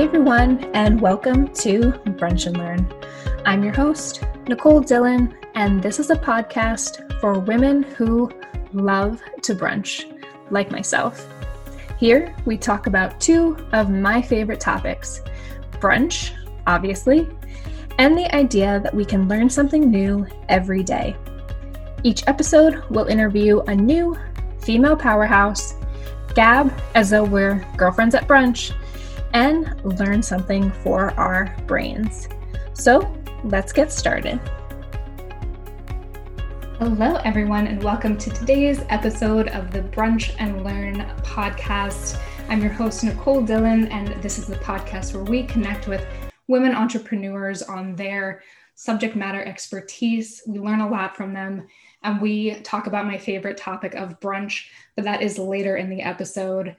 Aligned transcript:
Hey 0.00 0.06
everyone, 0.06 0.64
and 0.72 0.98
welcome 0.98 1.48
to 1.48 1.92
Brunch 2.16 2.46
and 2.46 2.56
Learn. 2.56 2.90
I'm 3.44 3.62
your 3.62 3.74
host, 3.74 4.24
Nicole 4.48 4.80
Dillon, 4.80 5.36
and 5.54 5.82
this 5.82 6.00
is 6.00 6.08
a 6.08 6.14
podcast 6.14 7.20
for 7.20 7.38
women 7.38 7.82
who 7.82 8.30
love 8.72 9.20
to 9.42 9.54
brunch, 9.54 10.06
like 10.50 10.70
myself. 10.70 11.28
Here, 11.98 12.34
we 12.46 12.56
talk 12.56 12.86
about 12.86 13.20
two 13.20 13.58
of 13.72 13.90
my 13.90 14.22
favorite 14.22 14.58
topics 14.58 15.20
brunch, 15.72 16.32
obviously, 16.66 17.28
and 17.98 18.16
the 18.16 18.34
idea 18.34 18.80
that 18.80 18.94
we 18.94 19.04
can 19.04 19.28
learn 19.28 19.50
something 19.50 19.90
new 19.90 20.26
every 20.48 20.82
day. 20.82 21.14
Each 22.04 22.26
episode 22.26 22.82
will 22.88 23.04
interview 23.04 23.60
a 23.66 23.76
new 23.76 24.16
female 24.60 24.96
powerhouse, 24.96 25.74
gab 26.34 26.72
as 26.94 27.10
though 27.10 27.24
we're 27.24 27.62
girlfriends 27.76 28.14
at 28.14 28.26
brunch 28.26 28.72
and 29.32 29.80
learn 29.98 30.22
something 30.22 30.70
for 30.70 31.12
our 31.12 31.54
brains. 31.66 32.28
So 32.72 33.12
let's 33.44 33.72
get 33.72 33.92
started. 33.92 34.40
Hello, 36.78 37.16
everyone, 37.24 37.66
and 37.66 37.82
welcome 37.82 38.16
to 38.16 38.30
today's 38.30 38.80
episode 38.88 39.48
of 39.48 39.70
the 39.70 39.82
Brunch 39.82 40.34
and 40.38 40.64
Learn 40.64 40.96
podcast. 41.22 42.18
I'm 42.48 42.62
your 42.62 42.72
host, 42.72 43.04
Nicole 43.04 43.42
Dillon, 43.42 43.86
and 43.88 44.20
this 44.22 44.38
is 44.38 44.46
the 44.46 44.56
podcast 44.56 45.14
where 45.14 45.24
we 45.24 45.42
connect 45.44 45.86
with 45.86 46.06
women 46.48 46.74
entrepreneurs 46.74 47.62
on 47.62 47.94
their 47.96 48.42
subject 48.74 49.14
matter 49.14 49.44
expertise. 49.44 50.42
We 50.46 50.58
learn 50.58 50.80
a 50.80 50.88
lot 50.88 51.16
from 51.16 51.34
them, 51.34 51.66
and 52.02 52.20
we 52.20 52.54
talk 52.62 52.86
about 52.86 53.06
my 53.06 53.18
favorite 53.18 53.58
topic 53.58 53.94
of 53.94 54.18
brunch, 54.18 54.68
but 54.96 55.04
that 55.04 55.20
is 55.20 55.38
later 55.38 55.76
in 55.76 55.90
the 55.90 56.00
episode. 56.00 56.74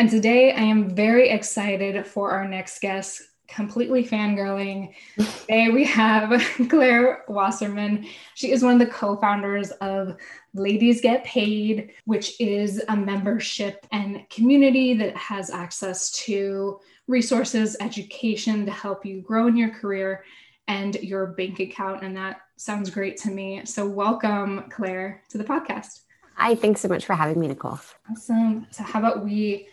And 0.00 0.08
today 0.08 0.52
I 0.52 0.62
am 0.62 0.94
very 0.94 1.28
excited 1.28 2.06
for 2.06 2.30
our 2.30 2.48
next 2.48 2.80
guest, 2.80 3.20
completely 3.48 4.02
fangirling. 4.02 4.94
Today 5.42 5.68
we 5.68 5.84
have 5.84 6.42
Claire 6.70 7.22
Wasserman. 7.28 8.06
She 8.34 8.50
is 8.50 8.62
one 8.62 8.72
of 8.72 8.78
the 8.78 8.94
co 8.94 9.16
founders 9.16 9.72
of 9.72 10.16
Ladies 10.54 11.02
Get 11.02 11.22
Paid, 11.24 11.92
which 12.06 12.40
is 12.40 12.82
a 12.88 12.96
membership 12.96 13.86
and 13.92 14.26
community 14.30 14.94
that 14.94 15.14
has 15.18 15.50
access 15.50 16.10
to 16.12 16.80
resources, 17.06 17.76
education 17.80 18.64
to 18.64 18.72
help 18.72 19.04
you 19.04 19.20
grow 19.20 19.48
in 19.48 19.56
your 19.58 19.68
career 19.68 20.24
and 20.66 20.94
your 21.02 21.26
bank 21.26 21.60
account. 21.60 22.02
And 22.02 22.16
that 22.16 22.40
sounds 22.56 22.88
great 22.88 23.18
to 23.18 23.30
me. 23.30 23.66
So, 23.66 23.86
welcome, 23.86 24.64
Claire, 24.70 25.22
to 25.28 25.36
the 25.36 25.44
podcast. 25.44 26.04
Hi, 26.36 26.54
thanks 26.54 26.80
so 26.80 26.88
much 26.88 27.04
for 27.04 27.12
having 27.12 27.38
me, 27.38 27.48
Nicole. 27.48 27.80
Awesome. 28.10 28.66
So, 28.70 28.82
how 28.82 29.00
about 29.00 29.22
we 29.22 29.68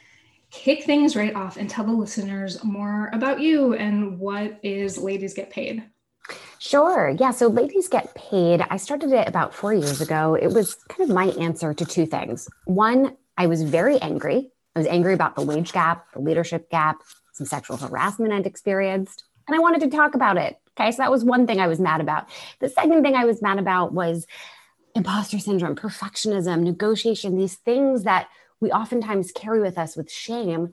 kick 0.52 0.84
things 0.84 1.16
right 1.16 1.36
off 1.36 1.58
and 1.58 1.70
tell 1.70 1.86
the 1.86 1.92
listeners 1.92 2.64
more 2.64 3.09
about 3.14 3.40
you 3.40 3.73
and 3.73 4.20
what 4.20 4.59
is 4.64 4.98
Ladies 4.98 5.34
Get 5.34 5.50
Paid? 5.50 5.84
Sure. 6.59 7.16
Yeah. 7.20 7.31
So, 7.31 7.48
Ladies 7.48 7.88
Get 7.88 8.14
Paid, 8.16 8.66
I 8.70 8.78
started 8.78 9.12
it 9.12 9.28
about 9.28 9.53
four 9.53 9.73
years 9.73 10.02
ago. 10.02 10.36
It 10.36 10.48
was 10.48 10.75
kind 10.90 11.09
of 11.09 11.16
my 11.16 11.28
answer 11.42 11.73
to 11.73 11.86
two 11.86 12.06
things. 12.06 12.50
One, 12.66 13.16
I 13.38 13.48
was 13.48 13.62
very 13.62 14.00
angry. 14.00 14.50
I 14.75 14.80
was 14.80 14.88
angry 14.88 15.14
about 15.14 15.36
the 15.36 15.44
wage 15.44 15.72
gap, 15.72 16.12
the 16.14 16.20
leadership 16.20 16.70
gap, 16.70 16.98
some 17.34 17.45
sexual 17.45 17.78
harassment 17.78 18.34
I'd 18.34 18.45
experienced, 18.45 19.23
and 19.48 19.56
I 19.56 19.59
wanted 19.59 19.81
to 19.81 19.95
talk 19.95 20.16
about 20.16 20.38
it. 20.38 20.58
Okay. 20.80 20.92
So, 20.92 20.98
that 20.98 21.12
was 21.12 21.23
one 21.23 21.48
thing 21.48 21.59
I 21.59 21.68
was 21.68 21.80
mad 21.80 22.02
about. 22.02 22.28
The 22.59 22.70
second 22.70 23.03
thing 23.03 23.16
I 23.16 23.25
was 23.25 23.42
mad 23.42 23.59
about 23.59 23.94
was 23.94 24.25
imposter 24.95 25.40
syndrome, 25.40 25.75
perfectionism, 25.75 26.62
negotiation, 26.62 27.38
these 27.38 27.56
things 27.56 28.03
that 28.03 28.28
we 28.59 28.72
oftentimes 28.72 29.31
carry 29.31 29.61
with 29.61 29.77
us 29.77 29.95
with 29.95 30.11
shame 30.11 30.72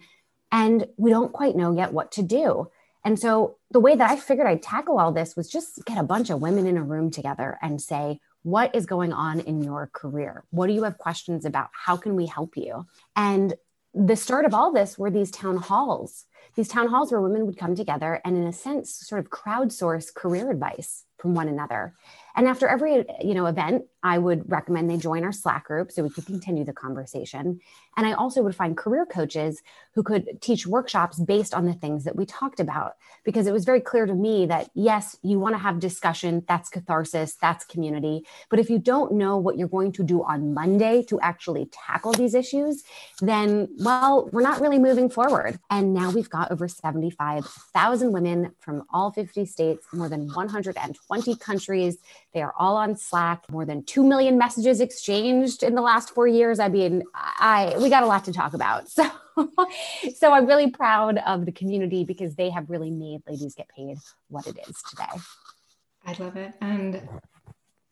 and 0.50 0.86
we 0.96 1.10
don't 1.10 1.32
quite 1.32 1.56
know 1.56 1.72
yet 1.72 1.92
what 1.92 2.12
to 2.12 2.22
do. 2.22 2.70
And 3.04 3.18
so 3.18 3.56
the 3.70 3.80
way 3.80 3.94
that 3.94 4.10
I 4.10 4.16
figured 4.16 4.46
I'd 4.46 4.62
tackle 4.62 4.98
all 4.98 5.12
this 5.12 5.36
was 5.36 5.50
just 5.50 5.84
get 5.84 5.98
a 5.98 6.02
bunch 6.02 6.30
of 6.30 6.40
women 6.40 6.66
in 6.66 6.78
a 6.78 6.82
room 6.82 7.10
together 7.10 7.58
and 7.60 7.80
say, 7.80 8.20
what 8.42 8.74
is 8.74 8.86
going 8.86 9.12
on 9.12 9.40
in 9.40 9.62
your 9.62 9.90
career? 9.92 10.44
What 10.50 10.68
do 10.68 10.72
you 10.72 10.84
have 10.84 10.98
questions 10.98 11.44
about? 11.44 11.70
How 11.72 11.96
can 11.96 12.14
we 12.14 12.26
help 12.26 12.56
you? 12.56 12.86
And 13.16 13.54
the 13.94 14.16
start 14.16 14.44
of 14.44 14.54
all 14.54 14.72
this 14.72 14.98
were 14.98 15.10
these 15.10 15.30
town 15.30 15.56
halls, 15.56 16.24
these 16.56 16.68
town 16.68 16.88
halls 16.88 17.12
where 17.12 17.20
women 17.20 17.46
would 17.46 17.56
come 17.56 17.74
together 17.74 18.20
and, 18.24 18.36
in 18.36 18.44
a 18.44 18.52
sense, 18.52 18.94
sort 18.94 19.20
of 19.20 19.30
crowdsource 19.30 20.12
career 20.14 20.50
advice 20.50 21.04
from 21.18 21.34
one 21.34 21.48
another. 21.48 21.94
And 22.36 22.48
after 22.48 22.66
every 22.66 23.04
you 23.22 23.34
know 23.34 23.46
event, 23.46 23.84
I 24.02 24.18
would 24.18 24.50
recommend 24.50 24.90
they 24.90 24.96
join 24.96 25.24
our 25.24 25.32
Slack 25.32 25.64
group 25.64 25.90
so 25.90 26.02
we 26.02 26.10
could 26.10 26.26
continue 26.26 26.64
the 26.64 26.72
conversation. 26.72 27.60
And 27.96 28.06
I 28.06 28.12
also 28.12 28.42
would 28.42 28.54
find 28.54 28.76
career 28.76 29.06
coaches 29.06 29.62
who 29.94 30.02
could 30.02 30.42
teach 30.42 30.66
workshops 30.66 31.18
based 31.18 31.54
on 31.54 31.64
the 31.64 31.72
things 31.72 32.04
that 32.04 32.16
we 32.16 32.26
talked 32.26 32.60
about 32.60 32.94
because 33.24 33.46
it 33.46 33.52
was 33.52 33.64
very 33.64 33.80
clear 33.80 34.04
to 34.04 34.14
me 34.14 34.46
that 34.46 34.68
yes, 34.74 35.16
you 35.22 35.38
want 35.38 35.54
to 35.54 35.58
have 35.58 35.78
discussion, 35.78 36.44
that's 36.46 36.68
catharsis, 36.68 37.36
that's 37.36 37.64
community, 37.64 38.26
but 38.50 38.58
if 38.58 38.68
you 38.68 38.78
don't 38.78 39.12
know 39.12 39.38
what 39.38 39.56
you're 39.56 39.68
going 39.68 39.92
to 39.92 40.02
do 40.02 40.22
on 40.22 40.52
Monday 40.52 41.02
to 41.04 41.18
actually 41.20 41.70
tackle 41.72 42.12
these 42.12 42.34
issues, 42.34 42.82
then 43.20 43.68
well, 43.78 44.28
we're 44.32 44.42
not 44.42 44.60
really 44.60 44.78
moving 44.78 45.08
forward. 45.08 45.58
And 45.70 45.94
now 45.94 46.10
we've 46.10 46.28
got 46.28 46.50
over 46.50 46.68
75,000 46.68 48.12
women 48.12 48.52
from 48.60 48.82
all 48.92 49.12
50 49.12 49.46
states, 49.46 49.86
more 49.92 50.08
than 50.08 50.26
120 50.26 51.36
countries 51.36 51.98
they 52.34 52.42
are 52.42 52.52
all 52.58 52.76
on 52.76 52.96
Slack. 52.96 53.50
More 53.50 53.64
than 53.64 53.84
2 53.84 54.04
million 54.04 54.36
messages 54.36 54.80
exchanged 54.80 55.62
in 55.62 55.74
the 55.74 55.82
last 55.82 56.10
four 56.10 56.26
years. 56.26 56.58
I 56.58 56.68
mean, 56.68 57.02
I 57.14 57.74
we 57.80 57.88
got 57.88 58.02
a 58.02 58.06
lot 58.06 58.24
to 58.24 58.32
talk 58.32 58.54
about. 58.54 58.88
So 59.36 59.68
so 60.16 60.32
I'm 60.32 60.46
really 60.46 60.70
proud 60.70 61.18
of 61.18 61.44
the 61.44 61.50
community 61.50 62.04
because 62.04 62.36
they 62.36 62.50
have 62.50 62.70
really 62.70 62.92
made 62.92 63.20
ladies 63.28 63.56
get 63.56 63.68
paid 63.68 63.98
what 64.28 64.46
it 64.46 64.56
is 64.68 64.80
today. 64.88 65.20
I 66.06 66.12
love 66.22 66.36
it. 66.36 66.52
And 66.60 67.02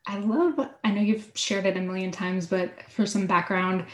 I 0.07 0.19
love, 0.19 0.69
I 0.85 0.91
know 0.93 1.01
you've 1.01 1.33
shared 1.35 1.67
it 1.67 1.77
a 1.77 1.81
million 1.81 2.13
times, 2.13 2.47
but 2.47 2.71
for 2.91 3.07
some 3.07 3.27
background, 3.27 3.87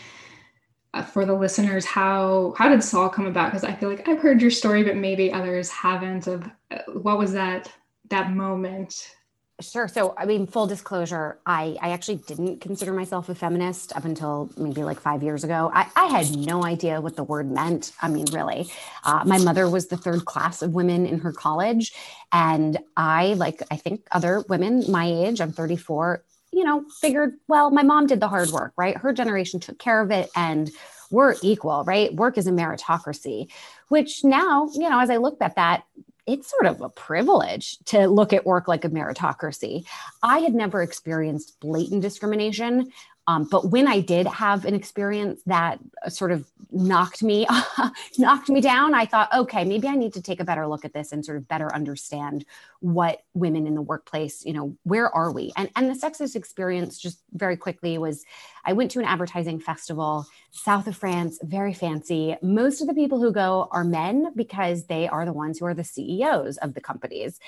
uh, 0.95 1.03
for 1.03 1.27
the 1.27 1.35
listeners 1.35 1.85
how 1.85 2.55
how 2.57 2.69
did 2.69 2.83
Saul 2.83 3.11
come 3.11 3.27
about 3.27 3.51
because 3.51 3.63
i 3.63 3.75
feel 3.75 3.91
like 3.91 4.09
i've 4.09 4.21
heard 4.21 4.41
your 4.41 4.51
story 4.51 4.83
but 4.83 4.97
maybe 4.97 5.31
others 5.31 5.69
haven't 5.69 6.27
of 6.27 6.51
uh, 6.71 6.79
what 6.95 7.19
was 7.19 7.33
that 7.35 7.71
that 8.09 8.33
moment 8.33 9.15
Sure. 9.61 9.89
So, 9.89 10.15
I 10.17 10.25
mean, 10.25 10.47
full 10.47 10.69
disclosure, 10.69 11.41
I, 11.45 11.77
I 11.83 11.91
actually 11.91 12.17
didn't 12.17 12.61
consider 12.61 12.93
myself 12.93 13.29
a 13.29 13.35
feminist 13.35 13.95
up 13.97 14.05
until 14.05 14.49
maybe 14.57 14.85
like 14.85 15.01
five 15.01 15.21
years 15.21 15.43
ago. 15.43 15.69
I, 15.75 15.91
I 15.97 16.07
had 16.07 16.37
no 16.37 16.65
idea 16.65 17.01
what 17.01 17.17
the 17.17 17.25
word 17.25 17.51
meant. 17.51 17.91
I 18.01 18.09
mean, 18.09 18.27
really. 18.33 18.71
Uh, 19.03 19.25
my 19.27 19.39
mother 19.39 19.69
was 19.69 19.89
the 19.89 19.97
third 19.97 20.27
class 20.27 20.63
of 20.63 20.75
women 20.75 21.07
in 21.07 21.19
her 21.19 21.33
college. 21.33 21.93
And 22.31 22.79
I, 22.97 23.33
like 23.35 23.61
I 23.69 23.77
think 23.77 24.07
other 24.13 24.45
women 24.49 24.85
my 24.89 25.07
age, 25.07 25.41
I'm 25.41 25.51
34, 25.51 26.23
you 26.53 26.63
know, 26.63 26.85
figured, 27.01 27.35
well, 27.49 27.73
my 27.73 27.83
mom 27.83 28.07
did 28.07 28.21
the 28.21 28.29
hard 28.29 28.51
work, 28.51 28.75
right? 28.77 28.97
Her 28.97 29.13
generation 29.13 29.59
took 29.59 29.81
care 29.81 30.01
of 30.01 30.13
it 30.13 30.31
and 30.37 30.71
we're 31.11 31.35
equal, 31.43 31.83
right? 31.83 32.15
Work 32.15 32.39
is 32.39 32.47
a 32.47 32.53
meritocracy, 32.53 33.51
which 33.89 34.23
now, 34.23 34.69
you 34.73 34.89
know, 34.89 35.01
as 35.01 35.11
I 35.11 35.17
look 35.17 35.39
at 35.41 35.57
that, 35.57 35.83
it's 36.29 36.51
sort 36.51 36.67
of 36.67 36.83
a 36.83 36.91
privilege 36.91 37.79
to 37.87 38.07
look 38.07 38.33
at 38.33 38.45
work 38.45 38.69
like 38.69 38.85
a 38.85 38.91
meritocracy. 38.91 39.87
I 40.23 40.41
had 40.41 40.55
never 40.55 40.83
experienced 40.83 41.59
blatant 41.59 42.03
discrimination. 42.03 42.93
Um, 43.29 43.45
but 43.45 43.67
when 43.67 43.87
I 43.87 44.01
did 44.01 44.27
have 44.27 44.65
an 44.65 44.73
experience 44.73 45.43
that 45.45 45.79
uh, 46.03 46.09
sort 46.09 46.33
of 46.33 46.51
knocked 46.71 47.23
me 47.23 47.47
knocked 48.19 48.49
me 48.49 48.63
down, 48.63 48.95
I 48.95 49.05
thought, 49.05 49.29
okay, 49.35 49.67
maybe 49.67 49.87
I 49.87 49.97
need 49.97 50.15
to 50.15 50.23
take 50.23 50.41
a 50.41 50.45
better 50.45 50.67
look 50.67 50.87
at 50.87 50.95
this 50.95 51.13
and 51.13 51.23
sort 51.23 51.37
of 51.37 51.47
better 51.47 51.73
understand 51.75 52.47
what 52.81 53.23
women 53.35 53.67
in 53.67 53.75
the 53.75 53.83
workplace, 53.83 54.47
you 54.47 54.55
know, 54.55 54.75
where 54.85 55.15
are 55.15 55.31
we? 55.31 55.53
And 55.59 55.69
and 55.77 55.91
the 55.91 55.95
sexist 55.95 56.37
experience 56.37 56.99
just 56.99 57.21
very 57.33 57.59
quickly 57.59 57.99
was 57.99 58.25
I 58.65 58.73
went 58.73 58.91
to 58.93 58.99
an 58.99 59.05
advertising 59.05 59.61
festival 59.61 60.27
south 60.51 60.87
of 60.87 60.97
France, 60.97 61.39
very 61.43 61.75
fancy. 61.75 62.35
Most 62.41 62.81
of 62.81 62.87
the 62.87 62.95
people 62.95 63.21
who 63.21 63.31
go 63.31 63.69
are 63.73 63.85
men 63.85 64.33
because 64.37 64.87
they 64.87 65.07
are 65.07 65.27
the 65.27 65.35
ones 65.35 65.59
who 65.59 65.67
are 65.67 65.75
the 65.75 65.85
CEOs 65.85 66.57
of 66.57 66.73
the 66.73 66.81
companies. 66.81 67.39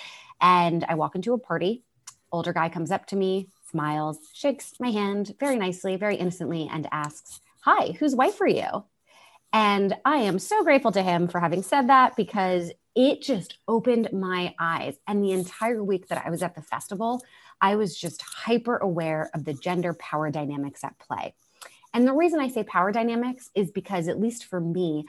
And 0.43 0.85
I 0.85 0.95
walk 0.95 1.15
into 1.15 1.33
a 1.33 1.39
party, 1.39 1.85
older 2.33 2.53
guy 2.53 2.69
comes 2.69 2.91
up 2.91 3.07
to 3.07 3.17
me, 3.17 3.49
smiles, 3.71 4.19
shakes 4.33 4.73
my 4.81 4.91
hand 4.91 5.35
very 5.39 5.57
nicely, 5.57 5.97
very 5.97 6.17
innocently, 6.17 6.69
and 6.71 6.89
asks, 6.93 7.41
Hi, 7.63 7.93
whose 7.93 8.15
wife 8.15 8.41
are 8.41 8.47
you? 8.47 8.85
And 9.53 9.97
I 10.05 10.17
am 10.19 10.39
so 10.39 10.63
grateful 10.63 10.93
to 10.93 11.03
him 11.03 11.29
for 11.29 11.41
having 11.41 11.63
said 11.63 11.89
that 11.89 12.17
because 12.17 12.71
it 12.95 13.23
just 13.23 13.59
opened 13.69 14.13
my 14.13 14.55
eyes. 14.59 14.97
And 15.07 15.23
the 15.23 15.33
entire 15.33 15.83
week 15.83 16.09
that 16.09 16.23
I 16.25 16.31
was 16.31 16.43
at 16.43 16.55
the 16.55 16.63
festival, 16.63 17.23
I 17.61 17.77
was 17.77 17.99
just 17.99 18.23
hyper 18.23 18.77
aware 18.77 19.31
of 19.35 19.45
the 19.45 19.55
gender 19.55 19.95
power 19.95 20.31
dynamics 20.31 20.85
at 20.85 20.99
play. 20.99 21.35
And 21.93 22.07
the 22.07 22.15
reason 22.15 22.41
I 22.41 22.49
say 22.49 22.63
power 22.63 22.93
dynamics 22.93 23.51
is 23.55 23.71
because, 23.71 24.09
at 24.09 24.21
least 24.21 24.45
for 24.45 24.61
me, 24.61 25.07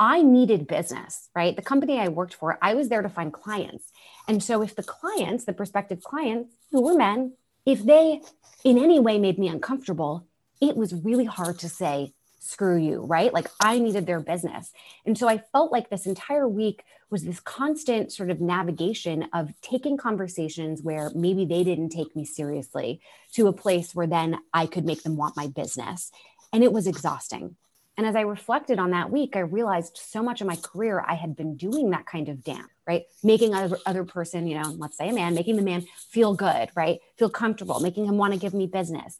I 0.00 0.22
needed 0.22 0.66
business, 0.66 1.28
right? 1.36 1.54
The 1.54 1.62
company 1.62 1.98
I 1.98 2.08
worked 2.08 2.34
for, 2.34 2.58
I 2.62 2.74
was 2.74 2.88
there 2.88 3.02
to 3.02 3.08
find 3.08 3.32
clients. 3.32 3.92
And 4.26 4.42
so, 4.42 4.62
if 4.62 4.74
the 4.74 4.82
clients, 4.82 5.44
the 5.44 5.52
prospective 5.52 6.02
clients 6.02 6.54
who 6.70 6.82
were 6.82 6.94
men, 6.94 7.34
if 7.64 7.84
they 7.84 8.20
in 8.64 8.78
any 8.78 9.00
way 9.00 9.18
made 9.18 9.38
me 9.38 9.48
uncomfortable, 9.48 10.26
it 10.60 10.76
was 10.76 10.94
really 10.94 11.24
hard 11.24 11.58
to 11.60 11.68
say, 11.68 12.14
screw 12.38 12.76
you, 12.76 13.00
right? 13.00 13.32
Like 13.32 13.48
I 13.60 13.78
needed 13.78 14.06
their 14.06 14.20
business. 14.20 14.72
And 15.06 15.16
so 15.16 15.28
I 15.28 15.38
felt 15.52 15.72
like 15.72 15.90
this 15.90 16.06
entire 16.06 16.48
week 16.48 16.84
was 17.10 17.24
this 17.24 17.40
constant 17.40 18.12
sort 18.12 18.30
of 18.30 18.40
navigation 18.40 19.28
of 19.32 19.50
taking 19.60 19.96
conversations 19.96 20.82
where 20.82 21.10
maybe 21.14 21.44
they 21.44 21.62
didn't 21.62 21.90
take 21.90 22.16
me 22.16 22.24
seriously 22.24 23.00
to 23.34 23.46
a 23.46 23.52
place 23.52 23.94
where 23.94 24.06
then 24.06 24.38
I 24.52 24.66
could 24.66 24.84
make 24.84 25.02
them 25.02 25.16
want 25.16 25.36
my 25.36 25.46
business. 25.46 26.10
And 26.52 26.64
it 26.64 26.72
was 26.72 26.86
exhausting. 26.86 27.56
And 27.96 28.06
as 28.06 28.16
I 28.16 28.22
reflected 28.22 28.78
on 28.78 28.92
that 28.92 29.10
week, 29.10 29.36
I 29.36 29.40
realized 29.40 29.98
so 30.02 30.22
much 30.22 30.40
of 30.40 30.46
my 30.46 30.56
career 30.56 31.04
I 31.06 31.14
had 31.14 31.36
been 31.36 31.56
doing 31.56 31.90
that 31.90 32.06
kind 32.06 32.28
of 32.28 32.42
dance, 32.42 32.68
right? 32.86 33.02
Making 33.22 33.54
other 33.54 33.76
other 33.84 34.04
person, 34.04 34.46
you 34.46 34.60
know, 34.60 34.70
let's 34.78 34.96
say 34.96 35.10
a 35.10 35.12
man, 35.12 35.34
making 35.34 35.56
the 35.56 35.62
man 35.62 35.84
feel 36.08 36.34
good, 36.34 36.70
right? 36.74 37.00
Feel 37.18 37.28
comfortable, 37.28 37.80
making 37.80 38.06
him 38.06 38.16
want 38.16 38.32
to 38.32 38.40
give 38.40 38.54
me 38.54 38.66
business, 38.66 39.18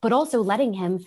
but 0.00 0.12
also 0.12 0.42
letting 0.42 0.72
him 0.72 1.04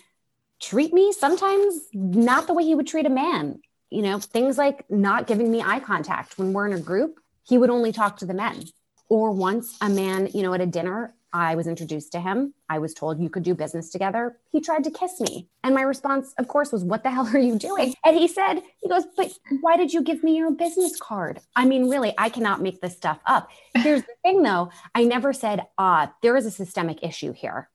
treat 0.60 0.92
me 0.92 1.12
sometimes 1.12 1.80
not 1.92 2.46
the 2.46 2.54
way 2.54 2.64
he 2.64 2.74
would 2.74 2.86
treat 2.86 3.06
a 3.06 3.10
man. 3.10 3.60
You 3.90 4.02
know, 4.02 4.18
things 4.20 4.58
like 4.58 4.88
not 4.90 5.26
giving 5.26 5.50
me 5.50 5.62
eye 5.62 5.80
contact 5.80 6.38
when 6.38 6.52
we're 6.52 6.66
in 6.66 6.72
a 6.72 6.80
group, 6.80 7.20
he 7.42 7.58
would 7.58 7.70
only 7.70 7.90
talk 7.90 8.18
to 8.18 8.26
the 8.26 8.34
men. 8.34 8.64
Or 9.08 9.32
once 9.32 9.76
a 9.80 9.88
man, 9.88 10.28
you 10.34 10.42
know, 10.42 10.52
at 10.52 10.60
a 10.60 10.66
dinner, 10.66 11.14
I 11.32 11.56
was 11.56 11.66
introduced 11.66 12.12
to 12.12 12.20
him. 12.20 12.54
I 12.68 12.78
was 12.78 12.94
told 12.94 13.20
you 13.20 13.28
could 13.28 13.42
do 13.42 13.54
business 13.54 13.90
together. 13.90 14.38
He 14.50 14.60
tried 14.60 14.84
to 14.84 14.90
kiss 14.90 15.20
me. 15.20 15.48
And 15.62 15.74
my 15.74 15.82
response, 15.82 16.32
of 16.38 16.48
course, 16.48 16.72
was, 16.72 16.84
What 16.84 17.02
the 17.02 17.10
hell 17.10 17.26
are 17.26 17.38
you 17.38 17.58
doing? 17.58 17.94
And 18.04 18.16
he 18.16 18.28
said, 18.28 18.62
He 18.80 18.88
goes, 18.88 19.04
But 19.16 19.32
why 19.60 19.76
did 19.76 19.92
you 19.92 20.02
give 20.02 20.22
me 20.22 20.36
your 20.36 20.50
business 20.50 20.98
card? 20.98 21.40
I 21.54 21.64
mean, 21.64 21.88
really, 21.88 22.14
I 22.16 22.30
cannot 22.30 22.62
make 22.62 22.80
this 22.80 22.96
stuff 22.96 23.18
up. 23.26 23.50
Here's 23.74 24.02
the 24.02 24.14
thing 24.22 24.42
though 24.42 24.70
I 24.94 25.04
never 25.04 25.32
said, 25.32 25.66
Ah, 25.76 26.14
there 26.22 26.36
is 26.36 26.46
a 26.46 26.50
systemic 26.50 27.02
issue 27.02 27.32
here. 27.32 27.68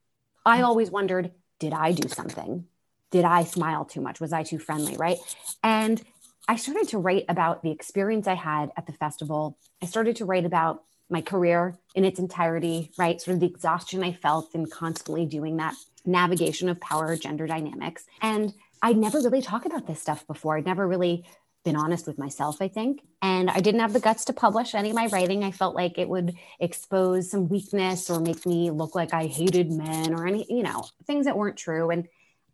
I 0.46 0.62
always 0.62 0.90
wondered, 0.90 1.32
Did 1.60 1.74
I 1.74 1.92
do 1.92 2.08
something? 2.10 2.66
Did 3.12 3.26
I 3.26 3.44
smile 3.44 3.86
too 3.86 4.02
much? 4.02 4.20
Was 4.20 4.34
I 4.34 4.42
too 4.42 4.58
friendly? 4.58 4.98
Right. 4.98 5.18
And 5.62 6.02
I 6.48 6.56
started 6.58 6.90
to 6.90 6.98
write 6.98 7.26
about 7.30 7.64
the 7.64 7.72
experience 7.72 8.28
I 8.28 8.34
had 8.34 8.72
at 8.76 8.86
the 8.88 8.94
festival. 8.94 9.58
I 9.82 9.86
started 9.86 10.18
to 10.18 10.26
write 10.26 10.46
about 10.46 10.84
my 11.14 11.22
career 11.22 11.78
in 11.96 12.04
its 12.04 12.20
entirety, 12.20 12.92
right? 12.98 13.22
Sort 13.22 13.36
of 13.36 13.40
the 13.40 13.48
exhaustion 13.48 14.04
I 14.04 14.12
felt 14.12 14.54
in 14.54 14.66
constantly 14.66 15.26
doing 15.26 15.58
that 15.58 15.76
navigation 16.06 16.68
of 16.68 16.82
power, 16.82 17.16
gender 17.16 17.48
dynamics. 17.48 18.04
And 18.22 18.54
I'd 18.82 18.98
never 18.98 19.20
really 19.20 19.42
talked 19.42 19.66
about 19.66 19.88
this 19.88 20.02
stuff 20.02 20.28
before. 20.28 20.58
I'd 20.58 20.66
never 20.66 20.86
really 20.86 21.24
been 21.64 21.76
honest 21.78 22.08
with 22.08 22.18
myself, 22.18 22.62
I 22.62 22.68
think. 22.68 23.02
And 23.22 23.50
I 23.50 23.62
didn't 23.62 23.80
have 23.80 23.94
the 23.94 24.02
guts 24.02 24.26
to 24.26 24.34
publish 24.34 24.76
any 24.76 24.90
of 24.90 24.96
my 24.96 25.08
writing. 25.08 25.46
I 25.46 25.52
felt 25.52 25.76
like 25.76 25.98
it 25.98 26.10
would 26.10 26.36
expose 26.60 27.32
some 27.32 27.48
weakness 27.48 28.10
or 28.10 28.20
make 28.20 28.46
me 28.46 28.70
look 28.70 28.96
like 28.96 29.14
I 29.14 29.28
hated 29.28 29.72
men 29.72 30.14
or 30.14 30.28
any, 30.28 30.46
you 30.50 30.64
know, 30.64 30.84
things 31.06 31.26
that 31.26 31.38
weren't 31.38 31.56
true. 31.56 31.90
And 31.90 32.10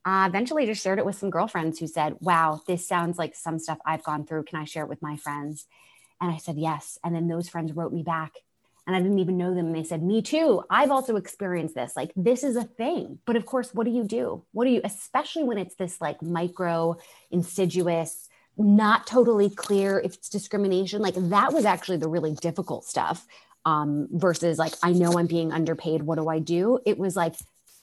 uh, 0.05 0.27
eventually 0.29 0.67
just 0.67 0.83
shared 0.83 0.99
it 0.99 1.05
with 1.05 1.17
some 1.17 1.31
girlfriends 1.31 1.79
who 1.79 1.87
said, 1.87 2.17
Wow, 2.19 2.61
this 2.67 2.87
sounds 2.87 3.17
like 3.17 3.35
some 3.35 3.57
stuff 3.57 3.79
I've 3.85 4.03
gone 4.03 4.25
through. 4.25 4.43
Can 4.43 4.59
I 4.59 4.65
share 4.65 4.83
it 4.83 4.89
with 4.89 5.01
my 5.01 5.17
friends? 5.17 5.65
And 6.21 6.31
I 6.31 6.37
said, 6.37 6.57
Yes. 6.57 6.99
And 7.03 7.15
then 7.15 7.27
those 7.27 7.49
friends 7.49 7.73
wrote 7.73 7.91
me 7.91 8.03
back 8.03 8.33
and 8.89 8.95
I 8.95 9.01
didn't 9.01 9.19
even 9.19 9.37
know 9.37 9.53
them. 9.53 9.67
And 9.67 9.75
they 9.75 9.83
said, 9.83 10.01
Me 10.01 10.23
too. 10.23 10.63
I've 10.67 10.89
also 10.89 11.15
experienced 11.15 11.75
this. 11.75 11.95
Like, 11.95 12.11
this 12.15 12.43
is 12.43 12.55
a 12.55 12.63
thing. 12.63 13.19
But 13.23 13.35
of 13.35 13.45
course, 13.45 13.71
what 13.71 13.85
do 13.85 13.91
you 13.91 14.03
do? 14.03 14.43
What 14.51 14.65
do 14.65 14.71
you, 14.71 14.81
especially 14.83 15.43
when 15.43 15.59
it's 15.59 15.75
this 15.75 16.01
like 16.01 16.23
micro, 16.23 16.97
insidious, 17.29 18.27
not 18.57 19.05
totally 19.05 19.51
clear 19.51 19.99
if 19.99 20.15
it's 20.15 20.27
discrimination? 20.27 21.03
Like, 21.03 21.13
that 21.15 21.53
was 21.53 21.65
actually 21.65 21.97
the 21.97 22.09
really 22.09 22.33
difficult 22.33 22.83
stuff 22.83 23.27
um, 23.63 24.07
versus 24.11 24.57
like, 24.57 24.73
I 24.81 24.93
know 24.93 25.19
I'm 25.19 25.27
being 25.27 25.51
underpaid. 25.51 26.01
What 26.01 26.17
do 26.17 26.27
I 26.27 26.39
do? 26.39 26.79
It 26.83 26.97
was 26.97 27.15
like, 27.15 27.35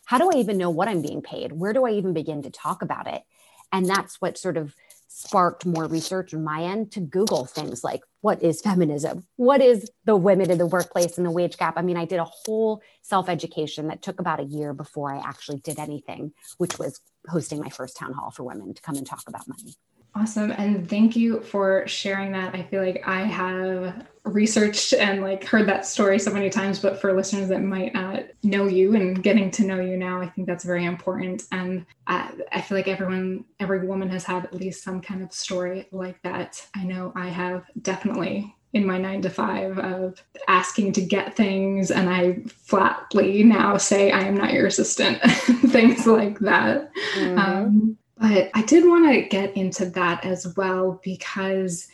how 0.06 0.18
do 0.18 0.28
I 0.34 0.40
even 0.40 0.58
know 0.58 0.70
what 0.70 0.88
I'm 0.88 1.02
being 1.02 1.22
paid? 1.22 1.52
Where 1.52 1.72
do 1.72 1.86
I 1.86 1.90
even 1.90 2.14
begin 2.14 2.42
to 2.42 2.50
talk 2.50 2.82
about 2.82 3.06
it? 3.06 3.22
And 3.70 3.88
that's 3.88 4.20
what 4.20 4.38
sort 4.38 4.56
of 4.56 4.74
sparked 5.06 5.64
more 5.64 5.86
research 5.86 6.34
on 6.34 6.42
my 6.42 6.64
end 6.64 6.90
to 6.92 7.00
Google 7.00 7.44
things 7.44 7.84
like 7.84 8.02
what 8.26 8.42
is 8.42 8.60
feminism? 8.60 9.24
What 9.36 9.62
is 9.62 9.88
the 10.04 10.16
women 10.16 10.50
in 10.50 10.58
the 10.58 10.66
workplace 10.66 11.16
and 11.16 11.24
the 11.24 11.30
wage 11.30 11.56
gap? 11.58 11.74
I 11.76 11.82
mean, 11.82 11.96
I 11.96 12.06
did 12.06 12.18
a 12.18 12.24
whole 12.24 12.82
self 13.02 13.28
education 13.28 13.86
that 13.86 14.02
took 14.02 14.18
about 14.18 14.40
a 14.40 14.42
year 14.42 14.74
before 14.74 15.14
I 15.14 15.18
actually 15.18 15.58
did 15.58 15.78
anything, 15.78 16.32
which 16.58 16.76
was 16.76 17.00
hosting 17.28 17.60
my 17.60 17.68
first 17.68 17.96
town 17.96 18.14
hall 18.14 18.32
for 18.32 18.42
women 18.42 18.74
to 18.74 18.82
come 18.82 18.96
and 18.96 19.06
talk 19.06 19.22
about 19.28 19.46
money. 19.46 19.76
Awesome. 20.16 20.50
And 20.52 20.88
thank 20.88 21.14
you 21.14 21.42
for 21.42 21.86
sharing 21.86 22.32
that. 22.32 22.54
I 22.54 22.62
feel 22.62 22.82
like 22.82 23.06
I 23.06 23.20
have 23.24 24.06
researched 24.24 24.94
and 24.94 25.20
like 25.20 25.44
heard 25.44 25.68
that 25.68 25.84
story 25.84 26.18
so 26.18 26.32
many 26.32 26.48
times, 26.48 26.78
but 26.78 26.98
for 26.98 27.12
listeners 27.12 27.48
that 27.50 27.60
might 27.60 27.92
not 27.92 28.22
know 28.42 28.66
you 28.66 28.96
and 28.96 29.22
getting 29.22 29.50
to 29.52 29.64
know 29.64 29.78
you 29.78 29.98
now, 29.98 30.22
I 30.22 30.28
think 30.30 30.46
that's 30.46 30.64
very 30.64 30.86
important. 30.86 31.42
And 31.52 31.84
I, 32.06 32.32
I 32.50 32.62
feel 32.62 32.78
like 32.78 32.88
everyone, 32.88 33.44
every 33.60 33.86
woman 33.86 34.08
has 34.08 34.24
had 34.24 34.46
at 34.46 34.54
least 34.54 34.82
some 34.82 35.02
kind 35.02 35.22
of 35.22 35.34
story 35.34 35.86
like 35.92 36.20
that. 36.22 36.66
I 36.74 36.84
know 36.84 37.12
I 37.14 37.28
have 37.28 37.64
definitely 37.82 38.54
in 38.72 38.86
my 38.86 38.96
nine 38.96 39.20
to 39.20 39.30
five 39.30 39.78
of 39.78 40.22
asking 40.48 40.92
to 40.92 41.00
get 41.00 41.34
things 41.34 41.90
and 41.90 42.10
i 42.10 42.36
flatly 42.48 43.42
now 43.42 43.76
say 43.76 44.10
i 44.10 44.20
am 44.20 44.36
not 44.36 44.52
your 44.52 44.66
assistant 44.66 45.18
things 45.68 46.06
like 46.06 46.38
that 46.40 46.90
mm-hmm. 47.14 47.38
um, 47.38 47.96
but 48.18 48.50
I 48.54 48.62
did 48.62 48.84
want 48.84 49.12
to 49.12 49.22
get 49.22 49.56
into 49.56 49.86
that 49.90 50.24
as 50.24 50.54
well 50.56 51.00
because 51.04 51.88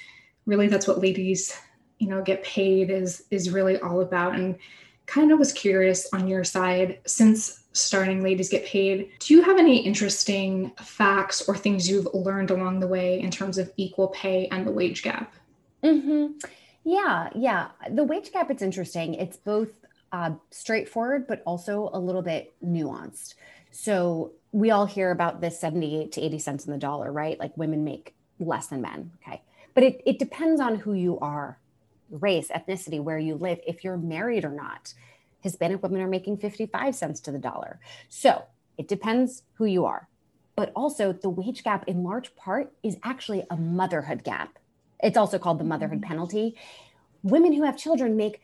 really 0.46 0.68
that's 0.68 0.86
what 0.86 1.00
ladies, 1.00 1.56
you 1.98 2.08
know, 2.08 2.22
get 2.22 2.44
paid 2.44 2.90
is 2.90 3.24
is 3.30 3.50
really 3.50 3.78
all 3.78 4.00
about. 4.00 4.34
And 4.34 4.56
kind 5.06 5.32
of 5.32 5.38
was 5.38 5.52
curious 5.52 6.08
on 6.12 6.28
your 6.28 6.44
side 6.44 7.00
since 7.06 7.64
starting 7.72 8.22
ladies 8.22 8.50
get 8.50 8.64
paid 8.66 9.10
do 9.18 9.34
you 9.34 9.42
have 9.42 9.58
any 9.58 9.78
interesting 9.78 10.70
facts 10.78 11.48
or 11.48 11.56
things 11.56 11.88
you've 11.88 12.06
learned 12.12 12.50
along 12.50 12.78
the 12.78 12.86
way 12.86 13.18
in 13.18 13.30
terms 13.30 13.56
of 13.56 13.72
equal 13.76 14.08
pay 14.08 14.46
and 14.48 14.66
the 14.66 14.70
wage 14.70 15.02
gap? 15.02 15.34
Mm-hmm. 15.82 16.38
yeah 16.84 17.30
yeah. 17.34 17.68
The 17.90 18.04
wage 18.04 18.32
gap 18.32 18.50
it's 18.50 18.62
interesting. 18.62 19.14
It's 19.14 19.36
both 19.36 19.70
uh, 20.12 20.32
straightforward 20.50 21.26
but 21.26 21.42
also 21.46 21.90
a 21.92 21.98
little 21.98 22.22
bit 22.22 22.54
nuanced. 22.64 23.34
So 23.72 24.32
we 24.52 24.70
all 24.70 24.86
hear 24.86 25.10
about 25.10 25.40
this 25.40 25.58
78 25.58 26.12
to 26.12 26.20
80 26.20 26.38
cents 26.38 26.66
in 26.66 26.72
the 26.72 26.78
dollar, 26.78 27.10
right? 27.10 27.38
Like 27.38 27.56
women 27.56 27.84
make 27.84 28.14
less 28.38 28.66
than 28.68 28.82
men. 28.82 29.12
Okay. 29.22 29.42
But 29.74 29.84
it, 29.84 30.02
it 30.04 30.18
depends 30.18 30.60
on 30.60 30.76
who 30.76 30.92
you 30.92 31.18
are, 31.20 31.58
race, 32.10 32.48
ethnicity, 32.48 33.02
where 33.02 33.18
you 33.18 33.34
live, 33.36 33.60
if 33.66 33.82
you're 33.82 33.96
married 33.96 34.44
or 34.44 34.50
not. 34.50 34.92
Hispanic 35.40 35.82
women 35.82 36.02
are 36.02 36.08
making 36.08 36.36
55 36.36 36.94
cents 36.94 37.20
to 37.20 37.32
the 37.32 37.38
dollar. 37.38 37.80
So 38.08 38.44
it 38.76 38.86
depends 38.88 39.42
who 39.54 39.64
you 39.64 39.86
are. 39.86 40.08
But 40.54 40.70
also, 40.76 41.12
the 41.12 41.30
wage 41.30 41.64
gap 41.64 41.88
in 41.88 42.04
large 42.04 42.36
part 42.36 42.72
is 42.82 42.98
actually 43.02 43.42
a 43.50 43.56
motherhood 43.56 44.22
gap. 44.22 44.58
It's 45.02 45.16
also 45.16 45.38
called 45.38 45.58
the 45.58 45.64
motherhood 45.64 46.02
mm-hmm. 46.02 46.08
penalty. 46.08 46.56
Women 47.22 47.54
who 47.54 47.62
have 47.62 47.78
children 47.78 48.16
make 48.16 48.42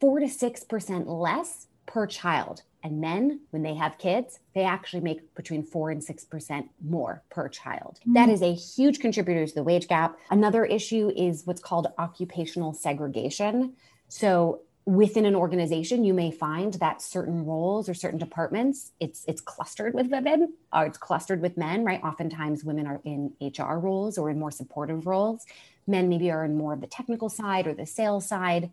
four 0.00 0.18
to 0.18 0.26
6% 0.26 1.04
less 1.06 1.68
per 1.86 2.06
child 2.06 2.62
and 2.84 3.00
men, 3.00 3.40
when 3.50 3.62
they 3.62 3.74
have 3.74 3.96
kids, 3.96 4.38
they 4.54 4.62
actually 4.62 5.00
make 5.00 5.34
between 5.34 5.62
4 5.62 5.90
and 5.90 6.02
6% 6.02 6.68
more 6.86 7.22
per 7.30 7.48
child. 7.48 7.98
Mm-hmm. 8.00 8.12
That 8.12 8.28
is 8.28 8.42
a 8.42 8.52
huge 8.52 9.00
contributor 9.00 9.46
to 9.46 9.54
the 9.54 9.62
wage 9.62 9.88
gap. 9.88 10.18
Another 10.30 10.66
issue 10.66 11.10
is 11.16 11.46
what's 11.46 11.62
called 11.62 11.88
occupational 11.98 12.74
segregation. 12.74 13.72
So, 14.08 14.60
within 14.86 15.24
an 15.24 15.34
organization 15.34 16.04
you 16.04 16.12
may 16.12 16.30
find 16.30 16.74
that 16.74 17.00
certain 17.00 17.46
roles 17.46 17.88
or 17.88 17.94
certain 17.94 18.18
departments 18.18 18.92
it's 19.00 19.24
it's 19.26 19.40
clustered 19.40 19.94
with 19.94 20.08
women 20.08 20.52
or 20.74 20.84
it's 20.84 20.98
clustered 20.98 21.40
with 21.40 21.56
men 21.56 21.82
right 21.84 22.02
oftentimes 22.04 22.62
women 22.62 22.86
are 22.86 23.00
in 23.02 23.32
hr 23.40 23.78
roles 23.78 24.18
or 24.18 24.28
in 24.28 24.38
more 24.38 24.50
supportive 24.50 25.06
roles 25.06 25.46
men 25.86 26.10
maybe 26.10 26.30
are 26.30 26.44
in 26.44 26.54
more 26.54 26.74
of 26.74 26.82
the 26.82 26.86
technical 26.86 27.30
side 27.30 27.66
or 27.66 27.72
the 27.72 27.86
sales 27.86 28.26
side 28.26 28.70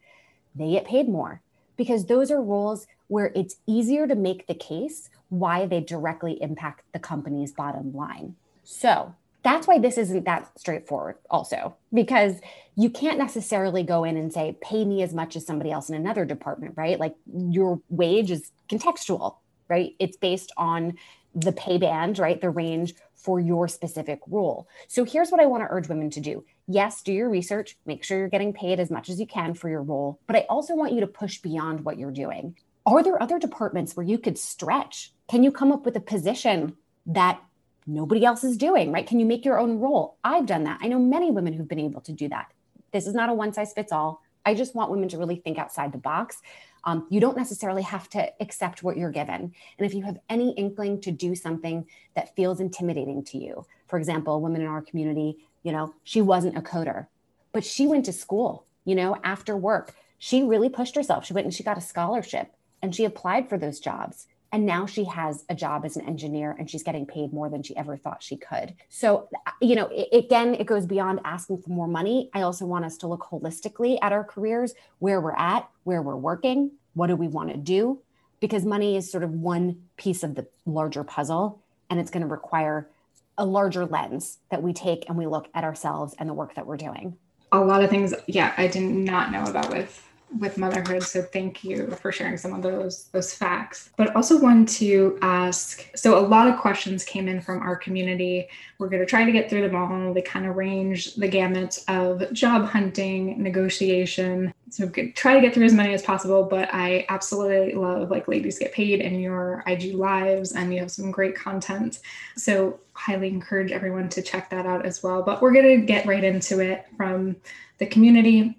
they 0.54 0.72
get 0.72 0.84
paid 0.84 1.08
more 1.08 1.42
because 1.78 2.06
those 2.08 2.30
are 2.30 2.42
roles 2.42 2.88
where 3.12 3.34
it's 3.36 3.58
easier 3.68 4.08
to 4.08 4.16
make 4.16 4.48
the 4.48 4.56
case 4.56 5.10
why 5.28 5.66
they 5.66 5.82
directly 5.82 6.42
impact 6.42 6.82
the 6.94 7.00
company's 7.00 7.52
bottom 7.52 7.94
line. 7.94 8.34
So 8.64 9.14
that's 9.44 9.68
why 9.68 9.80
this 9.80 9.98
isn't 9.98 10.24
that 10.24 10.50
straightforward, 10.58 11.18
also, 11.30 11.76
because 11.94 12.40
you 12.78 12.90
can't 12.90 13.18
necessarily 13.18 13.84
go 13.84 14.06
in 14.06 14.16
and 14.16 14.32
say, 14.32 14.56
pay 14.62 14.86
me 14.86 15.04
as 15.04 15.14
much 15.14 15.36
as 15.36 15.46
somebody 15.46 15.72
else 15.72 15.90
in 15.90 15.96
another 15.96 16.24
department, 16.24 16.76
right? 16.78 17.02
Like 17.02 17.16
your 17.30 17.82
wage 17.90 18.32
is 18.32 18.52
contextual, 18.70 19.36
right? 19.68 19.94
It's 20.00 20.16
based 20.16 20.54
on 20.56 20.98
the 21.36 21.52
pay 21.52 21.78
band, 21.78 22.18
right? 22.18 22.40
The 22.40 22.50
range 22.50 22.94
for 23.16 23.42
your 23.42 23.68
specific 23.68 24.22
role. 24.28 24.70
So 24.88 25.04
here's 25.04 25.32
what 25.32 25.42
I 25.42 25.48
want 25.48 25.64
to 25.64 25.68
urge 25.70 25.90
women 25.90 26.12
to 26.12 26.22
do. 26.22 26.46
Yes, 26.66 27.02
do 27.02 27.12
your 27.12 27.30
research, 27.30 27.76
make 27.86 28.06
sure 28.06 28.18
you're 28.18 28.30
getting 28.30 28.54
paid 28.54 28.80
as 28.80 28.90
much 28.90 29.10
as 29.10 29.20
you 29.20 29.28
can 29.28 29.54
for 29.54 29.68
your 29.68 29.84
role, 29.84 30.18
but 30.28 30.38
I 30.38 30.46
also 30.50 30.76
want 30.76 30.94
you 30.94 31.02
to 31.02 31.08
push 31.08 31.40
beyond 31.40 31.84
what 31.84 32.00
you're 32.00 32.10
doing. 32.10 32.56
Are 32.86 33.04
there 33.04 33.22
other 33.22 33.38
departments 33.38 33.96
where 33.96 34.06
you 34.06 34.18
could 34.18 34.38
stretch? 34.38 35.12
Can 35.30 35.44
you 35.44 35.52
come 35.52 35.72
up 35.72 35.86
with 35.86 35.96
a 35.96 36.02
position 36.02 36.76
that 37.06 37.40
nobody 37.86 38.26
else 38.26 38.44
is 38.44 38.58
doing, 38.58 38.92
right? 38.92 39.06
Can 39.06 39.20
you 39.20 39.26
make 39.26 39.46
your 39.46 39.60
own 39.60 39.80
role? 39.80 40.18
I've 40.24 40.46
done 40.46 40.64
that. 40.64 40.80
I 40.82 40.88
know 40.88 41.00
many 41.00 41.30
women 41.30 41.54
who've 41.54 41.68
been 41.68 41.80
able 41.80 42.02
to 42.02 42.12
do 42.12 42.28
that. 42.30 42.52
This 42.92 43.08
is 43.08 43.14
not 43.14 43.30
a 43.30 43.34
one 43.34 43.54
size 43.54 43.74
fits 43.74 43.92
all. 43.92 44.22
I 44.46 44.56
just 44.56 44.74
want 44.74 44.90
women 44.90 45.10
to 45.10 45.20
really 45.20 45.36
think 45.36 45.60
outside 45.60 45.92
the 45.92 46.00
box. 46.00 46.42
Um, 46.84 47.06
you 47.12 47.20
don't 47.20 47.38
necessarily 47.38 47.84
have 47.84 48.10
to 48.10 48.32
accept 48.42 48.82
what 48.82 48.98
you're 48.98 49.12
given. 49.12 49.54
And 49.78 49.86
if 49.86 49.94
you 49.94 50.02
have 50.04 50.18
any 50.30 50.52
inkling 50.54 51.02
to 51.02 51.12
do 51.12 51.36
something 51.36 51.86
that 52.16 52.36
feels 52.36 52.60
intimidating 52.60 53.24
to 53.26 53.38
you, 53.38 53.66
for 53.88 54.00
example, 54.00 54.42
women 54.42 54.62
in 54.62 54.68
our 54.68 54.82
community, 54.82 55.38
you 55.62 55.72
know, 55.72 55.94
she 56.04 56.22
wasn't 56.22 56.58
a 56.58 56.62
coder, 56.62 57.06
but 57.52 57.64
she 57.64 57.86
went 57.86 58.06
to 58.06 58.14
school, 58.14 58.66
you 58.84 58.96
know, 58.96 59.16
after 59.24 59.56
work. 59.56 59.94
She 60.18 60.42
really 60.42 60.70
pushed 60.70 60.96
herself. 60.96 61.26
She 61.26 61.34
went 61.34 61.46
and 61.46 61.54
she 61.54 61.64
got 61.64 61.78
a 61.78 61.82
scholarship 61.82 62.52
and 62.82 62.96
she 62.96 63.06
applied 63.06 63.50
for 63.50 63.58
those 63.58 63.80
jobs. 63.80 64.28
And 64.54 64.66
now 64.66 64.86
she 64.86 65.06
has 65.06 65.46
a 65.48 65.56
job 65.56 65.86
as 65.86 65.96
an 65.96 66.06
engineer 66.06 66.56
and 66.60 66.70
she's 66.70 66.84
getting 66.84 67.06
paid 67.06 67.32
more 67.32 67.50
than 67.50 67.64
she 67.64 67.76
ever 67.78 67.96
thought 67.96 68.22
she 68.22 68.36
could. 68.36 68.76
So, 68.90 69.30
you 69.62 69.76
know, 69.76 69.90
it, 69.92 70.10
again, 70.12 70.56
it 70.56 70.66
goes 70.66 70.86
beyond 70.86 71.22
asking 71.24 71.62
for 71.62 71.70
more 71.70 71.88
money. 71.88 72.30
I 72.34 72.42
also 72.42 72.66
want 72.66 72.84
us 72.84 72.98
to 72.98 73.08
look 73.08 73.22
holistically 73.22 73.98
at 74.02 74.12
our 74.12 74.26
careers, 74.26 74.74
where 75.00 75.22
we're 75.22 75.36
at, 75.38 75.70
where 75.84 76.02
we're 76.02 76.18
working, 76.18 76.72
what 76.96 77.08
do 77.08 77.16
we 77.16 77.30
want 77.30 77.50
to 77.50 77.58
do? 77.58 78.02
Because 78.42 78.66
money 78.66 78.98
is 78.98 79.10
sort 79.10 79.24
of 79.24 79.32
one 79.32 79.84
piece 79.96 80.22
of 80.24 80.36
the 80.36 80.48
larger 80.66 81.06
puzzle 81.06 81.62
and 81.90 82.00
it's 82.00 82.12
going 82.12 82.22
to 82.22 82.28
require 82.28 82.90
a 83.38 83.46
larger 83.46 83.86
lens 83.86 84.40
that 84.50 84.62
we 84.62 84.74
take 84.74 85.08
and 85.08 85.18
we 85.18 85.28
look 85.28 85.48
at 85.54 85.64
ourselves 85.64 86.14
and 86.20 86.28
the 86.28 86.34
work 86.34 86.56
that 86.56 86.66
we're 86.66 86.78
doing. 86.78 87.16
A 87.54 87.60
lot 87.60 87.84
of 87.84 87.90
things, 87.90 88.14
yeah, 88.28 88.54
I 88.58 88.68
did 88.68 88.84
not 88.84 89.32
know 89.32 89.44
about 89.44 89.72
with 89.72 90.06
with 90.40 90.58
motherhood. 90.58 91.04
So 91.04 91.22
thank 91.22 91.64
you 91.64 91.92
for 92.02 92.12
sharing 92.12 92.38
some 92.38 92.54
of 92.54 92.62
those 92.62 93.06
those 93.12 93.34
facts. 93.34 93.90
But 93.98 94.16
also 94.16 94.40
want 94.40 94.70
to 94.70 95.18
ask 95.22 95.86
so 95.96 96.18
a 96.18 96.26
lot 96.26 96.48
of 96.48 96.60
questions 96.60 97.04
came 97.04 97.28
in 97.28 97.42
from 97.42 97.62
our 97.62 97.76
community. 97.76 98.48
We're 98.80 98.90
going 98.90 99.02
to 99.02 99.06
try 99.06 99.26
to 99.26 99.32
get 99.32 99.50
through 99.50 99.68
them 99.68 99.76
all. 99.76 100.14
They 100.14 100.22
kind 100.22 100.46
of 100.46 100.56
range 100.56 101.16
the 101.16 101.28
gamut 101.28 101.80
of 101.88 102.32
job 102.34 102.66
hunting 102.66 103.42
negotiation. 103.42 104.54
So 104.70 104.88
try 104.88 105.34
to 105.34 105.42
get 105.42 105.54
through 105.54 105.66
as 105.66 105.74
many 105.74 105.94
as 105.94 106.02
possible 106.02 106.44
but 106.44 106.74
i 106.74 107.06
absolutely 107.10 107.74
love 107.74 108.10
like 108.10 108.30
ladies 108.30 108.58
get 108.58 108.72
paid 108.72 109.02
and 109.02 109.22
your 109.22 109.66
ig 109.68 109.94
lives 109.94 110.54
and 110.54 110.74
you 110.74 110.80
have 110.80 110.92
some 110.92 111.12
great 111.12 111.36
content. 111.36 112.00
So 112.38 112.80
highly 112.94 113.28
encourage 113.28 113.72
everyone 113.72 114.10
to 114.10 114.22
check 114.22 114.50
that 114.52 114.66
out 114.66 114.86
as 114.86 115.02
well. 115.04 115.24
But 115.24 115.42
we're 115.42 115.52
going 115.52 115.80
to 115.80 115.86
get 115.86 116.06
right 116.06 116.24
into 116.24 116.60
it 116.60 116.86
from 116.98 117.36
the 117.80 117.86
community. 117.86 118.58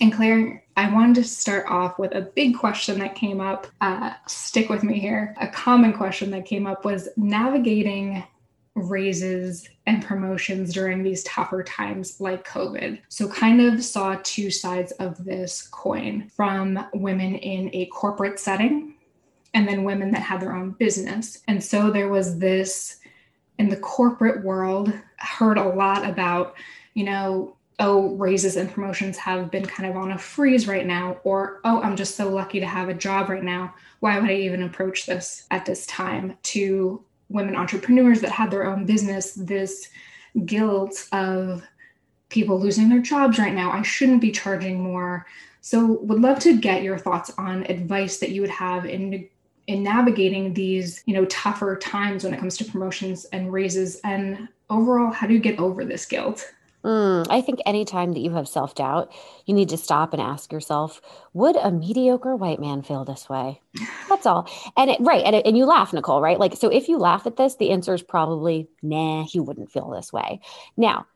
And 0.00 0.12
Claire, 0.12 0.62
I 0.78 0.88
wanted 0.88 1.16
to 1.16 1.24
start 1.24 1.66
off 1.66 1.98
with 1.98 2.14
a 2.14 2.20
big 2.20 2.56
question 2.56 3.00
that 3.00 3.16
came 3.16 3.40
up. 3.40 3.66
Uh, 3.80 4.12
stick 4.28 4.68
with 4.68 4.84
me 4.84 5.00
here. 5.00 5.34
A 5.40 5.48
common 5.48 5.92
question 5.92 6.30
that 6.30 6.46
came 6.46 6.68
up 6.68 6.84
was 6.84 7.08
navigating 7.16 8.22
raises 8.76 9.68
and 9.86 10.04
promotions 10.04 10.72
during 10.72 11.02
these 11.02 11.24
tougher 11.24 11.64
times 11.64 12.20
like 12.20 12.46
COVID. 12.46 13.00
So, 13.08 13.28
kind 13.28 13.60
of 13.60 13.82
saw 13.82 14.20
two 14.22 14.52
sides 14.52 14.92
of 14.92 15.24
this 15.24 15.66
coin 15.66 16.30
from 16.36 16.86
women 16.94 17.34
in 17.34 17.70
a 17.72 17.86
corporate 17.86 18.38
setting 18.38 18.94
and 19.54 19.66
then 19.66 19.82
women 19.82 20.12
that 20.12 20.22
had 20.22 20.40
their 20.40 20.54
own 20.54 20.76
business. 20.78 21.42
And 21.48 21.62
so, 21.62 21.90
there 21.90 22.08
was 22.08 22.38
this 22.38 22.98
in 23.58 23.68
the 23.68 23.78
corporate 23.78 24.44
world, 24.44 24.92
heard 25.16 25.58
a 25.58 25.70
lot 25.70 26.08
about, 26.08 26.54
you 26.94 27.02
know, 27.02 27.56
oh, 27.80 28.14
raises 28.16 28.56
and 28.56 28.72
promotions 28.72 29.16
have 29.16 29.50
been 29.50 29.64
kind 29.64 29.88
of 29.88 29.96
on 29.96 30.12
a 30.12 30.18
freeze 30.18 30.66
right 30.66 30.86
now, 30.86 31.18
or 31.22 31.60
oh, 31.64 31.80
I'm 31.82 31.96
just 31.96 32.16
so 32.16 32.28
lucky 32.28 32.58
to 32.60 32.66
have 32.66 32.88
a 32.88 32.94
job 32.94 33.28
right 33.28 33.42
now. 33.42 33.74
Why 34.00 34.18
would 34.18 34.30
I 34.30 34.34
even 34.34 34.62
approach 34.64 35.06
this 35.06 35.46
at 35.50 35.64
this 35.64 35.86
time? 35.86 36.36
To 36.44 37.04
women 37.28 37.54
entrepreneurs 37.54 38.20
that 38.22 38.30
had 38.30 38.50
their 38.50 38.66
own 38.66 38.84
business, 38.84 39.34
this 39.34 39.88
guilt 40.44 41.08
of 41.12 41.62
people 42.28 42.60
losing 42.60 42.88
their 42.88 43.00
jobs 43.00 43.38
right 43.38 43.54
now. 43.54 43.70
I 43.70 43.82
shouldn't 43.82 44.20
be 44.20 44.30
charging 44.30 44.80
more. 44.80 45.26
So, 45.60 46.00
would 46.02 46.20
love 46.20 46.38
to 46.40 46.58
get 46.58 46.82
your 46.82 46.98
thoughts 46.98 47.30
on 47.38 47.64
advice 47.64 48.18
that 48.18 48.30
you 48.30 48.40
would 48.40 48.50
have 48.50 48.86
in 48.86 49.28
in 49.66 49.82
navigating 49.82 50.54
these, 50.54 51.02
you 51.04 51.12
know, 51.12 51.26
tougher 51.26 51.76
times 51.76 52.24
when 52.24 52.32
it 52.32 52.40
comes 52.40 52.56
to 52.56 52.64
promotions 52.64 53.26
and 53.26 53.52
raises 53.52 54.00
and 54.02 54.48
overall 54.70 55.12
how 55.12 55.26
do 55.26 55.34
you 55.34 55.40
get 55.40 55.58
over 55.58 55.84
this 55.84 56.06
guilt? 56.06 56.54
Mm, 56.84 57.26
I 57.28 57.40
think 57.40 57.60
anytime 57.66 58.12
that 58.12 58.20
you 58.20 58.30
have 58.30 58.48
self 58.48 58.74
doubt, 58.74 59.12
you 59.46 59.54
need 59.54 59.68
to 59.70 59.76
stop 59.76 60.12
and 60.12 60.22
ask 60.22 60.52
yourself, 60.52 61.00
would 61.32 61.56
a 61.56 61.70
mediocre 61.70 62.36
white 62.36 62.60
man 62.60 62.82
feel 62.82 63.04
this 63.04 63.28
way? 63.28 63.60
That's 64.08 64.26
all. 64.26 64.48
And 64.76 64.90
it, 64.90 65.00
right. 65.00 65.24
And, 65.24 65.34
it, 65.34 65.46
and 65.46 65.56
you 65.56 65.64
laugh, 65.64 65.92
Nicole, 65.92 66.20
right? 66.20 66.38
Like, 66.38 66.56
so 66.56 66.68
if 66.68 66.88
you 66.88 66.98
laugh 66.98 67.26
at 67.26 67.36
this, 67.36 67.56
the 67.56 67.70
answer 67.70 67.94
is 67.94 68.02
probably, 68.02 68.68
nah, 68.82 69.24
he 69.24 69.40
wouldn't 69.40 69.72
feel 69.72 69.90
this 69.90 70.12
way. 70.12 70.40
Now, 70.76 71.06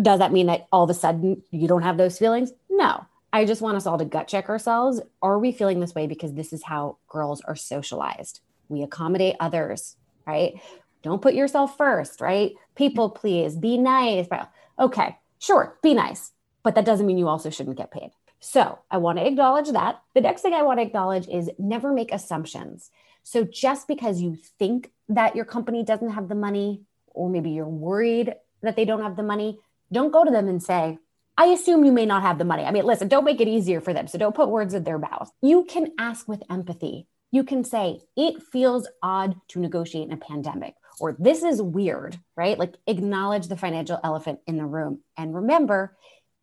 does 0.00 0.20
that 0.20 0.32
mean 0.32 0.46
that 0.46 0.66
all 0.72 0.84
of 0.84 0.90
a 0.90 0.94
sudden 0.94 1.42
you 1.50 1.68
don't 1.68 1.82
have 1.82 1.96
those 1.96 2.18
feelings? 2.18 2.52
No. 2.70 3.04
I 3.32 3.44
just 3.46 3.62
want 3.62 3.76
us 3.76 3.86
all 3.86 3.98
to 3.98 4.04
gut 4.04 4.28
check 4.28 4.48
ourselves. 4.48 5.00
Are 5.20 5.40
we 5.40 5.50
feeling 5.50 5.80
this 5.80 5.94
way 5.94 6.06
because 6.06 6.34
this 6.34 6.52
is 6.52 6.62
how 6.62 6.98
girls 7.08 7.40
are 7.40 7.56
socialized? 7.56 8.40
We 8.68 8.82
accommodate 8.82 9.34
others, 9.40 9.96
right? 10.24 10.54
Don't 11.02 11.20
put 11.20 11.34
yourself 11.34 11.76
first, 11.76 12.20
right? 12.20 12.52
People 12.76 13.10
please, 13.10 13.56
be 13.56 13.76
nice. 13.76 14.28
Okay, 14.78 15.16
sure, 15.38 15.78
be 15.82 15.94
nice, 15.94 16.32
but 16.62 16.74
that 16.74 16.84
doesn't 16.84 17.06
mean 17.06 17.18
you 17.18 17.28
also 17.28 17.50
shouldn't 17.50 17.76
get 17.76 17.90
paid. 17.90 18.10
So 18.40 18.78
I 18.90 18.98
want 18.98 19.18
to 19.18 19.26
acknowledge 19.26 19.70
that. 19.70 20.02
The 20.14 20.20
next 20.20 20.42
thing 20.42 20.52
I 20.52 20.62
want 20.62 20.78
to 20.78 20.84
acknowledge 20.84 21.28
is 21.28 21.50
never 21.58 21.92
make 21.92 22.12
assumptions. 22.12 22.90
So 23.22 23.44
just 23.44 23.88
because 23.88 24.20
you 24.20 24.36
think 24.58 24.90
that 25.08 25.34
your 25.34 25.46
company 25.46 25.82
doesn't 25.82 26.10
have 26.10 26.28
the 26.28 26.34
money, 26.34 26.82
or 27.06 27.30
maybe 27.30 27.50
you're 27.50 27.66
worried 27.66 28.34
that 28.62 28.76
they 28.76 28.84
don't 28.84 29.02
have 29.02 29.16
the 29.16 29.22
money, 29.22 29.60
don't 29.92 30.12
go 30.12 30.24
to 30.24 30.30
them 30.30 30.48
and 30.48 30.62
say, 30.62 30.98
I 31.38 31.46
assume 31.46 31.84
you 31.84 31.92
may 31.92 32.06
not 32.06 32.22
have 32.22 32.38
the 32.38 32.44
money. 32.44 32.64
I 32.64 32.70
mean, 32.70 32.84
listen, 32.84 33.08
don't 33.08 33.24
make 33.24 33.40
it 33.40 33.48
easier 33.48 33.80
for 33.80 33.92
them. 33.92 34.06
So 34.08 34.18
don't 34.18 34.36
put 34.36 34.50
words 34.50 34.74
in 34.74 34.84
their 34.84 34.98
mouth. 34.98 35.30
You 35.40 35.64
can 35.64 35.92
ask 35.98 36.28
with 36.28 36.42
empathy. 36.50 37.06
You 37.30 37.44
can 37.44 37.64
say, 37.64 38.00
it 38.16 38.42
feels 38.42 38.86
odd 39.02 39.36
to 39.48 39.58
negotiate 39.58 40.06
in 40.06 40.12
a 40.12 40.16
pandemic 40.16 40.74
or 41.00 41.16
this 41.18 41.42
is 41.42 41.60
weird, 41.60 42.18
right? 42.36 42.58
Like 42.58 42.76
acknowledge 42.86 43.48
the 43.48 43.56
financial 43.56 44.00
elephant 44.02 44.40
in 44.46 44.56
the 44.56 44.66
room. 44.66 45.00
And 45.16 45.34
remember, 45.34 45.96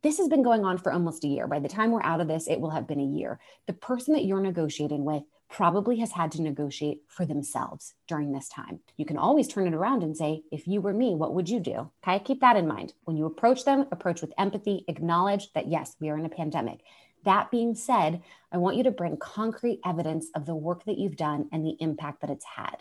this 0.03 0.17
has 0.17 0.27
been 0.27 0.43
going 0.43 0.65
on 0.65 0.77
for 0.77 0.91
almost 0.91 1.23
a 1.23 1.27
year. 1.27 1.47
By 1.47 1.59
the 1.59 1.69
time 1.69 1.91
we're 1.91 2.03
out 2.03 2.21
of 2.21 2.27
this, 2.27 2.47
it 2.47 2.59
will 2.59 2.71
have 2.71 2.87
been 2.87 2.99
a 2.99 3.17
year. 3.17 3.39
The 3.67 3.73
person 3.73 4.13
that 4.13 4.25
you're 4.25 4.41
negotiating 4.41 5.05
with 5.05 5.23
probably 5.47 5.99
has 5.99 6.13
had 6.13 6.31
to 6.31 6.41
negotiate 6.41 7.01
for 7.07 7.25
themselves 7.25 7.93
during 8.07 8.31
this 8.31 8.47
time. 8.47 8.79
You 8.97 9.05
can 9.05 9.17
always 9.17 9.47
turn 9.47 9.67
it 9.67 9.73
around 9.73 10.01
and 10.01 10.15
say, 10.15 10.43
if 10.51 10.67
you 10.67 10.81
were 10.81 10.93
me, 10.93 11.13
what 11.13 11.33
would 11.33 11.49
you 11.49 11.59
do? 11.59 11.91
Okay, 12.03 12.23
keep 12.23 12.39
that 12.39 12.55
in 12.55 12.67
mind. 12.67 12.93
When 13.03 13.17
you 13.17 13.25
approach 13.25 13.65
them, 13.65 13.85
approach 13.91 14.21
with 14.21 14.33
empathy, 14.37 14.85
acknowledge 14.87 15.51
that 15.53 15.67
yes, 15.67 15.95
we 15.99 16.09
are 16.09 16.17
in 16.17 16.25
a 16.25 16.29
pandemic. 16.29 16.79
That 17.25 17.51
being 17.51 17.75
said, 17.75 18.23
I 18.51 18.57
want 18.57 18.77
you 18.77 18.83
to 18.83 18.91
bring 18.91 19.17
concrete 19.17 19.81
evidence 19.85 20.27
of 20.33 20.45
the 20.45 20.55
work 20.55 20.85
that 20.85 20.97
you've 20.97 21.17
done 21.17 21.49
and 21.51 21.63
the 21.65 21.77
impact 21.79 22.21
that 22.21 22.31
it's 22.31 22.45
had. 22.45 22.77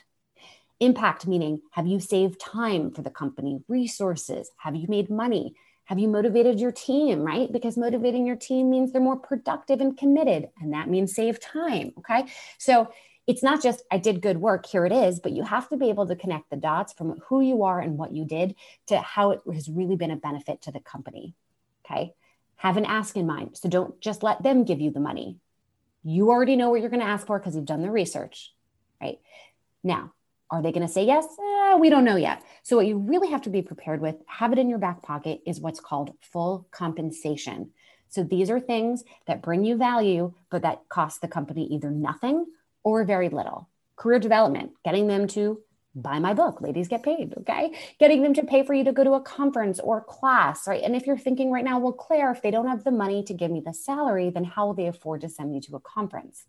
Impact 0.81 1.27
meaning 1.27 1.61
have 1.73 1.87
you 1.87 2.01
saved 2.01 2.41
time 2.41 2.91
for 2.91 3.03
the 3.03 3.11
company, 3.11 3.61
resources? 3.69 4.51
Have 4.57 4.75
you 4.75 4.87
made 4.89 5.11
money? 5.11 5.55
Have 5.85 5.99
you 5.99 6.09
motivated 6.09 6.59
your 6.59 6.73
team, 6.73 7.21
right? 7.21 7.53
Because 7.53 7.77
motivating 7.77 8.25
your 8.25 8.37
team 8.37 8.71
means 8.71 8.93
they're 8.93 9.03
more 9.03 9.19
productive 9.19 9.81
and 9.81 9.97
committed, 9.97 10.49
and 10.61 10.73
that 10.73 10.89
means 10.89 11.15
save 11.15 11.41
time. 11.41 11.93
Okay. 11.99 12.27
So 12.59 12.93
it's 13.27 13.43
not 13.43 13.63
just 13.63 13.83
I 13.91 13.99
did 13.99 14.23
good 14.23 14.39
work, 14.39 14.67
here 14.67 14.87
it 14.87 14.93
is, 14.93 15.21
but 15.21 15.33
you 15.33 15.43
have 15.43 15.69
to 15.69 15.77
be 15.77 15.91
able 15.91 16.07
to 16.07 16.17
connect 16.17 16.49
the 16.49 16.57
dots 16.57 16.93
from 16.93 17.21
who 17.27 17.41
you 17.41 17.65
are 17.65 17.79
and 17.79 17.99
what 17.99 18.13
you 18.13 18.25
did 18.25 18.55
to 18.87 18.99
how 18.99 19.33
it 19.33 19.41
has 19.53 19.69
really 19.69 19.97
been 19.97 20.11
a 20.11 20.17
benefit 20.17 20.63
to 20.63 20.73
the 20.73 20.81
company. 20.81 21.35
Okay. 21.85 22.15
Have 22.57 22.77
an 22.77 22.87
ask 22.87 23.17
in 23.17 23.27
mind. 23.27 23.57
So 23.57 23.69
don't 23.69 24.01
just 24.01 24.23
let 24.23 24.43
them 24.43 24.65
give 24.65 24.81
you 24.81 24.91
the 24.91 25.01
money. 25.01 25.37
You 26.03 26.31
already 26.31 26.57
know 26.57 26.71
what 26.71 26.81
you're 26.81 26.91
going 26.91 27.01
to 27.01 27.07
ask 27.07 27.27
for 27.27 27.39
because 27.39 27.55
you've 27.55 27.67
done 27.67 27.83
the 27.83 27.91
research, 27.91 28.55
right? 29.01 29.19
Now, 29.83 30.13
are 30.51 30.63
they 30.63 30.73
going 30.73 30.87
to 30.87 30.93
say 30.93 31.05
yes? 31.05 31.27
Eh, 31.39 31.77
we 31.77 31.91
don't 31.91 32.05
know 32.05 32.17
yet. 32.17 32.43
So, 32.63 32.77
what 32.77 32.87
you 32.87 32.99
really 32.99 33.31
have 33.31 33.43
to 33.43 33.51
be 33.51 33.63
prepared 33.63 34.01
with, 34.01 34.17
have 34.27 34.53
it 34.53 34.59
in 34.59 34.69
your 34.69 34.79
back 34.79 35.03
pocket, 35.03 35.41
is 35.47 35.61
what's 35.61 35.81
called 35.81 36.13
full 36.21 36.67
compensation. 36.71 37.71
So, 38.09 38.25
these 38.25 38.51
are 38.51 38.61
things 38.61 39.05
that 39.27 39.43
bring 39.43 39.65
you 39.65 39.77
value, 39.77 40.35
but 40.51 40.63
that 40.63 40.89
cost 40.89 41.21
the 41.21 41.29
company 41.29 41.67
either 41.67 41.91
nothing 41.91 42.47
or 42.83 43.05
very 43.05 43.29
little. 43.29 43.69
Career 43.97 44.19
development, 44.19 44.73
getting 44.85 45.07
them 45.07 45.29
to 45.29 45.61
buy 45.95 46.19
my 46.19 46.35
book, 46.35 46.61
ladies 46.61 46.89
get 46.89 47.03
paid, 47.03 47.35
okay? 47.39 47.75
Getting 47.99 48.23
them 48.23 48.35
to 48.35 48.45
pay 48.45 48.63
for 48.63 48.75
you 48.75 48.85
to 48.85 48.93
go 48.93 49.05
to 49.05 49.15
a 49.15 49.21
conference 49.21 49.81
or 49.81 50.03
class, 50.03 50.67
right? 50.67 50.83
And 50.83 50.95
if 50.95 51.07
you're 51.07 51.19
thinking 51.19 51.51
right 51.51 51.65
now, 51.65 51.79
well, 51.79 51.93
Claire, 51.93 52.31
if 52.31 52.43
they 52.43 52.51
don't 52.51 52.69
have 52.69 52.85
the 52.85 52.93
money 52.93 53.25
to 53.25 53.35
give 53.35 53.51
me 53.51 53.61
the 53.61 53.75
salary, 53.75 54.31
then 54.31 54.45
how 54.45 54.67
will 54.67 54.75
they 54.75 54.87
afford 54.87 55.21
to 55.23 55.29
send 55.29 55.53
me 55.53 55.61
to 55.61 55.77
a 55.77 55.81
conference? 55.81 56.45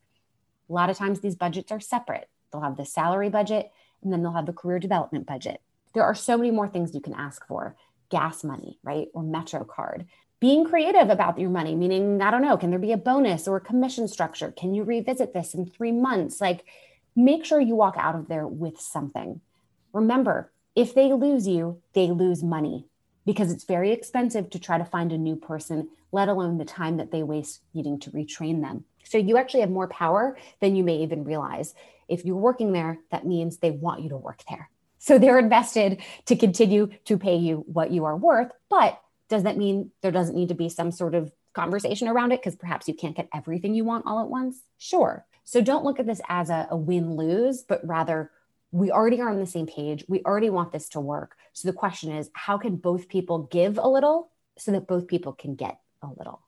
A 0.70 0.74
lot 0.74 0.89
of 0.89 0.98
times 0.98 1.20
these 1.20 1.36
budgets 1.36 1.72
are 1.72 1.79
separate. 1.79 2.29
They'll 2.51 2.62
have 2.62 2.77
the 2.77 2.86
salary 2.86 3.29
budget 3.29 3.72
and 4.03 4.12
then 4.12 4.22
they'll 4.22 4.31
have 4.34 4.46
the 4.46 4.53
career 4.53 4.79
development 4.79 5.27
budget. 5.27 5.62
There 5.93 6.03
are 6.03 6.15
so 6.15 6.38
many 6.38 6.51
more 6.51 6.67
things 6.67 6.93
you 6.93 7.01
can 7.01 7.13
ask 7.13 7.46
for 7.48 7.75
gas 8.10 8.43
money, 8.43 8.79
right? 8.84 9.08
Or 9.13 9.24
Metro 9.24 9.63
card. 9.63 10.05
Being 10.39 10.65
creative 10.65 11.10
about 11.10 11.38
your 11.38 11.50
money, 11.50 11.75
meaning, 11.75 12.22
I 12.22 12.31
don't 12.31 12.41
know, 12.41 12.58
can 12.58 12.72
there 12.72 12.79
be 12.79 12.93
a 12.93 12.98
bonus 12.98 13.48
or 13.48 13.58
a 13.58 13.62
commission 13.62 14.08
structure? 14.08 14.51
Can 14.51 14.74
you 14.74 14.84
revisit 14.84 15.34
this 15.34 15.53
in 15.53 15.65
three 15.65 15.91
months? 15.91 16.41
Like, 16.41 16.65
make 17.15 17.46
sure 17.46 17.60
you 17.60 17.75
walk 17.75 17.96
out 17.98 18.15
of 18.15 18.27
there 18.27 18.48
with 18.48 18.79
something. 18.79 19.41
Remember, 19.93 20.51
if 20.75 20.96
they 20.96 21.13
lose 21.13 21.48
you, 21.48 21.81
they 21.93 22.10
lose 22.10 22.43
money 22.43 22.88
because 23.25 23.51
it's 23.51 23.65
very 23.65 23.91
expensive 23.91 24.50
to 24.50 24.60
try 24.60 24.77
to 24.77 24.86
find 24.86 25.12
a 25.12 25.17
new 25.17 25.36
person, 25.36 25.89
let 26.12 26.27
alone 26.27 26.58
the 26.58 26.65
time 26.65 26.98
that 26.98 27.12
they 27.12 27.24
waste 27.24 27.62
needing 27.74 28.00
to 28.00 28.12
retrain 28.12 28.62
them. 28.62 28.86
So 29.03 29.17
you 29.17 29.38
actually 29.38 29.62
have 29.62 29.70
more 29.70 29.88
power 29.88 30.38
than 30.60 30.75
you 30.75 30.84
may 30.84 30.98
even 30.98 31.24
realize. 31.24 31.75
If 32.12 32.25
you're 32.25 32.36
working 32.36 32.74
there, 32.74 33.00
that 33.12 33.25
means 33.25 33.58
they 33.58 33.72
want 33.72 34.01
you 34.01 34.10
to 34.10 34.18
work 34.18 34.44
there. 34.50 34.70
So 35.00 35.18
they're 35.18 35.39
invested 35.39 36.01
to 36.25 36.36
continue 36.36 36.89
to 37.06 37.18
pay 37.18 37.38
you 37.38 37.63
what 37.68 37.91
you 37.91 38.06
are 38.06 38.15
worth. 38.15 38.51
But 38.70 39.01
does 39.30 39.44
that 39.44 39.58
mean 39.58 39.91
there 40.01 40.12
doesn't 40.12 40.36
need 40.36 40.50
to 40.50 40.53
be 40.53 40.70
some 40.70 40.91
sort 40.91 41.15
of 41.15 41.32
conversation 41.53 42.08
around 42.08 42.32
it 42.32 42.41
because 42.41 42.56
perhaps 42.56 42.88
you 42.88 42.94
can't 42.94 43.15
get 43.15 43.30
everything 43.34 43.74
you 43.74 43.84
want 43.84 44.06
all 44.06 44.20
at 44.20 44.30
once? 44.30 44.62
Sure. 44.77 45.25
So 45.44 45.62
don't 45.62 45.84
look 45.84 46.00
at 46.00 46.06
this 46.06 46.22
as 46.30 46.50
a, 46.50 46.68
a 46.70 46.77
win 46.77 47.15
lose, 47.15 47.63
but 47.63 47.82
rather 47.86 48.30
we 48.72 48.91
already 48.91 49.20
are 49.22 49.30
on 49.30 49.39
the 49.39 49.46
same 49.46 49.68
page. 49.68 50.06
We 50.08 50.22
already 50.22 50.50
want 50.50 50.72
this 50.72 50.88
to 50.89 51.00
work. 51.00 51.36
So 51.53 51.68
the 51.68 51.74
question 51.74 52.12
is, 52.12 52.30
how 52.34 52.58
can 52.58 52.75
both 52.75 53.10
people 53.10 53.44
give 53.51 53.77
a 53.77 53.88
little 53.88 54.30
so 54.58 54.72
that 54.72 54.88
both 54.88 55.08
people 55.08 55.34
can 55.34 55.56
get 55.56 55.80
a 56.01 56.08
little? 56.08 56.41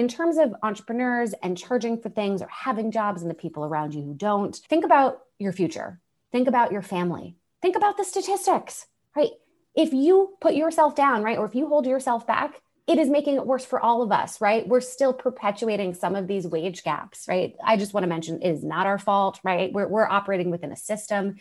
In 0.00 0.08
terms 0.08 0.38
of 0.38 0.54
entrepreneurs 0.62 1.34
and 1.42 1.58
charging 1.58 2.00
for 2.00 2.08
things 2.08 2.40
or 2.40 2.48
having 2.48 2.90
jobs 2.90 3.20
and 3.20 3.30
the 3.30 3.34
people 3.34 3.66
around 3.66 3.94
you 3.94 4.00
who 4.00 4.14
don't, 4.14 4.56
think 4.56 4.82
about 4.82 5.18
your 5.38 5.52
future. 5.52 6.00
Think 6.32 6.48
about 6.48 6.72
your 6.72 6.80
family. 6.80 7.36
Think 7.60 7.76
about 7.76 7.98
the 7.98 8.04
statistics, 8.04 8.86
right? 9.14 9.32
If 9.74 9.92
you 9.92 10.38
put 10.40 10.54
yourself 10.54 10.94
down, 10.94 11.22
right, 11.22 11.36
or 11.36 11.44
if 11.44 11.54
you 11.54 11.68
hold 11.68 11.84
yourself 11.84 12.26
back, 12.26 12.62
it 12.86 12.96
is 12.96 13.10
making 13.10 13.36
it 13.36 13.44
worse 13.44 13.66
for 13.66 13.78
all 13.78 14.00
of 14.00 14.10
us, 14.10 14.40
right? 14.40 14.66
We're 14.66 14.80
still 14.80 15.12
perpetuating 15.12 15.92
some 15.92 16.16
of 16.16 16.26
these 16.26 16.46
wage 16.46 16.82
gaps, 16.82 17.26
right? 17.28 17.54
I 17.62 17.76
just 17.76 17.92
want 17.92 18.04
to 18.04 18.08
mention 18.08 18.40
it 18.40 18.48
is 18.48 18.64
not 18.64 18.86
our 18.86 18.98
fault, 18.98 19.38
right? 19.44 19.70
We're, 19.70 19.86
we're 19.86 20.08
operating 20.08 20.50
within 20.50 20.72
a 20.72 20.76
system. 20.76 21.34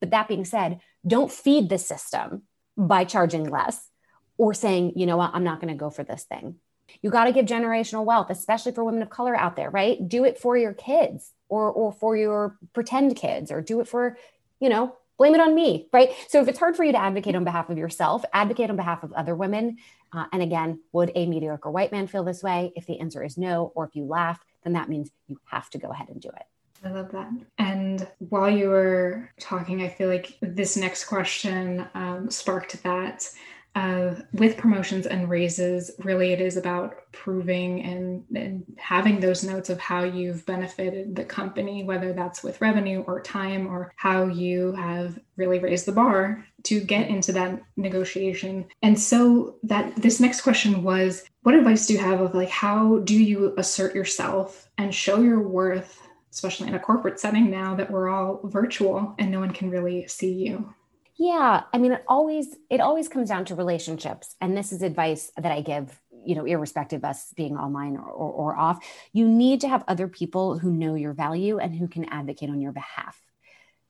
But 0.00 0.10
that 0.10 0.28
being 0.28 0.44
said, 0.44 0.80
don't 1.06 1.32
feed 1.32 1.70
the 1.70 1.78
system 1.78 2.42
by 2.76 3.04
charging 3.04 3.44
less 3.44 3.88
or 4.36 4.52
saying, 4.52 4.92
you 4.96 5.06
know 5.06 5.16
what, 5.16 5.30
I'm 5.32 5.44
not 5.44 5.62
going 5.62 5.72
to 5.72 5.80
go 5.80 5.88
for 5.88 6.04
this 6.04 6.24
thing. 6.24 6.56
You 7.00 7.10
got 7.10 7.24
to 7.24 7.32
give 7.32 7.46
generational 7.46 8.04
wealth, 8.04 8.30
especially 8.30 8.72
for 8.72 8.84
women 8.84 9.02
of 9.02 9.10
color 9.10 9.34
out 9.34 9.56
there, 9.56 9.70
right? 9.70 10.08
Do 10.08 10.24
it 10.24 10.38
for 10.38 10.56
your 10.56 10.74
kids 10.74 11.32
or, 11.48 11.70
or 11.70 11.92
for 11.92 12.16
your 12.16 12.56
pretend 12.72 13.16
kids 13.16 13.50
or 13.50 13.60
do 13.60 13.80
it 13.80 13.88
for, 13.88 14.16
you 14.60 14.68
know, 14.68 14.96
blame 15.18 15.34
it 15.34 15.40
on 15.40 15.54
me, 15.54 15.88
right? 15.92 16.10
So 16.28 16.40
if 16.40 16.48
it's 16.48 16.58
hard 16.58 16.76
for 16.76 16.84
you 16.84 16.92
to 16.92 17.00
advocate 17.00 17.36
on 17.36 17.44
behalf 17.44 17.70
of 17.70 17.78
yourself, 17.78 18.24
advocate 18.32 18.70
on 18.70 18.76
behalf 18.76 19.02
of 19.02 19.12
other 19.12 19.34
women. 19.34 19.78
Uh, 20.12 20.26
and 20.32 20.42
again, 20.42 20.80
would 20.92 21.12
a 21.14 21.26
mediocre 21.26 21.70
white 21.70 21.92
man 21.92 22.06
feel 22.06 22.24
this 22.24 22.42
way? 22.42 22.72
If 22.76 22.86
the 22.86 22.98
answer 22.98 23.22
is 23.22 23.38
no, 23.38 23.72
or 23.74 23.86
if 23.86 23.94
you 23.94 24.04
laugh, 24.04 24.44
then 24.64 24.72
that 24.74 24.88
means 24.88 25.10
you 25.28 25.38
have 25.46 25.70
to 25.70 25.78
go 25.78 25.88
ahead 25.88 26.08
and 26.08 26.20
do 26.20 26.28
it. 26.28 26.42
I 26.84 26.90
love 26.90 27.12
that. 27.12 27.30
And 27.58 28.08
while 28.18 28.50
you 28.50 28.68
were 28.68 29.30
talking, 29.38 29.82
I 29.82 29.88
feel 29.88 30.08
like 30.08 30.36
this 30.40 30.76
next 30.76 31.04
question 31.04 31.86
um, 31.94 32.28
sparked 32.28 32.82
that 32.82 33.28
uh, 33.74 34.14
with 34.34 34.58
promotions 34.58 35.06
and 35.06 35.30
raises, 35.30 35.92
really 36.00 36.32
it 36.32 36.40
is 36.40 36.56
about 36.56 37.10
proving 37.12 37.82
and, 37.82 38.24
and 38.34 38.64
having 38.76 39.18
those 39.18 39.44
notes 39.44 39.70
of 39.70 39.80
how 39.80 40.04
you've 40.04 40.44
benefited 40.44 41.16
the 41.16 41.24
company, 41.24 41.82
whether 41.82 42.12
that's 42.12 42.42
with 42.42 42.60
revenue 42.60 43.00
or 43.06 43.22
time 43.22 43.66
or 43.66 43.92
how 43.96 44.26
you 44.26 44.72
have 44.72 45.18
really 45.36 45.58
raised 45.58 45.86
the 45.86 45.92
bar 45.92 46.44
to 46.64 46.80
get 46.80 47.08
into 47.08 47.32
that 47.32 47.62
negotiation. 47.76 48.66
And 48.82 48.98
so 48.98 49.56
that 49.62 49.96
this 49.96 50.20
next 50.20 50.42
question 50.42 50.82
was 50.82 51.24
what 51.42 51.54
advice 51.54 51.86
do 51.86 51.94
you 51.94 51.98
have 51.98 52.20
of 52.20 52.34
like 52.34 52.50
how 52.50 52.98
do 53.00 53.20
you 53.20 53.54
assert 53.56 53.94
yourself 53.94 54.68
and 54.78 54.94
show 54.94 55.20
your 55.20 55.40
worth 55.40 56.08
especially 56.30 56.66
in 56.66 56.74
a 56.74 56.80
corporate 56.80 57.20
setting 57.20 57.50
now 57.50 57.74
that 57.74 57.90
we're 57.90 58.08
all 58.08 58.40
virtual 58.44 59.14
and 59.18 59.30
no 59.30 59.38
one 59.38 59.52
can 59.52 59.70
really 59.70 60.06
see 60.06 60.32
you 60.32 60.72
yeah, 61.16 61.62
I 61.72 61.78
mean, 61.78 61.92
it 61.92 62.04
always 62.08 62.56
it 62.70 62.80
always 62.80 63.08
comes 63.08 63.28
down 63.28 63.44
to 63.46 63.54
relationships, 63.54 64.34
and 64.40 64.56
this 64.56 64.72
is 64.72 64.82
advice 64.82 65.30
that 65.36 65.52
I 65.52 65.60
give. 65.60 66.00
You 66.24 66.36
know, 66.36 66.44
irrespective 66.44 67.00
of 67.00 67.10
us 67.10 67.32
being 67.34 67.56
online 67.56 67.96
or, 67.96 68.08
or, 68.08 68.30
or 68.30 68.56
off, 68.56 68.78
you 69.12 69.26
need 69.26 69.62
to 69.62 69.68
have 69.68 69.82
other 69.88 70.06
people 70.06 70.56
who 70.56 70.70
know 70.70 70.94
your 70.94 71.12
value 71.12 71.58
and 71.58 71.74
who 71.74 71.88
can 71.88 72.04
advocate 72.04 72.48
on 72.48 72.60
your 72.60 72.70
behalf. 72.70 73.20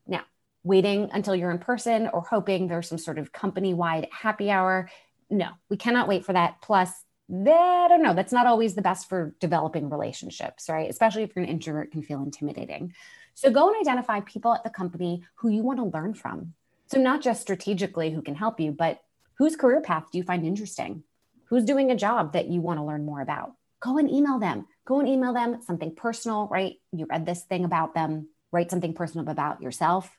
Now, 0.06 0.22
waiting 0.64 1.10
until 1.12 1.36
you're 1.36 1.50
in 1.50 1.58
person 1.58 2.08
or 2.10 2.22
hoping 2.22 2.68
there's 2.68 2.88
some 2.88 2.96
sort 2.96 3.18
of 3.18 3.32
company 3.32 3.74
wide 3.74 4.08
happy 4.10 4.50
hour. 4.50 4.88
No, 5.28 5.48
we 5.68 5.76
cannot 5.76 6.08
wait 6.08 6.24
for 6.24 6.32
that. 6.32 6.62
Plus, 6.62 6.90
that, 7.28 7.84
I 7.84 7.88
don't 7.88 8.02
know, 8.02 8.14
that's 8.14 8.32
not 8.32 8.46
always 8.46 8.74
the 8.74 8.82
best 8.82 9.10
for 9.10 9.34
developing 9.38 9.90
relationships, 9.90 10.70
right? 10.70 10.88
Especially 10.88 11.24
if 11.24 11.36
you're 11.36 11.44
an 11.44 11.50
introvert, 11.50 11.92
can 11.92 12.02
feel 12.02 12.22
intimidating. 12.22 12.94
So 13.34 13.50
go 13.50 13.68
and 13.68 13.76
identify 13.80 14.20
people 14.20 14.54
at 14.54 14.64
the 14.64 14.70
company 14.70 15.24
who 15.36 15.50
you 15.50 15.62
want 15.62 15.78
to 15.78 15.84
learn 15.84 16.14
from. 16.14 16.54
So, 16.92 16.98
not 16.98 17.22
just 17.22 17.40
strategically 17.40 18.10
who 18.10 18.20
can 18.20 18.34
help 18.34 18.60
you, 18.60 18.70
but 18.70 19.00
whose 19.38 19.56
career 19.56 19.80
path 19.80 20.08
do 20.12 20.18
you 20.18 20.24
find 20.24 20.44
interesting? 20.44 21.04
Who's 21.46 21.64
doing 21.64 21.90
a 21.90 21.96
job 21.96 22.34
that 22.34 22.48
you 22.48 22.60
want 22.60 22.80
to 22.80 22.84
learn 22.84 23.06
more 23.06 23.22
about? 23.22 23.54
Go 23.80 23.96
and 23.96 24.10
email 24.10 24.38
them. 24.38 24.66
Go 24.84 25.00
and 25.00 25.08
email 25.08 25.32
them 25.32 25.62
something 25.62 25.94
personal, 25.94 26.48
right? 26.48 26.74
You 26.92 27.06
read 27.06 27.24
this 27.24 27.44
thing 27.44 27.64
about 27.64 27.94
them, 27.94 28.28
write 28.50 28.70
something 28.70 28.92
personal 28.92 29.26
about 29.26 29.62
yourself. 29.62 30.18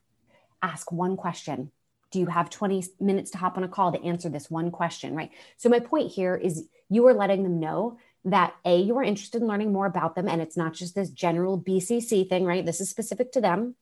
Ask 0.64 0.92
one 0.92 1.16
question. 1.16 1.72
Do 2.10 2.18
you 2.18 2.26
have 2.26 2.50
20 2.50 2.84
minutes 3.00 3.30
to 3.32 3.38
hop 3.38 3.56
on 3.56 3.64
a 3.64 3.68
call 3.68 3.92
to 3.92 4.04
answer 4.04 4.30
this 4.30 4.50
one 4.50 4.72
question, 4.72 5.14
right? 5.14 5.30
So, 5.58 5.70
my 5.70 5.80
point 5.80 6.12
here 6.12 6.36
is 6.36 6.68
you 6.90 7.06
are 7.06 7.14
letting 7.14 7.44
them 7.44 7.60
know 7.60 8.00
that 8.26 8.56
A, 8.66 8.82
you 8.82 8.98
are 8.98 9.04
interested 9.04 9.44
in 9.44 9.48
learning 9.48 9.72
more 9.72 9.86
about 9.86 10.16
them. 10.16 10.28
And 10.28 10.42
it's 10.42 10.58
not 10.58 10.74
just 10.74 10.96
this 10.96 11.12
general 11.12 11.62
BCC 11.62 12.28
thing, 12.28 12.46
right? 12.46 12.66
This 12.66 12.82
is 12.82 12.90
specific 12.90 13.32
to 13.34 13.42
them, 13.42 13.76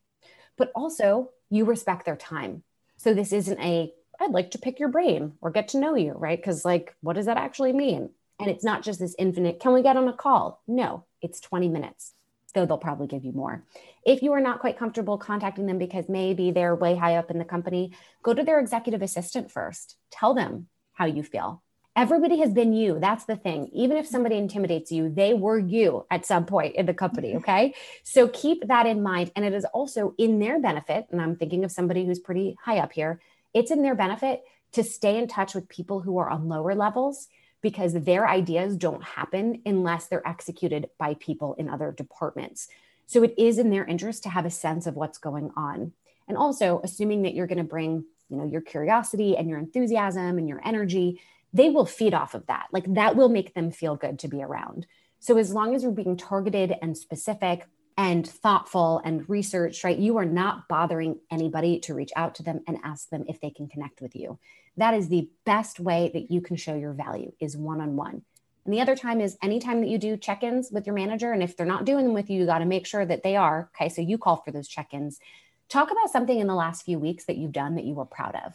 but 0.58 0.74
also 0.76 1.30
you 1.50 1.64
respect 1.64 2.06
their 2.06 2.18
time. 2.18 2.64
So 3.02 3.16
this 3.16 3.34
isn't 3.34 3.60
a, 3.60 3.92
I'd 4.20 4.30
like 4.30 4.52
to 4.52 4.60
pick 4.60 4.80
your 4.80 4.90
brain 4.90 5.34
or 5.42 5.50
get 5.50 5.70
to 5.70 5.80
know 5.80 5.96
you, 5.96 6.12
right? 6.12 6.38
Because, 6.38 6.64
like, 6.64 6.96
what 7.02 7.14
does 7.14 7.26
that 7.26 7.38
actually 7.38 7.74
mean? 7.74 8.12
And 8.40 8.48
it's 8.48 8.64
not 8.64 8.84
just 8.84 9.00
this 9.00 9.16
infinite, 9.18 9.60
can 9.60 9.74
we 9.74 9.82
get 9.82 9.98
on 9.98 10.08
a 10.08 10.14
call? 10.14 10.62
No, 10.68 11.06
it's 11.20 11.40
20 11.40 11.68
minutes, 11.68 12.14
though 12.54 12.68
they'll 12.68 12.78
probably 12.78 13.08
give 13.08 13.26
you 13.26 13.32
more. 13.32 13.64
If 14.06 14.22
you 14.22 14.34
are 14.34 14.40
not 14.40 14.60
quite 14.60 14.78
comfortable 14.78 15.18
contacting 15.18 15.66
them 15.66 15.80
because 15.80 16.10
maybe 16.10 16.52
they're 16.52 16.76
way 16.76 16.96
high 16.96 17.16
up 17.16 17.32
in 17.32 17.40
the 17.40 17.44
company, 17.44 17.94
go 18.22 18.36
to 18.36 18.44
their 18.44 18.60
executive 18.60 19.02
assistant 19.02 19.50
first. 19.50 19.96
Tell 20.12 20.36
them 20.36 20.68
how 20.94 21.06
you 21.06 21.24
feel. 21.24 21.64
Everybody 21.96 22.40
has 22.40 22.54
been 22.54 22.72
you. 22.72 23.00
That's 23.00 23.26
the 23.26 23.36
thing. 23.36 23.70
Even 23.74 23.98
if 23.98 24.08
somebody 24.08 24.38
intimidates 24.38 24.92
you, 24.92 25.10
they 25.10 25.34
were 25.34 25.60
you 25.60 26.06
at 26.10 26.26
some 26.26 26.46
point 26.46 26.76
in 26.76 26.86
the 26.86 26.94
company. 26.94 27.30
Mm-hmm. 27.30 27.38
Okay. 27.40 27.74
So 28.04 28.30
keep 28.30 28.68
that 28.68 28.86
in 28.86 29.04
mind. 29.04 29.32
And 29.36 29.44
it 29.44 29.54
is 29.54 29.66
also 29.66 30.16
in 30.18 30.40
their 30.40 30.60
benefit. 30.60 31.08
And 31.12 31.22
I'm 31.22 31.36
thinking 31.36 31.66
of 31.66 31.72
somebody 31.72 32.06
who's 32.06 32.20
pretty 32.20 32.58
high 32.64 32.80
up 32.80 32.94
here. 32.94 33.20
It's 33.54 33.72
in 33.72 33.82
their 33.82 33.96
benefit 33.96 34.44
to 34.72 34.84
stay 34.84 35.18
in 35.18 35.28
touch 35.28 35.54
with 35.54 35.68
people 35.68 36.00
who 36.00 36.18
are 36.18 36.30
on 36.30 36.48
lower 36.48 36.76
levels 36.76 37.28
because 37.62 37.94
their 37.94 38.28
ideas 38.28 38.76
don't 38.78 39.04
happen 39.04 39.62
unless 39.66 40.08
they're 40.08 40.28
executed 40.28 40.90
by 40.98 41.16
people 41.16 41.56
in 41.56 41.70
other 41.70 41.92
departments. 41.92 42.70
So 43.06 43.22
it 43.24 43.36
is 43.38 43.60
in 43.60 43.70
their 43.70 43.86
interest 43.86 44.24
to 44.24 44.30
have 44.30 44.46
a 44.46 44.50
sense 44.50 44.88
of 44.88 44.96
what's 44.96 45.18
going 45.18 45.52
on. 45.58 45.92
And 46.28 46.38
also 46.38 46.80
assuming 46.86 47.24
that 47.24 47.34
you're 47.34 47.48
going 47.48 47.58
to 47.58 47.66
bring, 47.66 48.06
you 48.30 48.38
know, 48.38 48.46
your 48.46 48.62
curiosity 48.62 49.36
and 49.36 49.50
your 49.50 49.60
enthusiasm 49.60 50.38
and 50.38 50.48
your 50.48 50.62
energy 50.66 51.20
they 51.54 51.70
will 51.70 51.86
feed 51.86 52.14
off 52.14 52.34
of 52.34 52.48
that. 52.48 52.68
Like 52.72 52.94
that 52.94 53.16
will 53.16 53.30
make 53.30 53.54
them 53.54 53.72
feel 53.72 53.96
good 53.96 54.20
to 54.20 54.28
be 54.28 54.42
around. 54.42 54.88
So 55.20 55.38
as 55.38 55.54
long 55.54 55.76
as 55.76 55.84
you're 55.84 55.92
being 55.92 56.18
targeted 56.18 56.74
and 56.82 56.98
specific 56.98 57.68
and 57.98 58.28
thoughtful 58.28 59.02
and 59.04 59.30
researched, 59.30 59.84
right, 59.84 59.98
you 59.98 60.18
are 60.18 60.26
not 60.26 60.68
bothering 60.68 61.20
anybody 61.30 61.80
to 61.82 61.94
reach 61.94 62.12
out 62.16 62.36
to 62.36 62.44
them 62.44 62.62
and 62.68 62.78
ask 62.84 63.10
them 63.10 63.26
if 63.28 63.40
they 63.40 63.50
can 63.50 63.68
connect 63.68 64.02
with 64.02 64.16
you. 64.16 64.40
That 64.78 64.94
is 64.94 65.10
the 65.10 65.30
best 65.46 65.80
way 65.80 66.10
that 66.14 66.32
you 66.32 66.42
can 66.42 66.56
show 66.56 66.76
your 66.76 66.94
value 66.94 67.34
is 67.40 67.58
one 67.58 67.82
on 67.82 67.96
one. 67.96 68.24
And 68.66 68.74
the 68.74 68.82
other 68.82 68.96
time 68.96 69.22
is 69.22 69.38
anytime 69.42 69.82
that 69.82 69.90
you 69.90 69.98
do 69.98 70.18
check 70.18 70.44
ins 70.44 70.72
with 70.72 70.86
your 70.86 70.96
manager. 70.96 71.32
And 71.32 71.44
if 71.44 71.58
they're 71.58 71.66
not 71.66 71.86
doing 71.86 72.06
them 72.06 72.14
with 72.14 72.30
you, 72.30 72.40
you 72.40 72.46
got 72.46 72.60
to 72.60 72.66
make 72.66 72.86
sure 72.86 73.06
that 73.06 73.24
they 73.24 73.36
are. 73.36 73.70
Okay. 73.76 73.90
So 73.90 74.02
you 74.02 74.18
call 74.18 74.38
for 74.38 74.52
those 74.52 74.68
check 74.68 74.94
ins. 74.94 75.20
Talk 75.68 75.92
about 75.92 76.12
something 76.12 76.40
in 76.40 76.48
the 76.48 76.56
last 76.56 76.84
few 76.84 77.00
weeks 77.00 77.26
that 77.26 77.38
you've 77.38 77.52
done 77.52 77.76
that 77.76 77.86
you 77.86 77.96
were 77.96 78.06
proud 78.06 78.36
of 78.46 78.54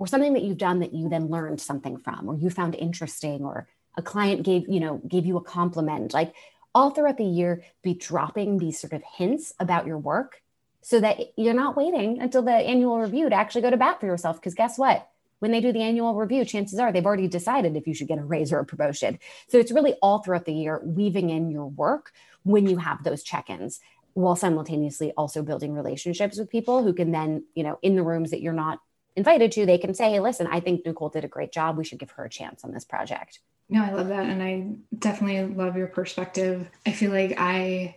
or 0.00 0.06
something 0.06 0.32
that 0.32 0.42
you've 0.42 0.58
done 0.58 0.80
that 0.80 0.94
you 0.94 1.10
then 1.10 1.28
learned 1.28 1.60
something 1.60 1.98
from 1.98 2.28
or 2.28 2.34
you 2.34 2.48
found 2.48 2.74
interesting 2.74 3.44
or 3.44 3.68
a 3.98 4.02
client 4.02 4.42
gave 4.42 4.66
you 4.66 4.80
know 4.80 4.96
gave 5.06 5.26
you 5.26 5.36
a 5.36 5.42
compliment. 5.42 6.14
Like 6.14 6.34
all 6.74 6.90
throughout 6.90 7.18
the 7.18 7.24
year 7.24 7.62
be 7.82 7.94
dropping 7.94 8.58
these 8.58 8.80
sort 8.80 8.94
of 8.94 9.02
hints 9.16 9.52
about 9.60 9.86
your 9.86 9.98
work 9.98 10.40
so 10.80 10.98
that 11.00 11.18
you're 11.36 11.52
not 11.52 11.76
waiting 11.76 12.18
until 12.18 12.42
the 12.42 12.52
annual 12.52 12.98
review 12.98 13.28
to 13.28 13.36
actually 13.36 13.60
go 13.60 13.70
to 13.70 13.76
bat 13.76 14.00
for 14.00 14.06
yourself. 14.06 14.40
Because 14.40 14.54
guess 14.54 14.78
what? 14.78 15.06
When 15.40 15.52
they 15.52 15.60
do 15.60 15.72
the 15.72 15.82
annual 15.82 16.14
review 16.14 16.46
chances 16.46 16.78
are 16.78 16.90
they've 16.92 17.04
already 17.04 17.28
decided 17.28 17.76
if 17.76 17.86
you 17.86 17.92
should 17.92 18.08
get 18.08 18.18
a 18.18 18.24
raise 18.24 18.52
or 18.52 18.60
a 18.60 18.64
promotion. 18.64 19.18
So 19.48 19.58
it's 19.58 19.72
really 19.72 19.94
all 20.00 20.22
throughout 20.22 20.46
the 20.46 20.54
year 20.54 20.80
weaving 20.82 21.28
in 21.28 21.50
your 21.50 21.66
work 21.66 22.12
when 22.42 22.66
you 22.66 22.78
have 22.78 23.04
those 23.04 23.22
check-ins 23.22 23.80
while 24.14 24.34
simultaneously 24.34 25.12
also 25.12 25.42
building 25.42 25.74
relationships 25.74 26.38
with 26.38 26.50
people 26.50 26.82
who 26.82 26.94
can 26.94 27.10
then 27.10 27.44
you 27.54 27.62
know 27.62 27.78
in 27.82 27.96
the 27.96 28.02
rooms 28.02 28.30
that 28.30 28.40
you're 28.40 28.52
not 28.52 28.80
invited 29.16 29.52
to, 29.52 29.66
they 29.66 29.78
can 29.78 29.94
say, 29.94 30.10
hey, 30.10 30.20
listen, 30.20 30.46
I 30.46 30.60
think 30.60 30.84
Nicole 30.84 31.08
did 31.08 31.24
a 31.24 31.28
great 31.28 31.52
job. 31.52 31.76
We 31.76 31.84
should 31.84 31.98
give 31.98 32.10
her 32.12 32.24
a 32.24 32.30
chance 32.30 32.64
on 32.64 32.72
this 32.72 32.84
project. 32.84 33.40
No, 33.68 33.84
I 33.84 33.92
love 33.92 34.08
that. 34.08 34.26
And 34.26 34.42
I 34.42 34.66
definitely 34.98 35.54
love 35.54 35.76
your 35.76 35.86
perspective. 35.86 36.68
I 36.86 36.92
feel 36.92 37.12
like 37.12 37.34
I 37.38 37.96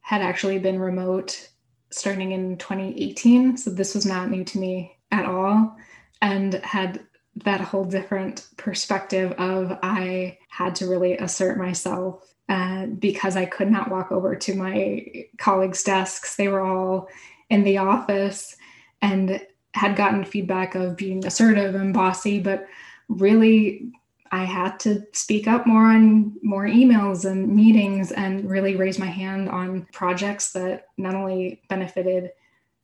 had 0.00 0.22
actually 0.22 0.58
been 0.58 0.78
remote 0.78 1.48
starting 1.90 2.32
in 2.32 2.58
2018. 2.58 3.56
So 3.56 3.70
this 3.70 3.94
was 3.94 4.04
not 4.04 4.30
new 4.30 4.44
to 4.44 4.58
me 4.58 4.96
at 5.10 5.24
all 5.24 5.76
and 6.20 6.54
had 6.54 7.04
that 7.44 7.60
whole 7.60 7.84
different 7.84 8.48
perspective 8.56 9.32
of 9.32 9.78
I 9.82 10.38
had 10.48 10.74
to 10.76 10.86
really 10.86 11.16
assert 11.16 11.58
myself 11.58 12.34
uh, 12.48 12.86
because 12.86 13.36
I 13.36 13.44
could 13.44 13.70
not 13.70 13.90
walk 13.90 14.12
over 14.12 14.36
to 14.36 14.54
my 14.54 15.26
colleagues' 15.38 15.82
desks. 15.82 16.36
They 16.36 16.48
were 16.48 16.60
all 16.60 17.08
in 17.50 17.64
the 17.64 17.78
office 17.78 18.56
and 19.02 19.40
had 19.76 19.94
gotten 19.94 20.24
feedback 20.24 20.74
of 20.74 20.96
being 20.96 21.24
assertive 21.26 21.74
and 21.74 21.92
bossy, 21.92 22.40
but 22.40 22.66
really 23.08 23.92
I 24.32 24.44
had 24.44 24.80
to 24.80 25.06
speak 25.12 25.46
up 25.46 25.66
more 25.66 25.84
on 25.84 26.34
more 26.42 26.66
emails 26.66 27.24
and 27.30 27.54
meetings 27.54 28.10
and 28.10 28.50
really 28.50 28.74
raise 28.74 28.98
my 28.98 29.06
hand 29.06 29.48
on 29.48 29.86
projects 29.92 30.52
that 30.52 30.88
not 30.96 31.14
only 31.14 31.62
benefited 31.68 32.30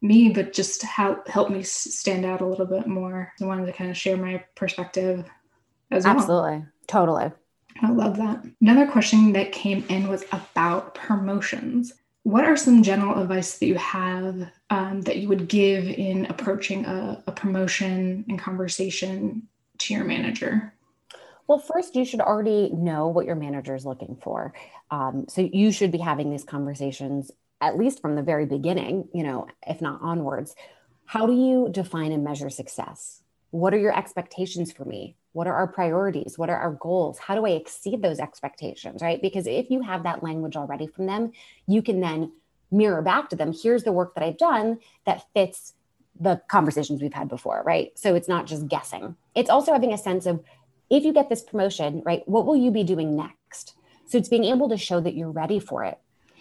me, 0.02 0.30
but 0.30 0.52
just 0.52 0.82
help 0.82 1.26
help 1.28 1.50
me 1.50 1.62
stand 1.62 2.24
out 2.24 2.40
a 2.40 2.46
little 2.46 2.66
bit 2.66 2.86
more. 2.86 3.32
I 3.40 3.44
wanted 3.44 3.66
to 3.66 3.72
kind 3.72 3.90
of 3.90 3.96
share 3.96 4.16
my 4.16 4.44
perspective 4.54 5.24
as 5.90 6.04
well. 6.04 6.16
Absolutely. 6.16 6.64
Totally. 6.86 7.32
I 7.80 7.90
love 7.90 8.16
that. 8.18 8.44
Another 8.60 8.86
question 8.86 9.32
that 9.32 9.52
came 9.52 9.84
in 9.88 10.08
was 10.08 10.24
about 10.30 10.94
promotions. 10.94 11.94
What 12.24 12.44
are 12.44 12.56
some 12.56 12.82
general 12.82 13.20
advice 13.20 13.58
that 13.58 13.66
you 13.66 13.74
have 13.76 14.48
um, 14.70 15.00
that 15.02 15.16
you 15.16 15.28
would 15.28 15.48
give 15.48 15.86
in 15.86 16.26
approaching 16.26 16.84
a, 16.84 17.22
a 17.26 17.32
promotion 17.32 18.24
and 18.28 18.38
conversation 18.38 19.48
to 19.78 19.94
your 19.94 20.04
manager? 20.04 20.72
Well, 21.48 21.58
first, 21.58 21.96
you 21.96 22.04
should 22.04 22.20
already 22.20 22.70
know 22.72 23.08
what 23.08 23.26
your 23.26 23.34
manager 23.34 23.74
is 23.74 23.84
looking 23.84 24.16
for. 24.22 24.54
Um, 24.90 25.26
so 25.28 25.48
you 25.52 25.72
should 25.72 25.90
be 25.90 25.98
having 25.98 26.30
these 26.30 26.44
conversations 26.44 27.30
at 27.60 27.78
least 27.78 28.00
from 28.00 28.16
the 28.16 28.22
very 28.22 28.44
beginning, 28.44 29.08
you 29.14 29.22
know, 29.22 29.46
if 29.66 29.80
not 29.80 30.00
onwards. 30.02 30.54
How 31.04 31.26
do 31.26 31.32
you 31.32 31.68
define 31.70 32.12
and 32.12 32.24
measure 32.24 32.50
success? 32.50 33.22
What 33.50 33.72
are 33.72 33.78
your 33.78 33.96
expectations 33.96 34.72
for 34.72 34.84
me? 34.84 35.16
What 35.32 35.46
are 35.46 35.54
our 35.54 35.66
priorities? 35.66 36.36
What 36.36 36.50
are 36.50 36.56
our 36.56 36.72
goals? 36.72 37.18
How 37.18 37.34
do 37.34 37.46
I 37.46 37.50
exceed 37.50 38.02
those 38.02 38.18
expectations? 38.18 39.02
Right. 39.02 39.20
Because 39.20 39.46
if 39.46 39.70
you 39.70 39.82
have 39.82 40.02
that 40.02 40.22
language 40.22 40.56
already 40.56 40.86
from 40.86 41.06
them, 41.06 41.32
you 41.66 41.82
can 41.82 42.00
then 42.00 42.32
mirror 42.70 43.02
back 43.02 43.28
to 43.28 43.36
them 43.36 43.52
here's 43.52 43.84
the 43.84 43.92
work 43.92 44.14
that 44.14 44.24
I've 44.24 44.38
done 44.38 44.78
that 45.04 45.26
fits 45.34 45.74
the 46.18 46.40
conversations 46.48 47.02
we've 47.02 47.12
had 47.12 47.28
before. 47.28 47.62
Right. 47.64 47.98
So 47.98 48.14
it's 48.14 48.28
not 48.28 48.46
just 48.46 48.68
guessing, 48.68 49.16
it's 49.34 49.50
also 49.50 49.72
having 49.72 49.92
a 49.92 49.98
sense 49.98 50.26
of 50.26 50.42
if 50.90 51.04
you 51.04 51.12
get 51.12 51.30
this 51.30 51.42
promotion, 51.42 52.02
right, 52.04 52.22
what 52.28 52.44
will 52.44 52.56
you 52.56 52.70
be 52.70 52.84
doing 52.84 53.16
next? 53.16 53.74
So 54.06 54.18
it's 54.18 54.28
being 54.28 54.44
able 54.44 54.68
to 54.68 54.76
show 54.76 55.00
that 55.00 55.14
you're 55.14 55.30
ready 55.30 55.58
for 55.58 55.84
it 55.84 55.98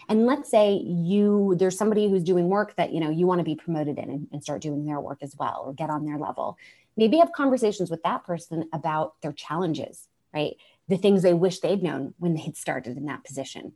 and 0.10 0.26
let's 0.26 0.50
say 0.50 0.74
you 0.74 1.56
there's 1.58 1.78
somebody 1.78 2.10
who's 2.10 2.24
doing 2.24 2.50
work 2.50 2.76
that 2.76 2.92
you 2.92 3.00
know 3.00 3.10
you 3.10 3.26
want 3.26 3.40
to 3.40 3.46
be 3.46 3.56
promoted 3.56 3.98
in 3.98 4.10
and, 4.10 4.28
and 4.32 4.44
start 4.44 4.62
doing 4.62 4.86
their 4.86 5.00
work 5.00 5.20
as 5.22 5.36
well 5.38 5.64
or 5.66 5.74
get 5.74 5.90
on 5.90 6.06
their 6.06 6.18
level 6.18 6.58
maybe 6.98 7.18
have 7.18 7.32
conversations 7.32 7.90
with 7.90 8.04
that 8.04 8.24
person 8.26 8.70
about 8.74 9.20
their 9.22 9.34
challenges 9.34 10.08
right? 10.34 10.56
The 10.88 10.98
things 10.98 11.22
they 11.22 11.34
wish 11.34 11.60
they'd 11.60 11.84
known 11.84 12.14
when 12.18 12.34
they'd 12.34 12.58
started 12.58 12.98
in 12.98 13.06
that 13.06 13.24
position. 13.24 13.74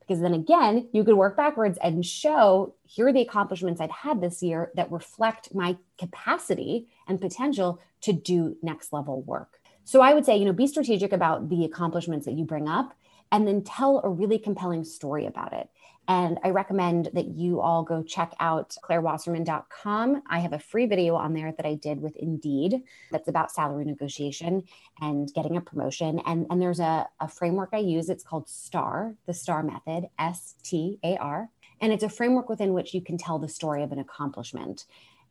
Because 0.00 0.20
then 0.20 0.34
again 0.34 0.88
you 0.92 1.02
could 1.02 1.16
work 1.16 1.36
backwards 1.36 1.78
and 1.82 2.04
show 2.04 2.74
here 2.86 3.08
are 3.08 3.12
the 3.12 3.22
accomplishments 3.22 3.80
i'd 3.80 3.90
had 3.90 4.20
this 4.20 4.42
year 4.42 4.70
that 4.74 4.92
reflect 4.92 5.54
my 5.54 5.78
capacity 5.98 6.88
and 7.08 7.20
potential 7.20 7.80
to 8.02 8.12
do 8.12 8.56
next 8.62 8.92
level 8.92 9.22
work. 9.22 9.60
So 9.84 10.02
i 10.02 10.12
would 10.12 10.26
say 10.26 10.36
you 10.36 10.44
know 10.44 10.52
be 10.52 10.66
strategic 10.66 11.12
about 11.12 11.48
the 11.48 11.64
accomplishments 11.64 12.26
that 12.26 12.34
you 12.34 12.44
bring 12.44 12.68
up 12.68 12.94
and 13.32 13.48
then 13.48 13.62
tell 13.62 14.02
a 14.04 14.08
really 14.10 14.38
compelling 14.38 14.84
story 14.84 15.26
about 15.26 15.54
it. 15.54 15.68
And 16.06 16.38
I 16.44 16.50
recommend 16.50 17.10
that 17.14 17.28
you 17.28 17.60
all 17.60 17.82
go 17.82 18.02
check 18.02 18.34
out 18.38 18.76
clairewasserman.com. 18.84 20.22
I 20.28 20.38
have 20.38 20.52
a 20.52 20.58
free 20.58 20.86
video 20.86 21.14
on 21.14 21.32
there 21.32 21.52
that 21.56 21.64
I 21.64 21.74
did 21.76 22.00
with 22.00 22.14
Indeed 22.16 22.82
that's 23.10 23.28
about 23.28 23.50
salary 23.50 23.84
negotiation 23.84 24.64
and 25.00 25.32
getting 25.32 25.56
a 25.56 25.62
promotion. 25.62 26.20
And, 26.26 26.46
and 26.50 26.60
there's 26.60 26.80
a, 26.80 27.06
a 27.20 27.28
framework 27.28 27.70
I 27.72 27.78
use. 27.78 28.10
It's 28.10 28.24
called 28.24 28.48
STAR, 28.48 29.14
the 29.26 29.34
STAR 29.34 29.62
method, 29.62 30.08
S 30.18 30.54
T 30.62 30.98
A 31.02 31.16
R. 31.16 31.48
And 31.80 31.92
it's 31.92 32.04
a 32.04 32.08
framework 32.08 32.48
within 32.48 32.74
which 32.74 32.92
you 32.94 33.00
can 33.00 33.16
tell 33.16 33.38
the 33.38 33.48
story 33.48 33.82
of 33.82 33.90
an 33.90 33.98
accomplishment. 33.98 34.84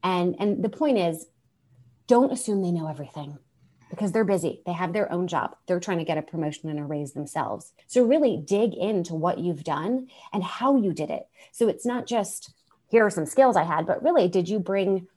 And, 0.04 0.36
and 0.40 0.64
the 0.64 0.70
point 0.70 0.98
is, 0.98 1.28
don't 2.08 2.34
assume 2.34 2.62
they 2.62 2.72
know 2.72 2.88
everything 2.88 3.38
because 3.94 4.12
they're 4.12 4.24
busy. 4.24 4.62
They 4.66 4.74
have 4.74 4.92
their 4.92 5.12
own 5.12 5.28
job. 5.28 5.56
They're 5.68 5.80
trying 5.80 6.00
to 6.00 6.04
get 6.04 6.18
a 6.18 6.24
promotion 6.24 6.70
and 6.70 6.80
a 6.80 6.84
raise 6.84 7.14
themselves. 7.14 7.74
So 7.86 8.04
really 8.04 8.38
dig 8.38 8.74
into 8.74 9.14
what 9.14 9.38
you've 9.38 9.64
done 9.64 10.08
and 10.34 10.44
how 10.44 10.78
you 10.78 10.94
did 10.94 11.12
it. 11.12 11.28
So 11.52 11.68
it's 11.68 11.86
not 11.86 12.08
just 12.08 12.54
here 12.90 13.06
are 13.06 13.12
some 13.12 13.28
skills 13.28 13.56
I 13.56 13.64
had, 13.64 13.86
but 13.86 14.04
really, 14.04 14.28
did 14.28 14.50
you 14.50 14.60
bring, 14.60 15.08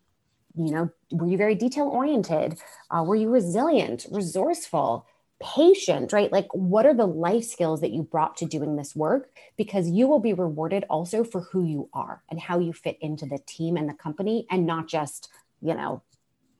you 0.56 0.70
know, 0.70 0.90
were 1.10 1.26
you 1.26 1.38
very 1.38 1.54
detail 1.54 1.86
oriented? 1.86 2.58
Uh, 2.90 3.02
were 3.02 3.16
you 3.16 3.30
resilient, 3.30 4.06
resourceful? 4.10 5.06
patient, 5.38 6.14
right? 6.14 6.32
Like, 6.32 6.48
what 6.52 6.86
are 6.86 6.94
the 6.94 7.06
life 7.06 7.44
skills 7.44 7.82
that 7.82 7.90
you 7.90 8.02
brought 8.02 8.38
to 8.38 8.46
doing 8.46 8.76
this 8.76 8.96
work? 8.96 9.28
Because 9.58 9.88
you 9.90 10.08
will 10.08 10.18
be 10.18 10.32
rewarded 10.32 10.84
also 10.88 11.24
for 11.24 11.42
who 11.42 11.62
you 11.62 11.90
are 11.92 12.22
and 12.30 12.40
how 12.40 12.58
you 12.58 12.72
fit 12.72 12.96
into 13.02 13.26
the 13.26 13.38
team 13.46 13.76
and 13.76 13.86
the 13.86 13.94
company, 13.94 14.46
and 14.50 14.64
not 14.64 14.88
just, 14.88 15.28
you 15.60 15.74
know, 15.74 16.02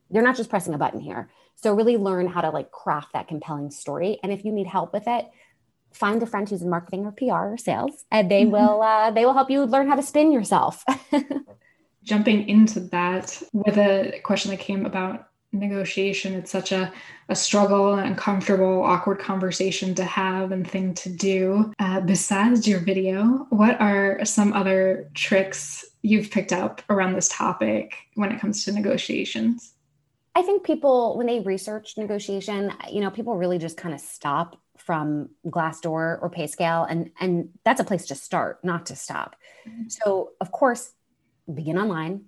you're 0.09 0.23
not 0.23 0.37
just 0.37 0.49
pressing 0.49 0.73
a 0.73 0.77
button 0.77 0.99
here. 0.99 1.29
So 1.55 1.73
really 1.73 1.97
learn 1.97 2.27
how 2.27 2.41
to 2.41 2.49
like 2.49 2.71
craft 2.71 3.13
that 3.13 3.27
compelling 3.27 3.71
story. 3.71 4.19
And 4.23 4.31
if 4.31 4.45
you 4.45 4.51
need 4.51 4.67
help 4.67 4.93
with 4.93 5.07
it, 5.07 5.25
find 5.91 6.21
a 6.21 6.25
friend 6.25 6.47
who's 6.47 6.61
in 6.61 6.69
marketing 6.69 7.05
or 7.05 7.11
PR 7.11 7.53
or 7.53 7.57
sales, 7.57 8.05
and 8.11 8.29
they 8.29 8.43
mm-hmm. 8.43 8.51
will 8.51 8.81
uh, 8.81 9.11
they 9.11 9.25
will 9.25 9.33
help 9.33 9.49
you 9.49 9.65
learn 9.65 9.87
how 9.87 9.95
to 9.95 10.03
spin 10.03 10.31
yourself. 10.31 10.83
Jumping 12.03 12.47
into 12.47 12.79
that 12.79 13.41
with 13.51 13.77
a 13.77 14.21
question 14.23 14.51
that 14.51 14.59
came 14.59 14.85
about 14.85 15.27
negotiation, 15.51 16.33
it's 16.35 16.51
such 16.51 16.71
a, 16.71 16.91
a 17.29 17.35
struggle, 17.35 17.95
and 17.95 18.07
uncomfortable, 18.07 18.83
awkward 18.83 19.19
conversation 19.19 19.95
to 19.95 20.05
have 20.05 20.51
and 20.51 20.69
thing 20.69 20.93
to 20.93 21.09
do. 21.09 21.73
Uh, 21.79 21.99
besides 22.01 22.67
your 22.67 22.79
video, 22.79 23.47
what 23.49 23.79
are 23.81 24.23
some 24.23 24.53
other 24.53 25.09
tricks 25.15 25.85
you've 26.01 26.31
picked 26.31 26.53
up 26.53 26.81
around 26.89 27.13
this 27.13 27.29
topic 27.29 27.95
when 28.15 28.31
it 28.31 28.39
comes 28.39 28.63
to 28.63 28.71
negotiations? 28.71 29.73
I 30.37 30.43
think 30.43 30.63
people, 30.63 31.17
when 31.17 31.25
they 31.25 31.39
research 31.39 31.97
negotiation, 31.97 32.71
you 32.91 33.01
know, 33.01 33.09
people 33.09 33.35
really 33.35 33.57
just 33.57 33.75
kind 33.75 33.95
of 33.95 33.99
stop 33.99 34.55
from 34.77 35.29
Glassdoor 35.47 36.21
or 36.21 36.29
PayScale, 36.29 36.85
and 36.87 37.09
and 37.19 37.49
that's 37.65 37.81
a 37.81 37.83
place 37.83 38.05
to 38.05 38.15
start, 38.15 38.63
not 38.63 38.85
to 38.85 38.95
stop. 38.95 39.35
Mm-hmm. 39.67 39.87
So, 39.87 40.33
of 40.39 40.51
course, 40.51 40.91
begin 41.51 41.79
online. 41.79 42.25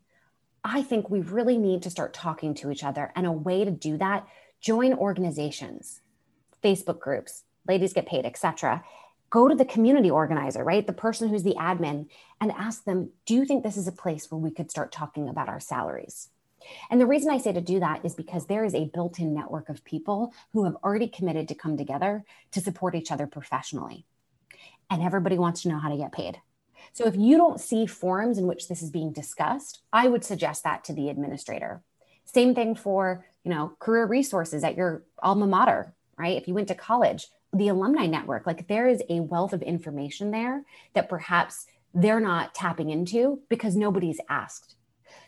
I 0.63 0.81
think 0.81 1.11
we 1.11 1.19
really 1.19 1.59
need 1.59 1.83
to 1.83 1.91
start 1.91 2.15
talking 2.15 2.55
to 2.55 2.71
each 2.71 2.83
other, 2.83 3.11
and 3.15 3.27
a 3.27 3.31
way 3.31 3.63
to 3.63 3.69
do 3.69 3.95
that: 3.99 4.27
join 4.59 4.95
organizations, 4.95 6.01
Facebook 6.63 6.99
groups, 6.99 7.43
ladies 7.67 7.93
get 7.93 8.07
paid, 8.07 8.25
etc. 8.25 8.83
Go 9.29 9.47
to 9.47 9.53
the 9.53 9.65
community 9.65 10.09
organizer, 10.09 10.63
right? 10.63 10.87
The 10.87 10.93
person 10.93 11.29
who's 11.29 11.43
the 11.43 11.57
admin, 11.59 12.07
and 12.41 12.51
ask 12.53 12.85
them, 12.85 13.11
"Do 13.27 13.35
you 13.35 13.45
think 13.45 13.63
this 13.63 13.77
is 13.77 13.87
a 13.87 13.91
place 13.91 14.31
where 14.31 14.39
we 14.39 14.49
could 14.49 14.71
start 14.71 14.91
talking 14.91 15.29
about 15.29 15.47
our 15.47 15.59
salaries?" 15.59 16.29
And 16.89 16.99
the 16.99 17.05
reason 17.05 17.31
I 17.31 17.37
say 17.37 17.51
to 17.53 17.61
do 17.61 17.79
that 17.79 18.03
is 18.03 18.15
because 18.15 18.45
there 18.45 18.63
is 18.63 18.73
a 18.73 18.85
built 18.85 19.19
in 19.19 19.33
network 19.33 19.69
of 19.69 19.83
people 19.83 20.33
who 20.53 20.65
have 20.65 20.75
already 20.83 21.07
committed 21.07 21.47
to 21.47 21.55
come 21.55 21.77
together 21.77 22.23
to 22.51 22.61
support 22.61 22.95
each 22.95 23.11
other 23.11 23.27
professionally. 23.27 24.05
And 24.89 25.01
everybody 25.01 25.37
wants 25.37 25.61
to 25.61 25.69
know 25.69 25.79
how 25.79 25.89
to 25.89 25.97
get 25.97 26.11
paid. 26.11 26.41
So 26.93 27.05
if 27.05 27.15
you 27.15 27.37
don't 27.37 27.59
see 27.59 27.85
forums 27.85 28.37
in 28.37 28.47
which 28.47 28.67
this 28.67 28.81
is 28.81 28.89
being 28.89 29.11
discussed, 29.11 29.81
I 29.93 30.07
would 30.07 30.23
suggest 30.23 30.63
that 30.63 30.83
to 30.85 30.93
the 30.93 31.09
administrator. 31.09 31.81
Same 32.25 32.55
thing 32.55 32.75
for, 32.75 33.25
you 33.43 33.51
know, 33.51 33.73
career 33.79 34.05
resources 34.05 34.63
at 34.63 34.75
your 34.75 35.03
alma 35.21 35.47
mater, 35.47 35.93
right? 36.17 36.37
If 36.37 36.47
you 36.47 36.53
went 36.53 36.67
to 36.69 36.75
college, 36.75 37.27
the 37.53 37.67
alumni 37.67 38.05
network, 38.05 38.45
like 38.45 38.67
there 38.67 38.87
is 38.87 39.01
a 39.09 39.19
wealth 39.21 39.53
of 39.53 39.61
information 39.61 40.31
there 40.31 40.63
that 40.93 41.09
perhaps 41.09 41.65
they're 41.93 42.19
not 42.19 42.53
tapping 42.53 42.89
into 42.89 43.41
because 43.49 43.75
nobody's 43.75 44.19
asked 44.29 44.75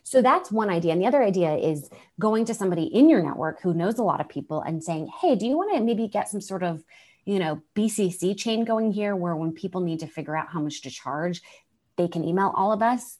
so 0.04 0.22
that's 0.22 0.52
one 0.52 0.70
idea. 0.70 0.94
And 0.94 1.02
the 1.02 1.08
other 1.08 1.24
idea 1.24 1.56
is 1.56 1.90
going 2.20 2.46
to 2.46 2.54
somebody 2.54 2.84
in 2.84 3.10
your 3.10 3.22
network 3.22 3.62
who 3.62 3.74
knows 3.74 4.00
a 4.00 4.04
lot 4.04 4.22
of 4.22 4.30
people 4.30 4.62
and 4.62 4.84
saying, 4.84 5.10
hey, 5.22 5.36
do 5.36 5.46
you 5.46 5.58
want 5.58 5.74
to 5.76 5.82
maybe 5.82 6.08
get 6.08 6.30
some 6.30 6.42
sort 6.42 6.64
of, 6.64 6.84
you 7.26 7.40
know, 7.40 7.62
BCC 7.76 8.38
chain 8.38 8.66
going 8.66 8.92
here 8.92 9.16
where 9.16 9.36
when 9.36 9.52
people 9.52 9.82
need 9.82 10.00
to 10.00 10.08
figure 10.08 10.36
out 10.36 10.50
how 10.50 10.60
much 10.60 10.82
to 10.82 10.90
charge, 10.90 11.42
they 11.98 12.08
can 12.08 12.24
email 12.24 12.52
all 12.56 12.72
of 12.72 12.82
us? 12.82 13.18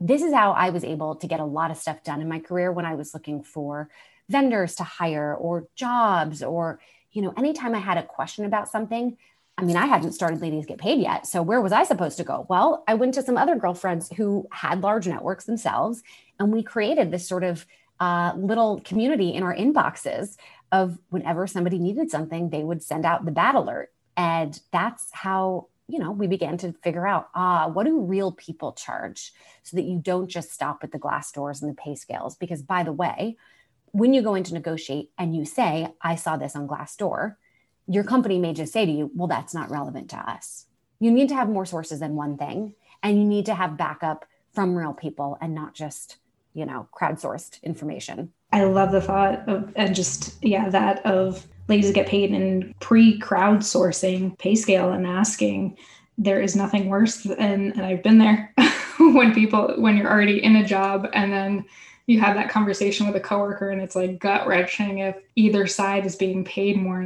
This 0.00 0.22
is 0.22 0.32
how 0.32 0.52
I 0.52 0.70
was 0.70 0.82
able 0.82 1.16
to 1.16 1.26
get 1.26 1.40
a 1.40 1.44
lot 1.44 1.70
of 1.70 1.76
stuff 1.76 2.02
done 2.02 2.20
in 2.20 2.28
my 2.28 2.40
career 2.40 2.72
when 2.72 2.86
I 2.86 2.94
was 2.94 3.14
looking 3.14 3.42
for 3.42 3.88
vendors 4.28 4.76
to 4.76 4.84
hire 4.84 5.34
or 5.34 5.66
jobs 5.74 6.42
or, 6.42 6.80
you 7.12 7.22
know, 7.22 7.34
anytime 7.36 7.74
I 7.74 7.80
had 7.80 7.98
a 7.98 8.02
question 8.02 8.44
about 8.44 8.68
something, 8.68 9.16
I 9.60 9.62
mean, 9.62 9.76
I 9.76 9.84
hadn't 9.84 10.12
started 10.12 10.40
Ladies 10.40 10.64
Get 10.64 10.78
Paid 10.78 11.00
yet. 11.00 11.26
So 11.26 11.42
where 11.42 11.60
was 11.60 11.70
I 11.70 11.84
supposed 11.84 12.16
to 12.16 12.24
go? 12.24 12.46
Well, 12.48 12.82
I 12.88 12.94
went 12.94 13.12
to 13.14 13.22
some 13.22 13.36
other 13.36 13.56
girlfriends 13.56 14.10
who 14.16 14.48
had 14.50 14.80
large 14.80 15.06
networks 15.06 15.44
themselves, 15.44 16.02
and 16.38 16.50
we 16.50 16.62
created 16.62 17.10
this 17.10 17.28
sort 17.28 17.44
of 17.44 17.66
uh, 18.00 18.32
little 18.36 18.80
community 18.80 19.34
in 19.34 19.42
our 19.42 19.54
inboxes 19.54 20.38
of 20.72 20.98
whenever 21.10 21.46
somebody 21.46 21.78
needed 21.78 22.10
something, 22.10 22.48
they 22.48 22.62
would 22.62 22.82
send 22.82 23.04
out 23.04 23.26
the 23.26 23.30
bad 23.30 23.54
alert. 23.54 23.90
And 24.16 24.58
that's 24.72 25.08
how, 25.12 25.68
you 25.88 25.98
know, 25.98 26.10
we 26.10 26.26
began 26.26 26.56
to 26.58 26.72
figure 26.82 27.06
out, 27.06 27.28
ah, 27.34 27.68
what 27.68 27.84
do 27.84 28.00
real 28.00 28.32
people 28.32 28.72
charge 28.72 29.34
so 29.62 29.76
that 29.76 29.84
you 29.84 29.98
don't 29.98 30.28
just 30.28 30.52
stop 30.52 30.82
at 30.82 30.92
the 30.92 30.98
glass 30.98 31.32
doors 31.32 31.60
and 31.60 31.70
the 31.70 31.74
pay 31.74 31.94
scales? 31.94 32.34
Because 32.34 32.62
by 32.62 32.82
the 32.82 32.92
way, 32.92 33.36
when 33.92 34.14
you 34.14 34.22
go 34.22 34.34
in 34.34 34.44
to 34.44 34.54
negotiate 34.54 35.10
and 35.18 35.36
you 35.36 35.44
say, 35.44 35.88
I 36.00 36.14
saw 36.14 36.38
this 36.38 36.56
on 36.56 36.66
Glassdoor, 36.66 37.36
your 37.86 38.04
company 38.04 38.38
may 38.38 38.52
just 38.52 38.72
say 38.72 38.86
to 38.86 38.92
you, 38.92 39.10
well, 39.14 39.28
that's 39.28 39.54
not 39.54 39.70
relevant 39.70 40.10
to 40.10 40.16
us. 40.16 40.66
You 41.00 41.10
need 41.10 41.28
to 41.30 41.34
have 41.34 41.48
more 41.48 41.66
sources 41.66 42.00
than 42.00 42.14
one 42.14 42.36
thing, 42.36 42.74
and 43.02 43.18
you 43.18 43.24
need 43.24 43.46
to 43.46 43.54
have 43.54 43.76
backup 43.76 44.26
from 44.52 44.76
real 44.76 44.92
people 44.92 45.38
and 45.40 45.54
not 45.54 45.74
just, 45.74 46.16
you 46.54 46.66
know, 46.66 46.88
crowdsourced 46.94 47.62
information. 47.62 48.32
I 48.52 48.64
love 48.64 48.92
the 48.92 49.00
thought 49.00 49.48
of, 49.48 49.72
and 49.76 49.94
just, 49.94 50.42
yeah, 50.42 50.68
that 50.68 51.04
of 51.06 51.46
ladies 51.68 51.92
get 51.92 52.06
paid 52.06 52.32
in 52.32 52.74
pre 52.80 53.18
crowdsourcing 53.18 54.38
pay 54.38 54.54
scale 54.54 54.92
and 54.92 55.06
asking. 55.06 55.78
There 56.18 56.40
is 56.42 56.54
nothing 56.54 56.88
worse 56.88 57.22
than, 57.22 57.72
and 57.72 57.82
I've 57.82 58.02
been 58.02 58.18
there 58.18 58.52
when 58.98 59.32
people, 59.32 59.74
when 59.78 59.96
you're 59.96 60.10
already 60.10 60.42
in 60.42 60.56
a 60.56 60.66
job 60.66 61.08
and 61.14 61.32
then 61.32 61.64
you 62.06 62.20
have 62.20 62.34
that 62.34 62.50
conversation 62.50 63.06
with 63.06 63.14
a 63.14 63.20
coworker 63.20 63.70
and 63.70 63.80
it's 63.80 63.94
like 63.94 64.18
gut 64.18 64.46
wrenching 64.46 64.98
if 64.98 65.16
either 65.36 65.66
side 65.66 66.04
is 66.04 66.16
being 66.16 66.44
paid 66.44 66.76
more 66.76 67.00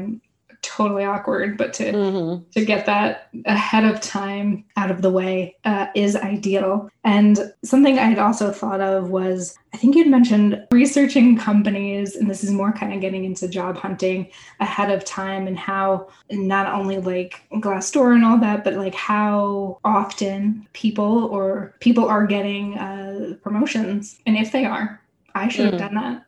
totally 0.65 1.05
awkward 1.05 1.59
but 1.59 1.75
to 1.75 1.93
mm-hmm. 1.93 2.51
to 2.51 2.65
get 2.65 2.87
that 2.87 3.29
ahead 3.45 3.85
of 3.85 4.01
time 4.01 4.65
out 4.77 4.91
of 4.91 5.03
the 5.03 5.11
way 5.11 5.55
uh, 5.65 5.87
is 5.95 6.17
ideal 6.17 6.89
and 7.05 7.53
something 7.63 7.99
i 7.99 8.05
had 8.05 8.19
also 8.19 8.51
thought 8.51 8.81
of 8.81 9.11
was 9.11 9.59
i 9.75 9.77
think 9.77 9.95
you'd 9.95 10.09
mentioned 10.09 10.67
researching 10.71 11.37
companies 11.37 12.17
and 12.17 12.31
this 12.31 12.43
is 12.43 12.51
more 12.51 12.73
kind 12.73 12.95
of 12.95 13.01
getting 13.01 13.25
into 13.25 13.47
job 13.47 13.77
hunting 13.77 14.27
ahead 14.61 14.91
of 14.91 15.05
time 15.05 15.47
and 15.47 15.59
how 15.59 16.09
not 16.31 16.73
only 16.73 16.97
like 16.97 17.43
glassdoor 17.55 18.15
and 18.15 18.25
all 18.25 18.39
that 18.39 18.65
but 18.65 18.75
like 18.75 18.95
how 18.95 19.79
often 19.85 20.67
people 20.73 21.25
or 21.27 21.75
people 21.81 22.09
are 22.09 22.27
getting 22.27 22.79
uh, 22.79 23.35
promotions 23.43 24.19
and 24.25 24.37
if 24.39 24.51
they 24.51 24.65
are 24.65 25.01
i 25.35 25.47
should 25.47 25.67
have 25.67 25.75
mm. 25.75 25.79
done 25.79 25.95
that 25.95 26.25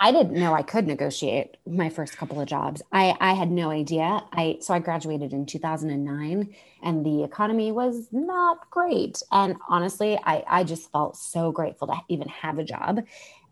I 0.00 0.12
didn't 0.12 0.32
know 0.32 0.54
I 0.54 0.62
could 0.62 0.86
negotiate 0.86 1.56
my 1.66 1.88
first 1.88 2.16
couple 2.16 2.40
of 2.40 2.48
jobs. 2.48 2.82
I, 2.92 3.14
I 3.20 3.34
had 3.34 3.50
no 3.50 3.70
idea. 3.70 4.24
I 4.32 4.58
so 4.60 4.74
I 4.74 4.78
graduated 4.78 5.32
in 5.32 5.46
2009 5.46 6.54
and 6.82 7.06
the 7.06 7.22
economy 7.22 7.70
was 7.72 8.08
not 8.10 8.70
great. 8.70 9.22
And 9.30 9.56
honestly, 9.68 10.18
I, 10.24 10.44
I 10.48 10.64
just 10.64 10.90
felt 10.90 11.16
so 11.16 11.52
grateful 11.52 11.88
to 11.88 11.94
even 12.08 12.28
have 12.28 12.58
a 12.58 12.64
job. 12.64 13.04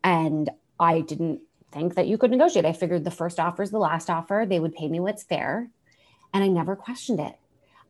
And 0.03 0.51
I 0.81 1.01
didn't 1.01 1.41
think 1.73 1.95
that 1.95 2.07
you 2.07 2.17
could 2.17 2.31
negotiate. 2.31 2.65
I 2.65 2.73
figured 2.73 3.05
the 3.05 3.11
first 3.11 3.39
offer 3.39 3.63
is 3.63 3.71
the 3.71 3.79
last 3.79 4.09
offer. 4.09 4.47
They 4.49 4.61
would 4.61 4.75
pay 4.75 4.89
me 4.89 5.01
what's 5.01 5.23
fair. 5.23 5.69
And 6.33 6.45
I 6.45 6.49
never 6.49 6.77
questioned 6.77 7.21
it. 7.21 7.35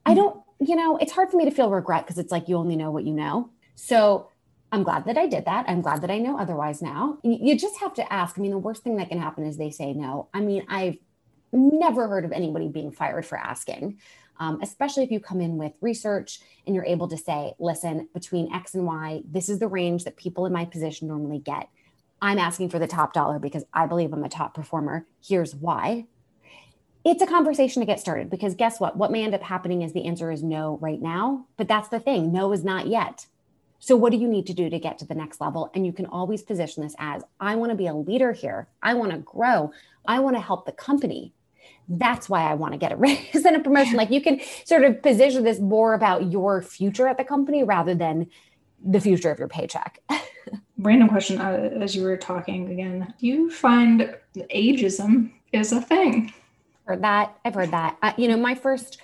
I 0.05 0.11
mm-hmm. 0.11 0.16
don't, 0.16 0.40
you 0.61 0.74
know, 0.74 0.96
it's 0.96 1.12
hard 1.12 1.31
for 1.31 1.37
me 1.37 1.44
to 1.44 1.51
feel 1.51 1.70
regret 1.70 2.05
because 2.05 2.18
it's 2.18 2.33
like 2.33 2.48
you 2.48 2.57
only 2.57 2.77
know 2.77 2.90
what 2.90 3.05
you 3.05 3.12
know. 3.12 3.51
So 3.77 4.29
I'm 4.70 4.83
glad 4.83 5.07
that 5.07 5.16
I 5.16 5.26
did 5.26 5.46
that. 5.46 5.64
I'm 5.68 5.81
glad 5.81 6.02
that 6.02 6.11
I 6.11 6.18
know 6.18 6.38
otherwise 6.38 6.83
now. 6.83 7.18
You 7.22 7.59
just 7.59 7.78
have 7.81 7.94
to 7.94 8.12
ask. 8.12 8.38
I 8.38 8.42
mean, 8.42 8.50
the 8.50 8.59
worst 8.59 8.83
thing 8.83 8.96
that 8.96 9.09
can 9.09 9.18
happen 9.18 9.46
is 9.46 9.57
they 9.57 9.70
say 9.70 9.94
no. 9.94 10.28
I 10.35 10.40
mean, 10.40 10.64
I've 10.68 10.98
never 11.52 12.07
heard 12.09 12.24
of 12.24 12.33
anybody 12.33 12.68
being 12.68 12.90
fired 12.90 13.24
for 13.24 13.38
asking, 13.38 13.98
um, 14.38 14.61
especially 14.62 15.04
if 15.04 15.11
you 15.11 15.20
come 15.20 15.40
in 15.40 15.57
with 15.57 15.72
research 15.81 16.40
and 16.66 16.74
you're 16.74 16.85
able 16.85 17.09
to 17.09 17.16
say, 17.16 17.54
listen, 17.59 18.09
between 18.12 18.52
X 18.52 18.74
and 18.74 18.85
Y, 18.85 19.22
this 19.24 19.48
is 19.48 19.59
the 19.59 19.68
range 19.68 20.04
that 20.04 20.16
people 20.16 20.44
in 20.44 20.52
my 20.52 20.66
position 20.66 21.09
normally 21.09 21.38
get. 21.38 21.68
I'm 22.20 22.38
asking 22.38 22.68
for 22.68 22.78
the 22.78 22.87
top 22.87 23.14
dollar 23.14 23.38
because 23.38 23.64
I 23.72 23.87
believe 23.87 24.12
I'm 24.12 24.24
a 24.24 24.28
top 24.28 24.54
performer. 24.54 25.07
Here's 25.24 25.54
why. 25.54 26.07
It's 27.04 27.22
a 27.22 27.26
conversation 27.26 27.81
to 27.81 27.87
get 27.87 28.00
started 28.00 28.28
because 28.28 28.54
guess 28.54 28.81
what? 28.81 28.96
What 28.96 29.12
may 29.12 29.24
end 29.24 29.35
up 29.35 29.42
happening 29.42 29.83
is 29.83 29.92
the 29.92 30.04
answer 30.04 30.31
is 30.31 30.42
no 30.42 30.78
right 30.83 31.00
now, 31.00 31.46
but 31.57 31.68
that's 31.68 31.88
the 31.88 32.00
thing. 32.00 32.33
No 32.33 32.52
is 32.52 32.64
not 32.64 32.88
yet. 32.88 33.26
So, 33.79 33.97
what 33.97 34.12
do 34.12 34.19
you 34.19 34.29
need 34.29 34.47
to 34.47 34.55
do 34.55 34.69
to 34.71 34.79
get 34.79 34.99
to 34.99 35.07
the 35.07 35.14
next 35.14 35.41
level? 35.41 35.71
And 35.75 35.87
you 35.87 35.93
can 35.93 36.07
always 36.07 36.43
position 36.43 36.83
this 36.83 36.95
as 36.99 37.23
I 37.41 37.57
want 37.57 37.71
to 37.71 37.77
be 37.77 37.87
a 37.87 37.95
leader 37.95 38.33
here. 38.33 38.69
I 38.83 38.95
want 38.95 39.12
to 39.12 39.19
grow. 39.19 39.73
I 40.07 40.21
want 40.21 40.37
to 40.37 40.43
help 40.43 40.67
the 40.67 40.73
company. 40.73 41.33
That's 41.88 42.29
why 42.29 42.43
I 42.43 42.55
want 42.55 42.73
to 42.73 42.79
get 42.79 42.93
a 42.93 42.97
raise 43.07 43.45
and 43.45 43.57
a 43.57 43.61
promotion. 43.61 43.97
Like 43.97 44.11
you 44.11 44.21
can 44.21 44.41
sort 44.64 44.85
of 44.85 45.03
position 45.03 45.45
this 45.45 45.61
more 45.61 45.95
about 45.95 46.31
your 46.31 46.62
future 46.62 47.07
at 47.07 47.19
the 47.19 47.25
company 47.25 47.62
rather 47.64 47.95
than 47.95 48.29
the 48.85 49.01
future 49.01 49.31
of 49.31 49.38
your 49.38 49.49
paycheck. 49.49 50.01
Random 50.79 51.09
question 51.09 51.41
uh, 51.41 51.71
as 51.81 51.97
you 51.97 52.05
were 52.05 52.17
talking 52.17 52.71
again. 52.71 53.12
Do 53.19 53.27
you 53.27 53.51
find 53.51 54.14
ageism 54.37 55.33
is 55.53 55.73
a 55.73 55.81
thing. 55.81 56.33
Heard 56.85 57.03
that. 57.03 57.37
I've 57.45 57.55
heard 57.55 57.71
that. 57.71 57.97
Uh, 58.03 58.12
you 58.17 58.29
know, 58.29 58.37
my 58.37 58.55
first 58.55 58.99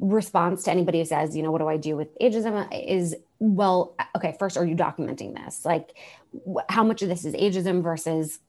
response 0.00 0.64
to 0.64 0.70
anybody 0.70 1.00
who 1.00 1.04
says, 1.04 1.36
you 1.36 1.42
know, 1.42 1.50
what 1.50 1.58
do 1.58 1.68
I 1.68 1.76
do 1.76 1.96
with 1.96 2.16
ageism 2.18 2.68
is, 2.72 3.16
well, 3.40 3.94
okay, 4.16 4.36
first, 4.38 4.56
are 4.56 4.66
you 4.66 4.74
documenting 4.74 5.34
this? 5.34 5.64
Like, 5.64 5.96
wh- 6.32 6.68
how 6.68 6.82
much 6.84 7.02
of 7.02 7.08
this 7.08 7.24
is 7.24 7.34
ageism 7.34 7.82
versus 7.82 8.40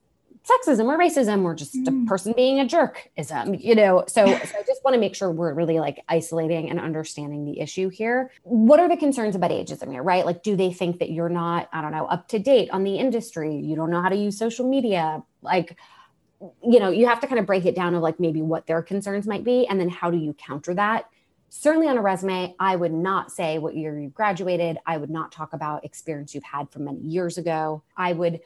sexism 0.43 0.85
or 0.85 0.97
racism 0.97 1.43
or 1.43 1.53
just 1.53 1.75
mm. 1.75 2.05
a 2.05 2.07
person 2.07 2.33
being 2.35 2.59
a 2.59 2.65
jerk 2.65 3.09
ism, 3.17 3.53
you 3.55 3.75
know? 3.75 4.03
So, 4.07 4.25
so 4.25 4.57
I 4.57 4.63
just 4.65 4.83
want 4.83 4.95
to 4.95 4.99
make 4.99 5.15
sure 5.15 5.31
we're 5.31 5.53
really 5.53 5.79
like 5.79 6.03
isolating 6.09 6.69
and 6.69 6.79
understanding 6.79 7.45
the 7.45 7.59
issue 7.59 7.89
here. 7.89 8.31
What 8.43 8.79
are 8.79 8.89
the 8.89 8.97
concerns 8.97 9.35
about 9.35 9.51
ageism 9.51 9.91
here, 9.91 10.01
right? 10.01 10.25
Like, 10.25 10.43
do 10.43 10.55
they 10.55 10.71
think 10.71 10.99
that 10.99 11.11
you're 11.11 11.29
not, 11.29 11.69
I 11.71 11.81
don't 11.81 11.91
know, 11.91 12.05
up 12.05 12.27
to 12.29 12.39
date 12.39 12.69
on 12.71 12.83
the 12.83 12.95
industry? 12.95 13.55
You 13.55 13.75
don't 13.75 13.91
know 13.91 14.01
how 14.01 14.09
to 14.09 14.15
use 14.15 14.37
social 14.37 14.67
media? 14.67 15.23
Like, 15.41 15.77
you 16.63 16.79
know, 16.79 16.89
you 16.89 17.05
have 17.05 17.19
to 17.19 17.27
kind 17.27 17.39
of 17.39 17.45
break 17.45 17.65
it 17.65 17.75
down 17.75 17.93
of 17.93 18.01
like 18.01 18.19
maybe 18.19 18.41
what 18.41 18.65
their 18.65 18.81
concerns 18.81 19.27
might 19.27 19.43
be. 19.43 19.67
And 19.67 19.79
then 19.79 19.89
how 19.89 20.09
do 20.09 20.17
you 20.17 20.33
counter 20.33 20.73
that? 20.73 21.09
Certainly 21.49 21.87
on 21.87 21.97
a 21.97 22.01
resume, 22.01 22.55
I 22.59 22.75
would 22.75 22.93
not 22.93 23.31
say 23.31 23.57
what 23.59 23.75
year 23.75 23.99
you 23.99 24.09
graduated. 24.09 24.77
I 24.85 24.97
would 24.97 25.09
not 25.09 25.31
talk 25.31 25.53
about 25.53 25.85
experience 25.85 26.33
you've 26.33 26.43
had 26.43 26.69
from 26.71 26.85
many 26.85 27.01
years 27.01 27.37
ago. 27.37 27.83
I 27.97 28.13
would 28.13 28.41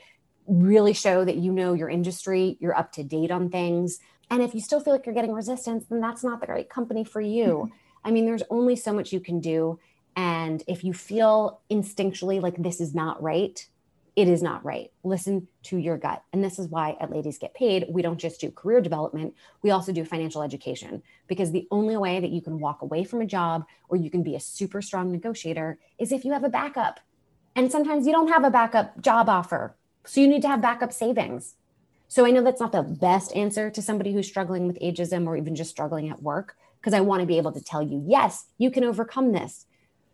really 0.47 0.93
show 0.93 1.23
that 1.23 1.37
you 1.37 1.51
know 1.51 1.73
your 1.73 1.89
industry, 1.89 2.57
you're 2.59 2.77
up 2.77 2.91
to 2.93 3.03
date 3.03 3.31
on 3.31 3.49
things. 3.49 3.99
And 4.29 4.41
if 4.41 4.53
you 4.53 4.61
still 4.61 4.79
feel 4.79 4.93
like 4.93 5.05
you're 5.05 5.15
getting 5.15 5.33
resistance, 5.33 5.85
then 5.89 6.01
that's 6.01 6.23
not 6.23 6.41
the 6.41 6.47
right 6.47 6.69
company 6.69 7.03
for 7.03 7.21
you. 7.21 7.45
Mm-hmm. 7.45 7.73
I 8.05 8.11
mean, 8.11 8.25
there's 8.25 8.43
only 8.49 8.75
so 8.75 8.93
much 8.93 9.13
you 9.13 9.19
can 9.19 9.39
do. 9.39 9.79
And 10.15 10.63
if 10.67 10.83
you 10.83 10.93
feel 10.93 11.61
instinctually 11.71 12.41
like 12.41 12.57
this 12.57 12.81
is 12.81 12.93
not 12.93 13.21
right, 13.21 13.65
it 14.15 14.27
is 14.27 14.43
not 14.43 14.63
right. 14.63 14.91
Listen 15.03 15.47
to 15.63 15.77
your 15.77 15.97
gut. 15.97 16.23
And 16.31 16.43
this 16.43 16.59
is 16.59 16.67
why 16.67 16.95
at 16.99 17.11
Ladies 17.11 17.39
Get 17.39 17.55
Paid, 17.55 17.87
we 17.89 18.03
don't 18.03 18.19
just 18.19 18.41
do 18.41 18.51
career 18.51 18.79
development, 18.79 19.33
we 19.63 19.71
also 19.71 19.91
do 19.91 20.05
financial 20.05 20.43
education. 20.43 21.01
Because 21.27 21.51
the 21.51 21.67
only 21.71 21.97
way 21.97 22.19
that 22.19 22.29
you 22.29 22.41
can 22.41 22.59
walk 22.59 22.83
away 22.83 23.03
from 23.03 23.21
a 23.21 23.25
job 23.25 23.65
or 23.89 23.97
you 23.97 24.11
can 24.11 24.21
be 24.21 24.35
a 24.35 24.39
super 24.39 24.81
strong 24.81 25.11
negotiator 25.11 25.79
is 25.97 26.11
if 26.11 26.25
you 26.25 26.31
have 26.31 26.43
a 26.43 26.49
backup. 26.49 26.99
And 27.55 27.71
sometimes 27.71 28.05
you 28.05 28.13
don't 28.13 28.29
have 28.29 28.43
a 28.43 28.51
backup 28.51 29.01
job 29.01 29.29
offer. 29.29 29.75
So 30.05 30.21
you 30.21 30.27
need 30.27 30.41
to 30.43 30.47
have 30.47 30.61
backup 30.61 30.93
savings. 30.93 31.55
So 32.07 32.25
I 32.25 32.31
know 32.31 32.43
that's 32.43 32.61
not 32.61 32.71
the 32.71 32.83
best 32.83 33.35
answer 33.35 33.71
to 33.71 33.81
somebody 33.81 34.13
who's 34.13 34.27
struggling 34.27 34.67
with 34.67 34.79
ageism 34.79 35.25
or 35.25 35.35
even 35.35 35.55
just 35.55 35.71
struggling 35.71 36.09
at 36.09 36.21
work, 36.21 36.55
because 36.79 36.93
I 36.93 36.99
want 36.99 37.21
to 37.21 37.25
be 37.25 37.37
able 37.37 37.53
to 37.53 37.63
tell 37.63 37.81
you, 37.81 38.03
yes, 38.07 38.45
you 38.59 38.69
can 38.69 38.83
overcome 38.83 39.31
this. 39.31 39.65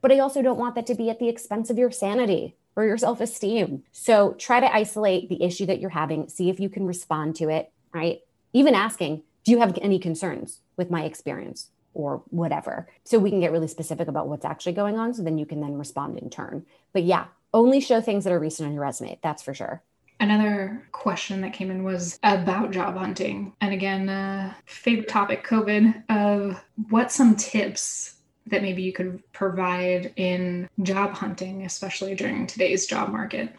But 0.02 0.14
I 0.14 0.20
also 0.20 0.42
don't 0.42 0.60
want 0.60 0.76
that 0.76 0.88
to 0.88 0.96
be 0.96 1.10
at 1.10 1.20
the 1.20 1.28
expense 1.28 1.70
of 1.70 1.78
your 1.78 1.92
sanity 1.92 2.56
your 2.86 2.98
self 2.98 3.22
esteem. 3.22 3.84
So 3.92 4.34
try 4.34 4.60
to 4.60 4.74
isolate 4.74 5.30
the 5.30 5.44
issue 5.44 5.66
that 5.68 5.80
you're 5.80 5.90
having, 5.90 6.30
see 6.30 6.50
if 6.50 6.60
you 6.60 6.70
can 6.70 6.86
respond 6.86 7.36
to 7.38 7.50
it, 7.50 7.72
right? 7.94 8.20
Even 8.54 8.76
asking, 8.76 9.24
do 9.44 9.52
you 9.52 9.60
have 9.60 9.78
any 9.82 10.00
concerns 10.00 10.60
with 10.78 10.92
my 10.92 11.04
experience 11.04 11.70
or 11.94 12.24
whatever? 12.30 12.88
So 13.04 13.20
we 13.20 13.30
can 13.30 13.40
get 13.40 13.52
really 13.52 13.68
specific 13.68 14.08
about 14.08 14.28
what's 14.28 14.46
actually 14.46 14.74
going 14.74 14.98
on. 14.98 15.14
So 15.14 15.24
then 15.24 15.38
you 15.38 15.46
can 15.46 15.62
then 15.62 15.78
respond 15.78 16.18
in 16.18 16.30
turn. 16.30 16.66
But 16.94 17.04
yeah, 17.04 17.26
only 17.54 17.80
show 17.80 18.02
things 18.02 18.24
that 18.24 18.34
are 18.34 18.40
recent 18.40 18.68
on 18.68 18.74
your 18.74 18.84
resume. 18.84 19.20
That's 19.24 19.42
for 19.42 19.54
sure. 19.54 19.82
Another 20.22 20.84
question 20.92 21.40
that 21.42 21.54
came 21.54 21.72
in 21.72 21.84
was 21.84 22.20
about 22.24 22.72
job 22.72 22.98
hunting. 22.98 23.54
And 23.62 23.74
again, 23.74 24.10
uh, 24.10 24.54
favorite 24.66 25.08
topic 25.08 25.48
COVID 25.48 26.04
of 26.10 26.62
what 26.90 27.12
some 27.12 27.38
tips 27.38 28.16
that 28.50 28.62
maybe 28.62 28.82
you 28.82 28.94
could 28.94 29.22
provide 29.32 30.14
in 30.16 30.70
job 30.84 31.14
hunting, 31.14 31.66
especially 31.66 32.16
during 32.16 32.48
today's 32.48 32.86
job 32.86 33.10
market? 33.10 33.54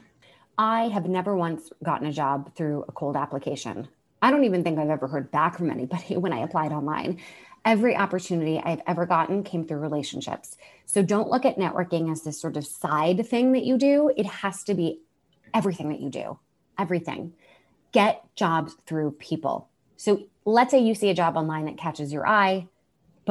I 0.59 0.89
have 0.89 1.09
never 1.09 1.37
once 1.37 1.71
gotten 1.83 2.07
a 2.07 2.13
job 2.13 2.55
through 2.55 2.85
a 2.87 2.93
cold 2.93 3.17
application. 3.17 3.89
I 4.23 4.31
don't 4.31 4.45
even 4.45 4.63
think 4.63 4.79
I've 4.79 4.91
ever 4.91 5.09
heard 5.09 5.31
back 5.31 5.57
from 5.57 5.71
anybody 5.71 6.17
when 6.19 6.33
I 6.33 6.41
applied 6.41 6.73
online. 6.73 7.21
Every 7.65 7.95
opportunity 7.95 8.61
I've 8.63 8.83
ever 8.87 9.07
gotten 9.07 9.43
came 9.43 9.67
through 9.67 9.79
relationships. 9.79 10.57
So 10.87 11.03
don't 11.03 11.31
look 11.31 11.45
at 11.45 11.59
networking 11.59 12.11
as 12.11 12.23
this 12.23 12.41
sort 12.41 12.57
of 12.57 12.67
side 12.67 13.27
thing 13.27 13.53
that 13.53 13.65
you 13.65 13.77
do. 13.77 14.11
It 14.17 14.27
has 14.27 14.63
to 14.65 14.75
be 14.75 15.01
everything 15.53 15.91
that 15.91 16.01
you 16.01 16.09
do, 16.09 16.39
everything. 16.79 17.35
Get 17.93 18.25
jobs 18.35 18.77
through 18.87 19.13
people. 19.13 19.69
So 19.97 20.25
let's 20.47 20.71
say 20.71 20.79
you 20.79 20.95
see 20.95 21.11
a 21.11 21.15
job 21.15 21.37
online 21.37 21.67
that 21.67 21.77
catches 21.77 22.13
your 22.13 22.27
eye 22.27 22.69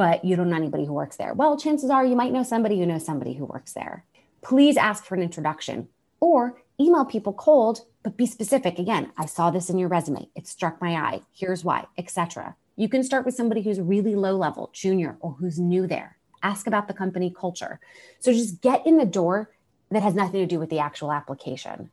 but 0.00 0.24
you 0.24 0.34
don't 0.34 0.48
know 0.48 0.56
anybody 0.56 0.86
who 0.86 0.94
works 0.94 1.18
there. 1.18 1.34
Well, 1.34 1.58
chances 1.58 1.90
are 1.90 2.06
you 2.06 2.16
might 2.16 2.32
know 2.32 2.42
somebody 2.42 2.78
who 2.78 2.86
knows 2.86 3.04
somebody 3.04 3.34
who 3.34 3.44
works 3.44 3.74
there. 3.74 4.06
Please 4.40 4.78
ask 4.78 5.04
for 5.04 5.14
an 5.14 5.20
introduction 5.20 5.88
or 6.20 6.62
email 6.80 7.04
people 7.04 7.34
cold, 7.34 7.82
but 8.02 8.16
be 8.16 8.24
specific. 8.24 8.78
Again, 8.78 9.12
I 9.18 9.26
saw 9.26 9.50
this 9.50 9.68
in 9.68 9.76
your 9.76 9.90
resume. 9.90 10.30
It 10.34 10.48
struck 10.48 10.80
my 10.80 10.94
eye. 10.94 11.20
Here's 11.34 11.66
why, 11.66 11.84
etc. 11.98 12.56
You 12.76 12.88
can 12.88 13.04
start 13.04 13.26
with 13.26 13.34
somebody 13.34 13.60
who's 13.60 13.78
really 13.78 14.14
low 14.14 14.38
level, 14.38 14.70
junior, 14.72 15.18
or 15.20 15.32
who's 15.32 15.58
new 15.58 15.86
there. 15.86 16.16
Ask 16.42 16.66
about 16.66 16.88
the 16.88 16.94
company 16.94 17.30
culture. 17.38 17.78
So 18.20 18.32
just 18.32 18.62
get 18.62 18.86
in 18.86 18.96
the 18.96 19.04
door 19.04 19.50
that 19.90 20.02
has 20.02 20.14
nothing 20.14 20.40
to 20.40 20.46
do 20.46 20.58
with 20.58 20.70
the 20.70 20.78
actual 20.78 21.12
application. 21.12 21.90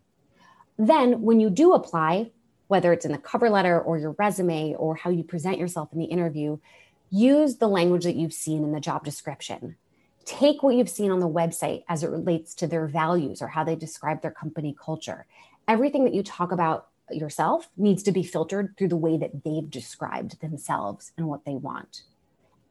Then, 0.78 1.24
when 1.24 1.42
you 1.42 1.50
do 1.50 1.74
apply, 1.74 2.32
whether 2.70 2.94
it's 2.94 3.06
in 3.06 3.12
the 3.12 3.18
cover 3.18 3.50
letter 3.50 3.82
or 3.82 3.98
your 3.98 4.16
resume 4.18 4.76
or 4.76 4.96
how 4.96 5.10
you 5.10 5.24
present 5.24 5.58
yourself 5.58 5.92
in 5.92 6.00
the 6.00 6.06
interview, 6.06 6.58
use 7.10 7.58
the 7.58 7.68
language 7.68 8.04
that 8.04 8.16
you've 8.16 8.34
seen 8.34 8.64
in 8.64 8.72
the 8.72 8.80
job 8.80 9.04
description. 9.04 9.76
Take 10.26 10.62
what 10.62 10.76
you've 10.76 10.90
seen 10.90 11.12
on 11.12 11.20
the 11.20 11.30
website 11.30 11.84
as 11.88 12.04
it 12.04 12.10
relates 12.10 12.54
to 12.56 12.68
their 12.68 12.86
values 12.86 13.42
or 13.42 13.48
how 13.48 13.64
they 13.64 13.76
describe 13.76 14.22
their 14.22 14.32
company 14.32 14.76
culture. 14.78 15.26
Everything 15.68 16.04
that 16.04 16.14
you 16.14 16.24
talk 16.24 16.52
about 16.52 16.90
yourself 17.10 17.70
needs 17.78 18.04
to 18.04 18.12
be 18.12 18.24
filtered 18.24 18.76
through 18.78 18.90
the 18.90 18.98
way 18.98 19.18
that 19.18 19.44
they've 19.44 19.70
described 19.70 20.42
themselves 20.42 21.14
and 21.18 21.28
what 21.28 21.46
they 21.46 21.56
want. 21.56 22.02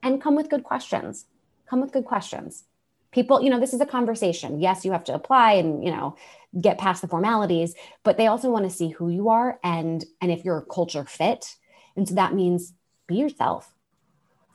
And 0.03 0.21
come 0.21 0.37
with 0.37 0.51
good 0.51 0.65
questions. 0.65 1.27
Come 1.69 1.81
with 1.81 1.93
good 1.93 2.05
questions. 2.05 2.65
People, 3.11 3.43
you 3.43 3.49
know, 3.49 3.59
this 3.59 3.73
is 3.73 3.81
a 3.81 3.87
conversation. 3.87 4.61
Yes, 4.61 4.85
you 4.85 4.93
have 4.93 5.05
to 5.05 5.15
apply 5.15 5.53
and, 5.53 5.83
you 5.83 5.91
know, 5.91 6.17
get 6.61 6.79
past 6.79 7.01
the 7.01 7.09
formalities, 7.09 7.75
but 8.03 8.19
they 8.19 8.27
also 8.27 8.51
want 8.51 8.65
to 8.65 8.77
see 8.77 8.91
who 8.91 9.09
you 9.09 9.31
are 9.31 9.59
and 9.65 10.05
and 10.21 10.31
if 10.31 10.45
you're 10.45 10.59
a 10.59 10.65
culture 10.65 11.05
fit. 11.05 11.57
And 11.97 12.07
so 12.07 12.15
that 12.15 12.35
means 12.35 12.75
be 13.07 13.17
yourself. 13.17 13.73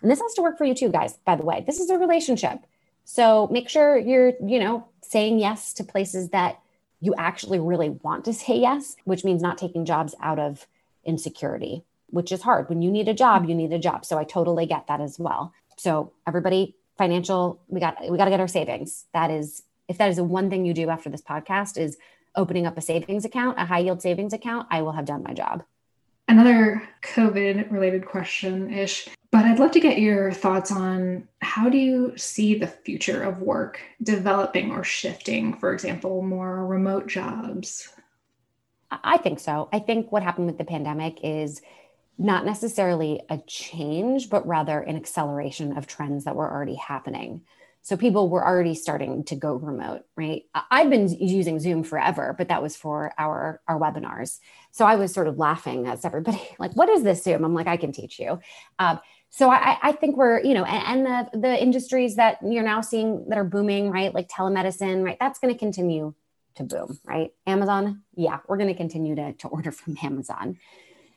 And 0.01 0.09
this 0.09 0.21
has 0.21 0.33
to 0.35 0.41
work 0.41 0.57
for 0.57 0.65
you 0.65 0.73
too, 0.73 0.89
guys, 0.89 1.17
by 1.25 1.35
the 1.35 1.43
way. 1.43 1.63
This 1.65 1.79
is 1.79 1.89
a 1.89 1.97
relationship. 1.97 2.59
So 3.05 3.47
make 3.51 3.69
sure 3.69 3.97
you're, 3.97 4.33
you 4.45 4.59
know, 4.59 4.87
saying 5.01 5.39
yes 5.39 5.73
to 5.73 5.83
places 5.83 6.29
that 6.29 6.59
you 6.99 7.13
actually 7.17 7.59
really 7.59 7.89
want 7.89 8.25
to 8.25 8.33
say 8.33 8.57
yes, 8.57 8.95
which 9.05 9.25
means 9.25 9.41
not 9.41 9.57
taking 9.57 9.85
jobs 9.85 10.15
out 10.21 10.39
of 10.39 10.67
insecurity, 11.03 11.83
which 12.07 12.31
is 12.31 12.43
hard. 12.43 12.69
When 12.69 12.81
you 12.81 12.91
need 12.91 13.07
a 13.07 13.13
job, 13.13 13.49
you 13.49 13.55
need 13.55 13.73
a 13.73 13.79
job. 13.79 14.05
So 14.05 14.17
I 14.17 14.23
totally 14.23 14.65
get 14.65 14.87
that 14.87 15.01
as 15.01 15.17
well. 15.19 15.53
So 15.77 16.13
everybody, 16.27 16.75
financial, 16.97 17.59
we 17.67 17.79
got 17.79 17.97
we 18.09 18.17
got 18.17 18.25
to 18.25 18.31
get 18.31 18.39
our 18.39 18.47
savings. 18.47 19.05
That 19.13 19.31
is 19.31 19.63
if 19.87 19.97
that 19.97 20.09
is 20.09 20.17
the 20.17 20.23
one 20.23 20.49
thing 20.49 20.65
you 20.65 20.73
do 20.73 20.89
after 20.89 21.09
this 21.09 21.21
podcast 21.21 21.77
is 21.77 21.97
opening 22.35 22.65
up 22.65 22.77
a 22.77 22.81
savings 22.81 23.25
account, 23.25 23.59
a 23.59 23.65
high 23.65 23.79
yield 23.79 24.01
savings 24.01 24.31
account, 24.31 24.67
I 24.69 24.83
will 24.83 24.93
have 24.93 25.05
done 25.05 25.23
my 25.23 25.33
job. 25.33 25.63
Another 26.27 26.87
COVID 27.03 27.71
related 27.71 28.05
question 28.05 28.71
ish, 28.71 29.09
but 29.31 29.45
I'd 29.45 29.59
love 29.59 29.71
to 29.71 29.79
get 29.79 29.99
your 29.99 30.31
thoughts 30.31 30.71
on 30.71 31.27
how 31.41 31.69
do 31.69 31.77
you 31.77 32.13
see 32.17 32.55
the 32.55 32.67
future 32.67 33.23
of 33.23 33.41
work 33.41 33.79
developing 34.03 34.71
or 34.71 34.83
shifting? 34.83 35.57
For 35.57 35.73
example, 35.73 36.21
more 36.21 36.65
remote 36.67 37.07
jobs? 37.07 37.89
I 38.91 39.17
think 39.17 39.39
so. 39.39 39.69
I 39.71 39.79
think 39.79 40.11
what 40.11 40.21
happened 40.21 40.47
with 40.47 40.57
the 40.57 40.65
pandemic 40.65 41.19
is 41.23 41.61
not 42.17 42.45
necessarily 42.45 43.21
a 43.29 43.37
change, 43.47 44.29
but 44.29 44.45
rather 44.45 44.79
an 44.79 44.97
acceleration 44.97 45.77
of 45.77 45.87
trends 45.87 46.25
that 46.25 46.35
were 46.35 46.51
already 46.51 46.75
happening. 46.75 47.41
So 47.83 47.97
people 47.97 48.29
were 48.29 48.45
already 48.45 48.75
starting 48.75 49.23
to 49.23 49.35
go 49.35 49.55
remote, 49.55 50.03
right? 50.15 50.43
I've 50.53 50.89
been 50.91 51.07
using 51.07 51.59
Zoom 51.59 51.83
forever, 51.83 52.35
but 52.37 52.49
that 52.49 52.61
was 52.61 52.75
for 52.75 53.11
our 53.17 53.59
our 53.67 53.79
webinars. 53.79 54.39
So 54.69 54.85
I 54.85 54.95
was 54.95 55.11
sort 55.11 55.27
of 55.27 55.39
laughing 55.39 55.87
as 55.87 56.05
everybody 56.05 56.41
like, 56.59 56.75
"What 56.75 56.89
is 56.89 57.01
this 57.01 57.23
Zoom?" 57.23 57.43
I'm 57.43 57.55
like, 57.55 57.67
"I 57.67 57.77
can 57.77 57.91
teach 57.91 58.19
you." 58.19 58.39
Um, 58.77 58.99
so 59.33 59.49
I, 59.49 59.77
I, 59.81 59.91
think 59.93 60.17
we're, 60.17 60.41
you 60.41 60.53
know, 60.53 60.65
and, 60.65 61.05
and 61.05 61.29
the 61.33 61.39
the 61.39 61.61
industries 61.61 62.17
that 62.17 62.39
you're 62.43 62.63
now 62.63 62.81
seeing 62.81 63.29
that 63.29 63.37
are 63.37 63.45
booming, 63.45 63.89
right? 63.89 64.13
Like 64.13 64.27
telemedicine, 64.27 65.03
right? 65.03 65.17
That's 65.19 65.39
going 65.39 65.53
to 65.53 65.57
continue 65.57 66.13
to 66.55 66.63
boom, 66.63 66.99
right? 67.05 67.31
Amazon, 67.47 68.03
yeah, 68.13 68.39
we're 68.47 68.57
going 68.57 68.67
to 68.67 68.75
continue 68.75 69.15
to 69.15 69.31
to 69.33 69.47
order 69.47 69.71
from 69.71 69.97
Amazon. 70.03 70.57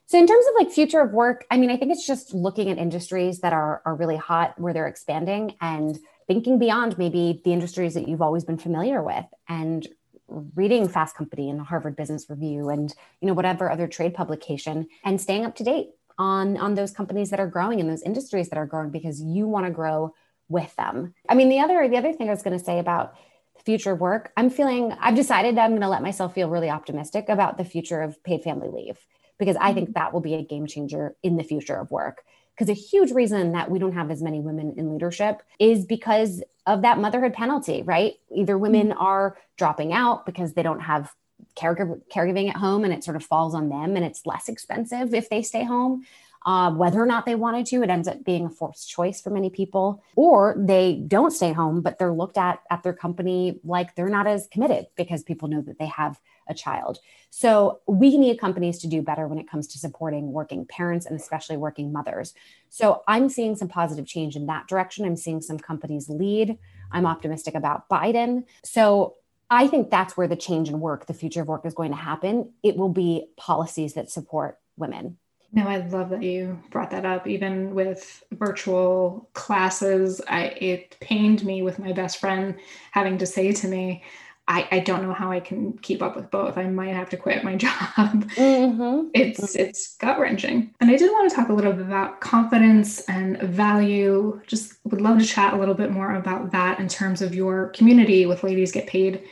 So 0.06 0.18
in 0.18 0.28
terms 0.28 0.46
of 0.46 0.54
like 0.56 0.70
future 0.70 1.00
of 1.00 1.10
work, 1.12 1.44
I 1.50 1.56
mean, 1.56 1.70
I 1.70 1.76
think 1.76 1.90
it's 1.90 2.06
just 2.06 2.32
looking 2.32 2.70
at 2.70 2.78
industries 2.78 3.40
that 3.40 3.52
are 3.52 3.82
are 3.84 3.96
really 3.96 4.16
hot 4.16 4.60
where 4.60 4.72
they're 4.72 4.86
expanding 4.86 5.56
and 5.60 5.98
thinking 6.28 6.60
beyond 6.60 6.96
maybe 6.96 7.42
the 7.44 7.52
industries 7.52 7.94
that 7.94 8.06
you've 8.06 8.22
always 8.22 8.44
been 8.44 8.58
familiar 8.58 9.02
with 9.02 9.26
and 9.48 9.88
reading 10.28 10.88
fast 10.88 11.16
company 11.16 11.50
and 11.50 11.58
the 11.58 11.64
harvard 11.64 11.96
business 11.96 12.30
review 12.30 12.70
and 12.70 12.94
you 13.20 13.28
know 13.28 13.34
whatever 13.34 13.70
other 13.70 13.86
trade 13.86 14.14
publication 14.14 14.88
and 15.04 15.20
staying 15.20 15.44
up 15.44 15.54
to 15.54 15.62
date 15.62 15.90
on 16.18 16.56
on 16.56 16.74
those 16.74 16.92
companies 16.92 17.30
that 17.30 17.40
are 17.40 17.46
growing 17.46 17.80
and 17.80 17.88
those 17.88 18.02
industries 18.02 18.48
that 18.48 18.58
are 18.58 18.66
growing 18.66 18.90
because 18.90 19.20
you 19.20 19.46
want 19.46 19.66
to 19.66 19.70
grow 19.70 20.14
with 20.48 20.74
them 20.76 21.14
i 21.28 21.34
mean 21.34 21.48
the 21.48 21.60
other 21.60 21.88
the 21.88 21.96
other 21.96 22.12
thing 22.12 22.28
i 22.28 22.32
was 22.32 22.42
going 22.42 22.56
to 22.56 22.64
say 22.64 22.78
about 22.78 23.14
the 23.56 23.62
future 23.62 23.92
of 23.92 24.00
work 24.00 24.32
i'm 24.36 24.50
feeling 24.50 24.92
i've 25.00 25.14
decided 25.14 25.58
i'm 25.58 25.70
going 25.70 25.80
to 25.80 25.88
let 25.88 26.02
myself 26.02 26.34
feel 26.34 26.48
really 26.48 26.70
optimistic 26.70 27.28
about 27.28 27.58
the 27.58 27.64
future 27.64 28.02
of 28.02 28.22
paid 28.24 28.42
family 28.42 28.68
leave 28.68 28.98
because 29.38 29.56
i 29.60 29.72
think 29.72 29.88
mm-hmm. 29.88 29.98
that 29.98 30.12
will 30.12 30.20
be 30.20 30.34
a 30.34 30.42
game 30.42 30.66
changer 30.66 31.16
in 31.22 31.36
the 31.36 31.44
future 31.44 31.76
of 31.76 31.90
work 31.90 32.22
because 32.56 32.68
a 32.68 32.80
huge 32.80 33.10
reason 33.10 33.52
that 33.52 33.70
we 33.70 33.78
don't 33.78 33.94
have 33.94 34.10
as 34.10 34.22
many 34.22 34.40
women 34.40 34.74
in 34.76 34.92
leadership 34.92 35.42
is 35.58 35.84
because 35.84 36.42
of 36.66 36.82
that 36.82 36.98
motherhood 36.98 37.34
penalty, 37.34 37.82
right? 37.82 38.14
Either 38.34 38.56
women 38.56 38.88
mm-hmm. 38.88 39.00
are 39.00 39.36
dropping 39.56 39.92
out 39.92 40.24
because 40.24 40.54
they 40.54 40.62
don't 40.62 40.80
have 40.80 41.12
caregiver, 41.56 42.00
caregiving 42.12 42.48
at 42.48 42.56
home 42.56 42.84
and 42.84 42.92
it 42.92 43.04
sort 43.04 43.16
of 43.16 43.24
falls 43.24 43.54
on 43.54 43.68
them 43.68 43.96
and 43.96 44.04
it's 44.04 44.26
less 44.26 44.48
expensive 44.48 45.14
if 45.14 45.28
they 45.28 45.42
stay 45.42 45.64
home. 45.64 46.04
Uh, 46.46 46.70
whether 46.72 47.00
or 47.00 47.06
not 47.06 47.24
they 47.24 47.34
wanted 47.34 47.64
to, 47.64 47.82
it 47.82 47.88
ends 47.88 48.06
up 48.06 48.22
being 48.22 48.44
a 48.44 48.50
forced 48.50 48.90
choice 48.90 49.18
for 49.20 49.30
many 49.30 49.48
people. 49.48 50.02
Or 50.14 50.54
they 50.58 51.02
don't 51.08 51.30
stay 51.30 51.52
home, 51.52 51.80
but 51.80 51.98
they're 51.98 52.12
looked 52.12 52.36
at 52.36 52.60
at 52.70 52.82
their 52.82 52.92
company 52.92 53.60
like 53.64 53.94
they're 53.94 54.10
not 54.10 54.26
as 54.26 54.46
committed 54.48 54.86
because 54.94 55.22
people 55.22 55.48
know 55.48 55.62
that 55.62 55.78
they 55.78 55.86
have 55.86 56.20
a 56.46 56.52
child. 56.52 56.98
So 57.30 57.80
we 57.86 58.18
need 58.18 58.38
companies 58.38 58.78
to 58.80 58.86
do 58.86 59.00
better 59.00 59.26
when 59.26 59.38
it 59.38 59.48
comes 59.48 59.66
to 59.68 59.78
supporting 59.78 60.32
working 60.32 60.66
parents 60.66 61.06
and 61.06 61.18
especially 61.18 61.56
working 61.56 61.92
mothers. 61.92 62.34
So 62.68 63.02
I'm 63.08 63.30
seeing 63.30 63.56
some 63.56 63.68
positive 63.68 64.06
change 64.06 64.36
in 64.36 64.44
that 64.46 64.68
direction. 64.68 65.06
I'm 65.06 65.16
seeing 65.16 65.40
some 65.40 65.58
companies 65.58 66.10
lead. 66.10 66.58
I'm 66.92 67.06
optimistic 67.06 67.54
about 67.54 67.88
Biden. 67.88 68.44
So 68.62 69.14
I 69.50 69.66
think 69.68 69.90
that's 69.90 70.16
where 70.16 70.28
the 70.28 70.36
change 70.36 70.68
in 70.68 70.80
work, 70.80 71.06
the 71.06 71.14
future 71.14 71.42
of 71.42 71.48
work 71.48 71.66
is 71.66 71.74
going 71.74 71.90
to 71.90 71.96
happen. 71.96 72.52
It 72.62 72.76
will 72.76 72.88
be 72.88 73.26
policies 73.36 73.94
that 73.94 74.10
support 74.10 74.58
women. 74.76 75.18
No, 75.52 75.68
I 75.68 75.86
love 75.86 76.10
that 76.10 76.22
you 76.24 76.58
brought 76.70 76.90
that 76.90 77.06
up. 77.06 77.28
Even 77.28 77.74
with 77.74 78.24
virtual 78.32 79.28
classes, 79.34 80.20
I 80.28 80.46
it 80.46 80.96
pained 81.00 81.44
me 81.44 81.62
with 81.62 81.78
my 81.78 81.92
best 81.92 82.18
friend 82.18 82.56
having 82.90 83.18
to 83.18 83.26
say 83.26 83.52
to 83.52 83.68
me, 83.68 84.02
I, 84.46 84.68
I 84.70 84.78
don't 84.80 85.02
know 85.02 85.14
how 85.14 85.30
I 85.30 85.40
can 85.40 85.78
keep 85.78 86.02
up 86.02 86.16
with 86.16 86.30
both. 86.30 86.58
I 86.58 86.64
might 86.64 86.94
have 86.94 87.08
to 87.10 87.16
quit 87.16 87.44
my 87.44 87.56
job. 87.56 87.72
Mm-hmm. 87.96 89.08
It's 89.14 89.54
it's 89.54 89.96
gut 89.96 90.18
wrenching. 90.18 90.74
And 90.80 90.90
I 90.90 90.96
did 90.96 91.10
want 91.10 91.30
to 91.30 91.36
talk 91.36 91.48
a 91.48 91.54
little 91.54 91.72
bit 91.72 91.86
about 91.86 92.20
confidence 92.20 93.00
and 93.08 93.40
value. 93.40 94.40
Just 94.46 94.74
would 94.84 95.00
love 95.00 95.18
to 95.18 95.24
chat 95.24 95.54
a 95.54 95.56
little 95.56 95.74
bit 95.74 95.90
more 95.90 96.14
about 96.14 96.52
that 96.52 96.78
in 96.78 96.88
terms 96.88 97.22
of 97.22 97.34
your 97.34 97.68
community 97.70 98.26
with 98.26 98.44
Ladies 98.44 98.72
Get 98.72 98.86
Paid. 98.86 99.22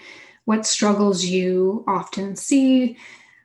What 0.44 0.66
struggles 0.66 1.24
you 1.24 1.84
often 1.86 2.34
see, 2.34 2.96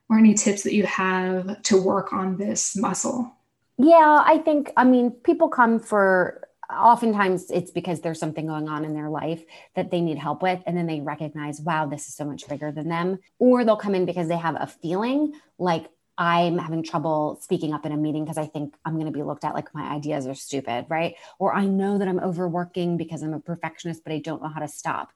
or 0.10 0.18
any 0.18 0.34
tips 0.34 0.64
that 0.64 0.74
you 0.74 0.84
have 0.84 1.62
to 1.64 1.80
work 1.80 2.14
on 2.14 2.38
this 2.38 2.76
muscle? 2.78 3.32
Yeah, 3.78 4.24
I 4.26 4.40
think 4.40 4.72
I 4.78 4.86
mean 4.86 5.12
people 5.12 5.50
come 5.50 5.80
for 5.80 6.47
oftentimes 6.70 7.50
it's 7.50 7.72
because 7.72 8.02
there's 8.02 8.20
something 8.20 8.48
going 8.48 8.68
on 8.68 8.84
in 8.84 8.94
their 8.94 9.10
life 9.10 9.44
that 9.76 9.90
they 9.90 10.02
need 10.02 10.18
help 10.18 10.42
with 10.42 10.62
and 10.66 10.76
then 10.76 10.86
they 10.86 11.00
recognize 11.00 11.62
wow 11.62 11.86
this 11.86 12.08
is 12.08 12.16
so 12.16 12.26
much 12.26 12.48
bigger 12.48 12.72
than 12.72 12.90
them. 12.90 13.20
Or 13.40 13.64
they'll 13.64 13.78
come 13.78 13.96
in 13.96 14.06
because 14.06 14.28
they 14.28 14.38
have 14.38 14.56
a 14.60 14.68
feeling 14.68 15.34
like 15.58 15.90
i'm 16.18 16.58
having 16.58 16.84
trouble 16.84 17.38
speaking 17.42 17.74
up 17.74 17.86
in 17.86 17.92
a 17.92 17.98
meeting 17.98 18.24
because 18.24 18.40
i 18.40 18.46
think 18.46 18.74
i'm 18.84 18.94
going 18.96 19.06
to 19.06 19.12
be 19.12 19.24
looked 19.24 19.46
at 19.46 19.54
like 19.54 19.74
my 19.74 19.88
ideas 19.94 20.28
are 20.28 20.36
stupid 20.36 20.86
right? 20.90 21.16
Or 21.40 21.54
i 21.54 21.66
know 21.66 21.98
that 21.98 22.08
i'm 22.08 22.20
overworking 22.20 22.98
because 22.98 23.22
i'm 23.22 23.34
a 23.34 23.40
perfectionist 23.40 24.04
but 24.04 24.14
i 24.14 24.20
don't 24.20 24.42
know 24.42 24.50
how 24.50 24.62
to 24.62 24.68
stop. 24.68 25.12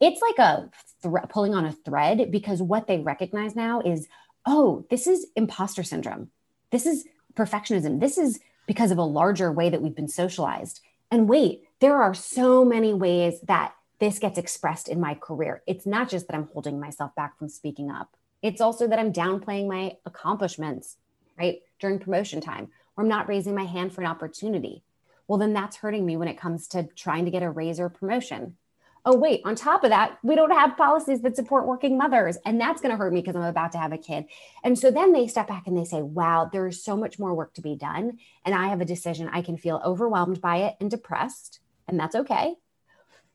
It's 0.00 0.20
like 0.20 0.38
a 0.38 0.70
th- 1.02 1.28
pulling 1.30 1.54
on 1.54 1.64
a 1.64 1.72
thread 1.72 2.30
because 2.30 2.60
what 2.60 2.86
they 2.86 2.98
recognize 2.98 3.56
now 3.56 3.80
is 3.80 4.06
oh 4.46 4.86
this 4.88 5.06
is 5.06 5.26
imposter 5.34 5.82
syndrome. 5.82 6.30
This 6.70 6.86
is 6.86 7.06
perfectionism. 7.34 7.98
This 7.98 8.18
is 8.18 8.38
because 8.66 8.90
of 8.90 8.98
a 8.98 9.02
larger 9.02 9.50
way 9.50 9.68
that 9.68 9.82
we've 9.82 9.94
been 9.94 10.08
socialized 10.08 10.80
and 11.12 11.28
wait, 11.28 11.68
there 11.80 12.02
are 12.02 12.14
so 12.14 12.64
many 12.64 12.94
ways 12.94 13.40
that 13.42 13.74
this 14.00 14.18
gets 14.18 14.38
expressed 14.38 14.88
in 14.88 14.98
my 14.98 15.14
career. 15.14 15.62
It's 15.66 15.84
not 15.84 16.08
just 16.08 16.26
that 16.26 16.34
I'm 16.34 16.48
holding 16.48 16.80
myself 16.80 17.14
back 17.14 17.38
from 17.38 17.50
speaking 17.50 17.90
up, 17.90 18.16
it's 18.40 18.62
also 18.62 18.88
that 18.88 18.98
I'm 18.98 19.12
downplaying 19.12 19.68
my 19.68 19.96
accomplishments, 20.06 20.96
right? 21.38 21.60
During 21.78 21.98
promotion 21.98 22.40
time, 22.40 22.70
or 22.96 23.04
I'm 23.04 23.08
not 23.08 23.28
raising 23.28 23.54
my 23.54 23.64
hand 23.64 23.92
for 23.92 24.00
an 24.00 24.06
opportunity. 24.06 24.82
Well, 25.28 25.38
then 25.38 25.52
that's 25.52 25.76
hurting 25.76 26.04
me 26.04 26.16
when 26.16 26.28
it 26.28 26.40
comes 26.40 26.66
to 26.68 26.88
trying 26.96 27.26
to 27.26 27.30
get 27.30 27.42
a 27.42 27.50
raise 27.50 27.78
or 27.78 27.90
promotion 27.90 28.56
oh 29.04 29.16
wait 29.16 29.40
on 29.44 29.54
top 29.54 29.82
of 29.84 29.90
that 29.90 30.18
we 30.22 30.34
don't 30.34 30.52
have 30.52 30.76
policies 30.76 31.22
that 31.22 31.34
support 31.34 31.66
working 31.66 31.98
mothers 31.98 32.36
and 32.44 32.60
that's 32.60 32.80
going 32.80 32.90
to 32.90 32.96
hurt 32.96 33.12
me 33.12 33.20
because 33.20 33.34
i'm 33.34 33.42
about 33.42 33.72
to 33.72 33.78
have 33.78 33.92
a 33.92 33.98
kid. 33.98 34.26
And 34.62 34.78
so 34.78 34.90
then 34.90 35.12
they 35.12 35.26
step 35.26 35.48
back 35.48 35.66
and 35.66 35.76
they 35.76 35.84
say 35.84 36.02
wow 36.02 36.48
there's 36.52 36.82
so 36.82 36.96
much 36.96 37.18
more 37.18 37.34
work 37.34 37.54
to 37.54 37.62
be 37.62 37.76
done 37.76 38.18
and 38.44 38.54
i 38.54 38.68
have 38.68 38.80
a 38.80 38.86
decision. 38.86 39.28
I 39.32 39.42
can 39.42 39.56
feel 39.56 39.80
overwhelmed 39.84 40.40
by 40.40 40.58
it 40.58 40.76
and 40.80 40.90
depressed 40.90 41.60
and 41.88 41.98
that's 41.98 42.14
okay. 42.14 42.54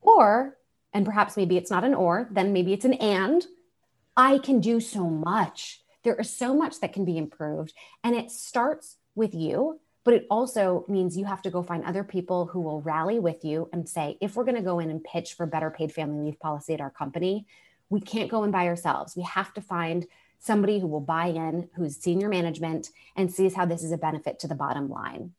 Or 0.01 0.57
and 0.93 1.05
perhaps 1.05 1.35
maybe 1.35 1.57
it's 1.57 1.71
not 1.71 1.83
an 1.83 1.93
or 1.93 2.27
then 2.31 2.53
maybe 2.53 2.73
it's 2.73 2.85
an 2.85 2.93
and 2.93 3.45
i 4.15 4.37
can 4.37 4.59
do 4.61 4.79
so 4.79 5.09
much. 5.09 5.81
There 6.03 6.15
is 6.15 6.33
so 6.33 6.53
much 6.53 6.79
that 6.79 6.93
can 6.93 7.03
be 7.03 7.17
improved 7.17 7.73
and 8.03 8.15
it 8.15 8.31
starts 8.31 8.95
with 9.15 9.33
you 9.33 9.81
but 10.07 10.13
it 10.13 10.25
also 10.29 10.85
means 10.87 11.17
you 11.17 11.25
have 11.25 11.41
to 11.41 11.49
go 11.49 11.61
find 11.61 11.83
other 11.83 12.01
people 12.01 12.45
who 12.45 12.61
will 12.61 12.79
rally 12.79 13.19
with 13.19 13.43
you 13.43 13.67
and 13.73 13.89
say, 13.89 14.17
if 14.21 14.37
we're 14.37 14.45
going 14.45 14.55
to 14.55 14.61
go 14.61 14.79
in 14.79 14.89
and 14.89 15.03
pitch 15.03 15.33
for 15.33 15.45
better 15.45 15.69
paid 15.69 15.91
family 15.91 16.23
leave 16.23 16.39
policy 16.39 16.73
at 16.73 16.79
our 16.79 16.89
company, 16.89 17.45
we 17.89 17.99
can't 17.99 18.31
go 18.31 18.45
in 18.45 18.51
by 18.51 18.67
ourselves. 18.67 19.17
We 19.17 19.23
have 19.23 19.53
to 19.55 19.61
find 19.61 20.05
somebody 20.39 20.79
who 20.79 20.87
will 20.87 21.01
buy 21.01 21.25
in, 21.25 21.67
who's 21.75 21.97
senior 21.97 22.29
management, 22.29 22.89
and 23.17 23.29
sees 23.29 23.53
how 23.53 23.65
this 23.65 23.83
is 23.83 23.91
a 23.91 23.97
benefit 23.97 24.39
to 24.39 24.47
the 24.47 24.55
bottom 24.55 24.89
line. 24.89 25.33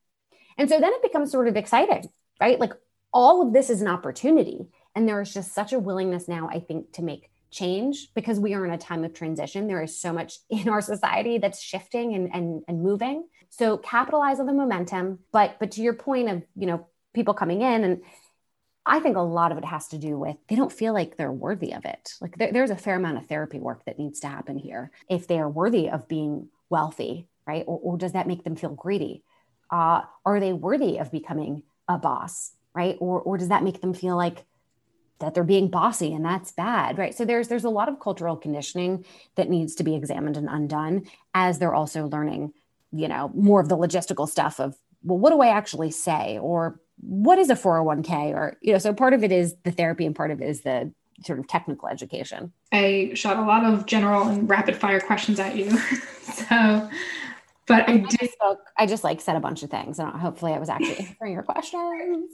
And 0.58 0.68
so 0.68 0.78
then 0.78 0.92
it 0.92 1.02
becomes 1.02 1.32
sort 1.32 1.48
of 1.48 1.56
exciting, 1.56 2.04
right? 2.38 2.60
Like 2.60 2.74
all 3.10 3.40
of 3.40 3.54
this 3.54 3.70
is 3.70 3.80
an 3.80 3.88
opportunity. 3.88 4.66
And 4.94 5.08
there 5.08 5.22
is 5.22 5.32
just 5.32 5.54
such 5.54 5.72
a 5.72 5.78
willingness 5.78 6.28
now, 6.28 6.50
I 6.52 6.60
think, 6.60 6.92
to 6.92 7.02
make 7.02 7.30
change 7.50 8.08
because 8.14 8.38
we 8.38 8.54
are 8.54 8.64
in 8.64 8.72
a 8.72 8.78
time 8.78 9.04
of 9.04 9.14
transition. 9.14 9.66
There 9.66 9.82
is 9.82 10.00
so 10.00 10.12
much 10.12 10.38
in 10.50 10.68
our 10.68 10.80
society 10.80 11.38
that's 11.38 11.60
shifting 11.60 12.14
and, 12.14 12.30
and, 12.32 12.62
and 12.68 12.82
moving. 12.82 13.26
So 13.50 13.78
capitalize 13.78 14.40
on 14.40 14.46
the 14.46 14.52
momentum. 14.52 15.20
But 15.32 15.56
but 15.58 15.72
to 15.72 15.82
your 15.82 15.94
point 15.94 16.28
of, 16.28 16.42
you 16.54 16.66
know, 16.66 16.86
people 17.14 17.34
coming 17.34 17.62
in 17.62 17.84
and 17.84 18.02
I 18.84 19.00
think 19.00 19.16
a 19.16 19.20
lot 19.20 19.52
of 19.52 19.58
it 19.58 19.66
has 19.66 19.88
to 19.88 19.98
do 19.98 20.18
with 20.18 20.36
they 20.48 20.56
don't 20.56 20.72
feel 20.72 20.94
like 20.94 21.16
they're 21.16 21.30
worthy 21.30 21.74
of 21.74 21.84
it. 21.84 22.14
Like 22.22 22.38
there, 22.38 22.52
there's 22.52 22.70
a 22.70 22.76
fair 22.76 22.96
amount 22.96 23.18
of 23.18 23.26
therapy 23.26 23.58
work 23.58 23.84
that 23.84 23.98
needs 23.98 24.20
to 24.20 24.28
happen 24.28 24.58
here. 24.58 24.90
If 25.10 25.26
they 25.26 25.38
are 25.38 25.48
worthy 25.48 25.90
of 25.90 26.08
being 26.08 26.48
wealthy, 26.70 27.28
right? 27.46 27.64
Or, 27.66 27.78
or 27.78 27.96
does 27.98 28.12
that 28.12 28.26
make 28.26 28.44
them 28.44 28.56
feel 28.56 28.70
greedy? 28.70 29.24
Uh, 29.70 30.02
are 30.24 30.40
they 30.40 30.54
worthy 30.54 30.98
of 30.98 31.12
becoming 31.12 31.64
a 31.86 31.98
boss, 31.98 32.52
right? 32.74 32.96
Or, 32.98 33.20
or 33.20 33.36
does 33.36 33.48
that 33.48 33.62
make 33.62 33.82
them 33.82 33.92
feel 33.92 34.16
like 34.16 34.44
that 35.20 35.34
they're 35.34 35.44
being 35.44 35.68
bossy 35.68 36.12
and 36.12 36.24
that's 36.24 36.52
bad, 36.52 36.98
right? 36.98 37.14
So 37.14 37.24
there's 37.24 37.48
there's 37.48 37.64
a 37.64 37.70
lot 37.70 37.88
of 37.88 38.00
cultural 38.00 38.36
conditioning 38.36 39.04
that 39.34 39.50
needs 39.50 39.74
to 39.76 39.84
be 39.84 39.94
examined 39.94 40.36
and 40.36 40.48
undone 40.48 41.06
as 41.34 41.58
they're 41.58 41.74
also 41.74 42.06
learning, 42.06 42.52
you 42.92 43.08
know, 43.08 43.30
more 43.34 43.60
of 43.60 43.68
the 43.68 43.76
logistical 43.76 44.28
stuff 44.28 44.60
of 44.60 44.76
well, 45.02 45.18
what 45.18 45.30
do 45.30 45.40
I 45.40 45.48
actually 45.48 45.90
say? 45.90 46.38
Or 46.40 46.80
what 47.00 47.38
is 47.38 47.50
a 47.50 47.54
401k 47.54 48.34
or 48.34 48.58
you 48.60 48.72
know 48.72 48.78
so 48.78 48.92
part 48.92 49.14
of 49.14 49.22
it 49.22 49.30
is 49.30 49.54
the 49.62 49.70
therapy 49.70 50.04
and 50.04 50.16
part 50.16 50.30
of 50.30 50.40
it 50.40 50.48
is 50.48 50.62
the 50.62 50.92
sort 51.24 51.38
of 51.38 51.48
technical 51.48 51.88
education. 51.88 52.52
I 52.72 53.12
shot 53.14 53.38
a 53.38 53.42
lot 53.42 53.64
of 53.64 53.86
general 53.86 54.28
and 54.28 54.48
rapid 54.48 54.76
fire 54.76 55.00
questions 55.00 55.40
at 55.40 55.56
you. 55.56 55.76
So 56.28 56.88
but 57.68 57.88
i, 57.88 57.92
I 57.92 57.96
did 57.98 58.30
spoke, 58.30 58.60
i 58.76 58.86
just 58.86 59.04
like 59.04 59.20
said 59.20 59.36
a 59.36 59.40
bunch 59.40 59.62
of 59.62 59.70
things 59.70 59.98
and 59.98 60.10
hopefully 60.10 60.52
i 60.52 60.58
was 60.58 60.68
actually 60.68 60.98
answering 61.06 61.32
your 61.32 61.42
questions 61.42 62.30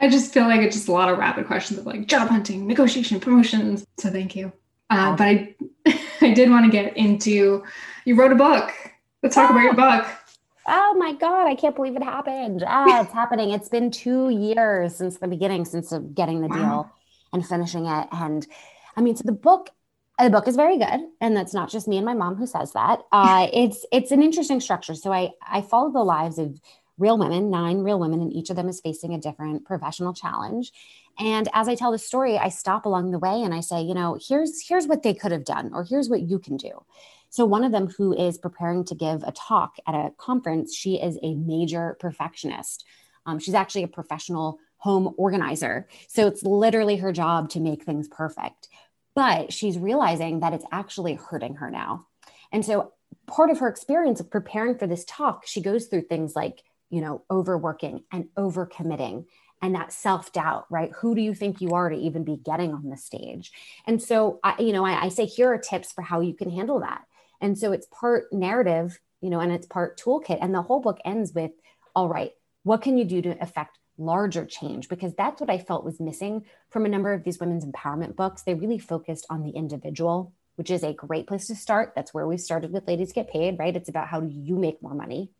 i 0.00 0.08
just 0.08 0.32
feel 0.32 0.44
like 0.44 0.60
it's 0.60 0.76
just 0.76 0.88
a 0.88 0.92
lot 0.92 1.08
of 1.08 1.18
rapid 1.18 1.46
questions 1.46 1.78
of 1.78 1.86
like 1.86 2.06
job 2.06 2.28
hunting 2.28 2.66
negotiation 2.66 3.20
promotions. 3.20 3.86
So 3.98 4.10
thank 4.10 4.36
you. 4.36 4.52
Uh, 4.90 5.16
but 5.16 5.24
i 5.24 5.54
i 6.20 6.32
did 6.34 6.50
want 6.50 6.64
to 6.64 6.70
get 6.70 6.96
into 6.96 7.62
you 8.04 8.14
wrote 8.14 8.32
a 8.32 8.36
book. 8.36 8.72
Let's 9.22 9.34
talk 9.34 9.50
about 9.50 9.62
your 9.62 9.74
book. 9.74 10.06
Oh 10.66 10.94
my 10.98 11.12
god 11.12 11.46
i 11.46 11.54
can't 11.54 11.74
believe 11.74 11.96
it 11.96 12.02
happened. 12.02 12.64
Ah 12.66 13.02
it's 13.02 13.12
happening. 13.22 13.50
It's 13.50 13.68
been 13.68 13.90
two 13.90 14.30
years 14.30 14.96
since 14.96 15.18
the 15.18 15.28
beginning 15.28 15.64
since 15.64 15.92
getting 16.14 16.40
the 16.40 16.48
wow. 16.48 16.56
deal 16.56 16.90
and 17.32 17.46
finishing 17.46 17.86
it. 17.86 18.08
And 18.12 18.46
i 18.96 19.00
mean 19.00 19.16
so 19.16 19.22
the 19.24 19.32
book 19.32 19.70
the 20.18 20.30
book 20.30 20.48
is 20.48 20.56
very 20.56 20.78
good 20.78 21.00
and 21.20 21.36
that's 21.36 21.52
not 21.52 21.68
just 21.70 21.86
me 21.86 21.98
and 21.98 22.06
my 22.06 22.14
mom 22.14 22.36
who 22.36 22.46
says 22.46 22.72
that. 22.72 23.00
Uh, 23.12 23.48
it's 23.52 23.84
it's 23.92 24.10
an 24.10 24.22
interesting 24.22 24.60
structure. 24.60 24.94
So 24.94 25.12
i 25.12 25.30
i 25.46 25.62
follow 25.62 25.90
the 25.90 26.04
lives 26.04 26.38
of 26.38 26.60
real 26.98 27.18
women 27.18 27.50
nine 27.50 27.78
real 27.78 27.98
women 27.98 28.20
and 28.20 28.32
each 28.32 28.50
of 28.50 28.56
them 28.56 28.68
is 28.68 28.80
facing 28.80 29.14
a 29.14 29.20
different 29.20 29.64
professional 29.64 30.14
challenge 30.14 30.72
and 31.18 31.48
as 31.52 31.68
i 31.68 31.74
tell 31.74 31.92
the 31.92 31.98
story 31.98 32.38
i 32.38 32.48
stop 32.48 32.86
along 32.86 33.10
the 33.10 33.18
way 33.18 33.42
and 33.42 33.54
i 33.54 33.60
say 33.60 33.80
you 33.82 33.94
know 33.94 34.18
here's 34.28 34.62
here's 34.66 34.86
what 34.86 35.02
they 35.02 35.14
could 35.14 35.32
have 35.32 35.44
done 35.44 35.70
or 35.72 35.84
here's 35.84 36.08
what 36.08 36.22
you 36.22 36.38
can 36.38 36.56
do 36.56 36.70
so, 37.30 37.44
one 37.44 37.64
of 37.64 37.72
them 37.72 37.88
who 37.88 38.14
is 38.14 38.38
preparing 38.38 38.84
to 38.86 38.94
give 38.94 39.22
a 39.22 39.32
talk 39.32 39.76
at 39.86 39.94
a 39.94 40.12
conference, 40.16 40.74
she 40.74 40.94
is 40.94 41.18
a 41.22 41.34
major 41.34 41.96
perfectionist. 42.00 42.84
Um, 43.26 43.38
she's 43.38 43.54
actually 43.54 43.82
a 43.82 43.88
professional 43.88 44.58
home 44.78 45.14
organizer. 45.16 45.88
So, 46.08 46.26
it's 46.26 46.42
literally 46.42 46.96
her 46.96 47.12
job 47.12 47.50
to 47.50 47.60
make 47.60 47.84
things 47.84 48.08
perfect. 48.08 48.68
But 49.14 49.52
she's 49.52 49.78
realizing 49.78 50.40
that 50.40 50.52
it's 50.52 50.64
actually 50.72 51.14
hurting 51.14 51.56
her 51.56 51.70
now. 51.70 52.06
And 52.52 52.64
so, 52.64 52.92
part 53.26 53.50
of 53.50 53.58
her 53.58 53.68
experience 53.68 54.20
of 54.20 54.30
preparing 54.30 54.78
for 54.78 54.86
this 54.86 55.04
talk, 55.04 55.46
she 55.46 55.60
goes 55.60 55.86
through 55.86 56.02
things 56.02 56.36
like, 56.36 56.62
you 56.90 57.00
know, 57.00 57.24
overworking 57.30 58.04
and 58.12 58.28
overcommitting 58.36 59.26
and 59.62 59.74
that 59.74 59.92
self 59.92 60.32
doubt, 60.32 60.66
right? 60.70 60.92
Who 61.00 61.14
do 61.14 61.20
you 61.20 61.34
think 61.34 61.60
you 61.60 61.70
are 61.70 61.88
to 61.88 61.96
even 61.96 62.24
be 62.24 62.36
getting 62.36 62.74
on 62.74 62.88
the 62.88 62.96
stage? 62.96 63.52
And 63.86 64.02
so, 64.02 64.38
I, 64.44 64.60
you 64.60 64.72
know, 64.72 64.84
I, 64.84 65.04
I 65.04 65.08
say 65.08 65.26
here 65.26 65.52
are 65.52 65.58
tips 65.58 65.92
for 65.92 66.02
how 66.02 66.20
you 66.20 66.34
can 66.34 66.50
handle 66.50 66.80
that. 66.80 67.04
And 67.40 67.58
so 67.58 67.72
it's 67.72 67.86
part 67.90 68.32
narrative, 68.32 68.98
you 69.20 69.30
know, 69.30 69.40
and 69.40 69.52
it's 69.52 69.66
part 69.66 69.98
toolkit. 69.98 70.38
And 70.40 70.54
the 70.54 70.62
whole 70.62 70.80
book 70.80 70.98
ends 71.04 71.32
with, 71.32 71.52
all 71.94 72.08
right, 72.08 72.32
what 72.62 72.82
can 72.82 72.98
you 72.98 73.04
do 73.04 73.22
to 73.22 73.42
affect 73.42 73.78
larger 73.98 74.44
change? 74.44 74.88
Because 74.88 75.14
that's 75.14 75.40
what 75.40 75.50
I 75.50 75.58
felt 75.58 75.84
was 75.84 76.00
missing 76.00 76.44
from 76.70 76.84
a 76.84 76.88
number 76.88 77.12
of 77.12 77.24
these 77.24 77.40
women's 77.40 77.64
empowerment 77.64 78.16
books. 78.16 78.42
They 78.42 78.54
really 78.54 78.78
focused 78.78 79.26
on 79.30 79.42
the 79.42 79.50
individual, 79.50 80.32
which 80.56 80.70
is 80.70 80.82
a 80.82 80.92
great 80.92 81.26
place 81.26 81.46
to 81.46 81.54
start. 81.54 81.92
That's 81.94 82.12
where 82.12 82.26
we 82.26 82.36
started 82.36 82.72
with 82.72 82.86
Ladies 82.86 83.12
Get 83.12 83.30
Paid, 83.30 83.58
right? 83.58 83.76
It's 83.76 83.88
about 83.88 84.08
how 84.08 84.20
do 84.20 84.28
you 84.28 84.56
make 84.56 84.82
more 84.82 84.94
money? 84.94 85.30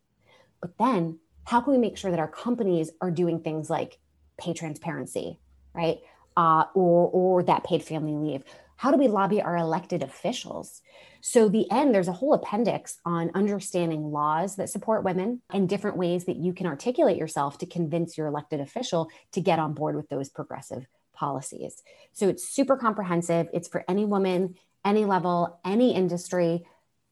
But 0.61 0.79
then 0.79 1.19
how 1.47 1.61
can 1.61 1.73
we 1.73 1.79
make 1.79 1.97
sure 1.97 2.11
that 2.11 2.21
our 2.21 2.29
companies 2.29 2.91
are 3.01 3.11
doing 3.11 3.41
things 3.41 3.71
like 3.71 3.99
pay 4.39 4.53
transparency, 4.53 5.39
right? 5.73 5.99
Uh, 6.37 6.65
or, 6.75 7.09
or 7.09 7.43
that 7.45 7.65
paid 7.65 7.83
family 7.83 8.13
leave? 8.13 8.45
How 8.77 8.91
do 8.91 8.99
we 8.99 9.09
lobby 9.09 9.41
our 9.41 9.57
elected 9.57 10.03
officials? 10.03 10.83
So, 11.23 11.49
the 11.49 11.71
end, 11.71 11.95
there's 11.95 12.09
a 12.09 12.13
whole 12.13 12.35
appendix 12.35 12.99
on 13.07 13.31
understanding 13.35 14.13
laws 14.13 14.57
that 14.57 14.69
support 14.69 15.03
women 15.03 15.41
and 15.51 15.69
different 15.69 15.97
ways 15.97 16.27
that 16.27 16.37
you 16.37 16.53
can 16.53 16.67
articulate 16.67 17.17
yourself 17.17 17.59
to 17.59 17.67
convince 17.67 18.19
your 18.19 18.27
elected 18.27 18.61
official 18.61 19.09
to 19.33 19.41
get 19.41 19.59
on 19.59 19.73
board 19.73 19.97
with 19.97 20.09
those 20.09 20.29
progressive 20.29 20.87
policies. 21.15 21.83
So, 22.13 22.29
it's 22.29 22.47
super 22.47 22.77
comprehensive. 22.77 23.49
It's 23.55 23.69
for 23.69 23.85
any 23.89 24.05
woman, 24.05 24.57
any 24.85 25.05
level, 25.05 25.59
any 25.65 25.95
industry. 25.95 26.67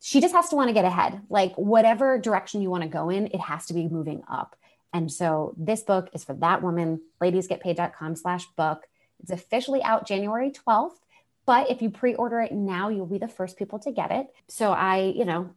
She 0.06 0.20
just 0.20 0.34
has 0.34 0.50
to 0.50 0.56
want 0.56 0.68
to 0.68 0.74
get 0.74 0.84
ahead. 0.84 1.22
Like, 1.30 1.54
whatever 1.54 2.18
direction 2.18 2.60
you 2.60 2.68
want 2.68 2.82
to 2.82 2.88
go 2.90 3.08
in, 3.08 3.28
it 3.28 3.40
has 3.40 3.64
to 3.66 3.74
be 3.74 3.88
moving 3.88 4.22
up. 4.30 4.54
And 4.92 5.10
so, 5.10 5.54
this 5.56 5.82
book 5.82 6.10
is 6.12 6.24
for 6.24 6.34
that 6.34 6.62
woman, 6.62 7.00
ladiesgetpaid.com 7.22 8.16
slash 8.16 8.44
book. 8.48 8.82
It's 9.22 9.30
officially 9.30 9.82
out 9.82 10.06
January 10.06 10.50
12th. 10.50 10.98
But 11.46 11.70
if 11.70 11.80
you 11.80 11.88
pre-order 11.88 12.40
it 12.40 12.52
now, 12.52 12.90
you'll 12.90 13.06
be 13.06 13.16
the 13.16 13.28
first 13.28 13.56
people 13.56 13.78
to 13.78 13.92
get 13.92 14.10
it. 14.10 14.26
So 14.48 14.72
I, 14.72 15.14
you 15.16 15.24
know, 15.24 15.50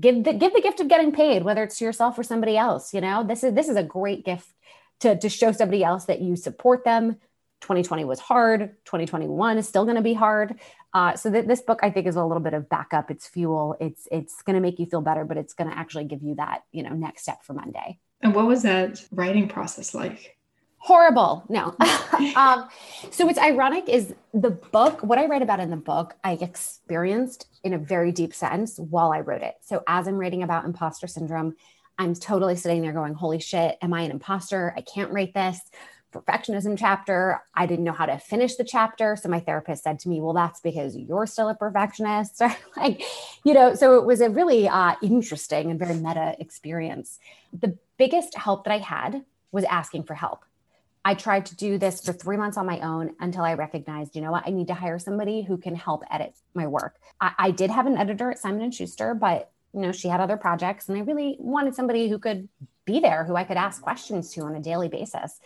give 0.00 0.22
the 0.22 0.34
give 0.34 0.52
the 0.52 0.60
gift 0.60 0.80
of 0.80 0.88
getting 0.88 1.12
paid, 1.12 1.42
whether 1.42 1.62
it's 1.62 1.78
to 1.78 1.84
yourself 1.86 2.18
or 2.18 2.22
somebody 2.22 2.58
else. 2.58 2.92
You 2.92 3.00
know, 3.00 3.24
this 3.24 3.42
is 3.42 3.54
this 3.54 3.68
is 3.70 3.76
a 3.76 3.82
great 3.82 4.24
gift 4.24 4.48
to 5.00 5.18
to 5.18 5.28
show 5.30 5.52
somebody 5.52 5.84
else 5.84 6.04
that 6.06 6.20
you 6.20 6.36
support 6.36 6.84
them. 6.84 7.16
2020 7.64 8.04
was 8.04 8.20
hard. 8.20 8.76
2021 8.84 9.56
is 9.56 9.66
still 9.66 9.84
going 9.84 9.96
to 9.96 10.02
be 10.02 10.12
hard. 10.12 10.60
Uh, 10.92 11.16
so 11.16 11.30
th- 11.32 11.46
this 11.46 11.62
book, 11.62 11.80
I 11.82 11.90
think, 11.90 12.06
is 12.06 12.14
a 12.14 12.22
little 12.22 12.42
bit 12.42 12.52
of 12.52 12.68
backup. 12.68 13.10
It's 13.10 13.26
fuel. 13.26 13.74
It's 13.80 14.06
it's 14.12 14.42
going 14.42 14.54
to 14.54 14.60
make 14.60 14.78
you 14.78 14.84
feel 14.84 15.00
better, 15.00 15.24
but 15.24 15.38
it's 15.38 15.54
going 15.54 15.70
to 15.70 15.76
actually 15.76 16.04
give 16.04 16.22
you 16.22 16.34
that 16.34 16.64
you 16.72 16.82
know 16.82 16.90
next 16.90 17.22
step 17.22 17.42
for 17.42 17.54
Monday. 17.54 17.98
And 18.20 18.34
what 18.34 18.46
was 18.46 18.62
that 18.62 19.02
writing 19.10 19.48
process 19.48 19.94
like? 19.94 20.36
horrible 20.76 21.42
no 21.48 21.74
um, 22.36 22.68
so 23.10 23.24
what's 23.24 23.38
ironic 23.38 23.88
is 23.88 24.12
the 24.34 24.50
book 24.50 25.02
what 25.02 25.18
i 25.18 25.24
write 25.24 25.40
about 25.40 25.58
in 25.58 25.70
the 25.70 25.78
book 25.78 26.14
i 26.22 26.32
experienced 26.32 27.46
in 27.64 27.72
a 27.72 27.78
very 27.78 28.12
deep 28.12 28.34
sense 28.34 28.78
while 28.78 29.10
i 29.10 29.20
wrote 29.20 29.40
it 29.40 29.54
so 29.62 29.82
as 29.86 30.06
i'm 30.06 30.18
writing 30.18 30.42
about 30.42 30.66
imposter 30.66 31.06
syndrome 31.06 31.56
i'm 31.96 32.14
totally 32.14 32.54
sitting 32.54 32.82
there 32.82 32.92
going 32.92 33.14
holy 33.14 33.40
shit 33.40 33.78
am 33.80 33.94
i 33.94 34.02
an 34.02 34.10
imposter 34.10 34.74
i 34.76 34.82
can't 34.82 35.10
write 35.10 35.32
this 35.32 35.58
perfectionism 36.14 36.78
chapter. 36.78 37.42
I 37.54 37.66
didn't 37.66 37.84
know 37.84 37.92
how 37.92 38.06
to 38.06 38.18
finish 38.18 38.54
the 38.54 38.64
chapter. 38.64 39.16
So 39.16 39.28
my 39.28 39.40
therapist 39.40 39.82
said 39.82 39.98
to 40.00 40.08
me 40.08 40.20
well 40.20 40.32
that's 40.32 40.60
because 40.60 40.96
you're 40.96 41.26
still 41.26 41.48
a 41.48 41.54
perfectionist. 41.54 42.40
Like 42.76 43.02
you 43.44 43.54
know 43.54 43.74
so 43.74 43.98
it 43.98 44.04
was 44.04 44.20
a 44.20 44.30
really 44.30 44.68
uh, 44.68 44.94
interesting 45.02 45.70
and 45.70 45.78
very 45.78 45.94
meta 45.94 46.36
experience. 46.38 47.18
The 47.52 47.76
biggest 47.96 48.36
help 48.36 48.64
that 48.64 48.72
i 48.72 48.78
had 48.78 49.24
was 49.52 49.64
asking 49.64 50.04
for 50.04 50.14
help. 50.14 50.44
I 51.04 51.14
tried 51.14 51.46
to 51.46 51.56
do 51.56 51.76
this 51.76 52.04
for 52.04 52.12
three 52.12 52.36
months 52.36 52.56
on 52.56 52.66
my 52.66 52.80
own 52.80 53.14
until 53.20 53.42
I 53.42 53.54
recognized, 53.54 54.16
you 54.16 54.22
know 54.22 54.32
what, 54.32 54.44
I 54.46 54.50
need 54.50 54.68
to 54.68 54.74
hire 54.74 54.98
somebody 54.98 55.42
who 55.42 55.58
can 55.58 55.74
help 55.76 56.02
edit 56.10 56.34
my 56.54 56.66
work. 56.66 56.96
I, 57.20 57.32
I 57.38 57.50
did 57.50 57.70
have 57.70 57.86
an 57.86 57.98
editor 57.98 58.30
at 58.30 58.38
Simon 58.38 58.62
and 58.62 58.74
Schuster, 58.74 59.14
but 59.14 59.50
you 59.74 59.80
know, 59.80 59.92
she 59.92 60.08
had 60.08 60.20
other 60.20 60.36
projects, 60.36 60.88
and 60.88 60.96
I 60.96 61.02
really 61.02 61.36
wanted 61.38 61.74
somebody 61.74 62.08
who 62.08 62.18
could 62.18 62.48
be 62.84 63.00
there, 63.00 63.24
who 63.24 63.34
I 63.34 63.44
could 63.44 63.56
ask 63.56 63.82
questions 63.82 64.32
to 64.32 64.42
on 64.42 64.54
a 64.54 64.60
daily 64.60 64.88
basis. 64.88 65.40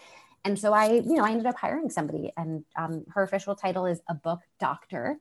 And 0.44 0.58
so 0.58 0.72
I, 0.72 0.92
you 0.92 1.14
know, 1.14 1.24
I 1.24 1.30
ended 1.30 1.46
up 1.46 1.56
hiring 1.56 1.90
somebody, 1.90 2.32
and 2.36 2.64
um, 2.76 3.04
her 3.10 3.22
official 3.22 3.54
title 3.54 3.86
is 3.86 4.00
a 4.08 4.14
book 4.14 4.40
doctor. 4.58 5.18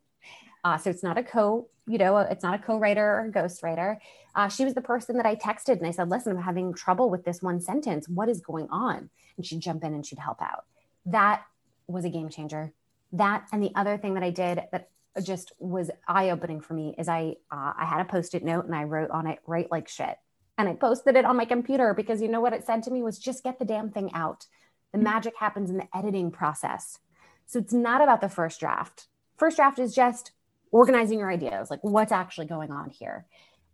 Uh, 0.64 0.78
so 0.78 0.90
it's 0.90 1.04
not 1.04 1.18
a 1.18 1.24
co, 1.24 1.68
you 1.88 1.98
know, 1.98 2.18
it's 2.18 2.44
not 2.44 2.54
a 2.54 2.60
co-writer 2.60 3.04
or 3.04 3.26
a 3.26 3.32
ghostwriter. 3.32 3.98
Uh, 4.36 4.50
she 4.50 4.66
was 4.66 4.74
the 4.74 4.82
person 4.82 5.18
that 5.18 5.26
I 5.26 5.36
texted 5.36 5.78
and 5.78 5.88
I 5.88 5.92
said, 5.92 6.10
listen, 6.10 6.36
I'm 6.36 6.44
having 6.44 6.74
trouble 6.74 7.10
with 7.10 7.24
this 7.24 7.42
one 7.42 7.62
sentence. 7.62 8.10
What 8.10 8.30
is 8.30 8.42
going 8.42 8.68
on? 8.70 9.10
And 9.38 9.46
she'd 9.46 9.62
jump 9.62 9.84
in 9.84 9.94
and 9.94 10.06
she'd 10.06 10.20
help 10.20 10.42
out. 10.42 10.66
That 11.06 11.44
was 11.88 12.06
a 12.06 12.10
game 12.10 12.30
changer. 12.30 12.74
That 13.14 13.48
and 13.54 13.64
the 13.64 13.72
other 13.76 13.98
thing 13.98 14.16
that 14.16 14.24
I 14.24 14.30
did 14.30 14.62
that 14.72 14.90
just 15.24 15.54
was 15.58 15.90
eye-opening 16.08 16.62
for 16.62 16.74
me 16.74 16.94
is 16.98 17.08
I 17.08 17.36
uh, 17.52 17.74
I 17.78 17.86
had 17.86 18.02
a 18.02 18.06
post-it 18.06 18.44
note 18.44 18.66
and 18.66 18.76
I 18.76 18.84
wrote 18.84 19.10
on 19.10 19.26
it 19.26 19.40
write 19.48 19.72
like 19.72 19.88
shit. 19.88 20.18
And 20.58 20.68
I 20.68 20.74
posted 20.74 21.16
it 21.16 21.24
on 21.24 21.38
my 21.38 21.46
computer 21.46 21.94
because 21.94 22.22
you 22.22 22.28
know 22.28 22.42
what 22.42 22.54
it 22.54 22.66
said 22.66 22.84
to 22.84 22.92
me 22.92 23.04
was 23.04 23.20
just 23.20 23.44
get 23.44 23.60
the 23.60 23.66
damn 23.66 23.92
thing 23.92 24.12
out. 24.14 24.46
The 24.92 25.00
magic 25.00 25.36
happens 25.38 25.70
in 25.70 25.78
the 25.78 25.88
editing 25.96 26.32
process. 26.32 27.00
So 27.46 27.60
it's 27.60 27.74
not 27.74 28.02
about 28.02 28.22
the 28.22 28.30
first 28.30 28.60
draft. 28.60 29.08
First 29.38 29.58
draft 29.58 29.80
is 29.80 29.94
just 29.94 30.32
organizing 30.72 31.20
your 31.20 31.32
ideas, 31.32 31.70
like 31.70 31.84
what's 31.84 32.12
actually 32.12 32.48
going 32.48 32.72
on 32.72 32.90
here. 32.90 33.26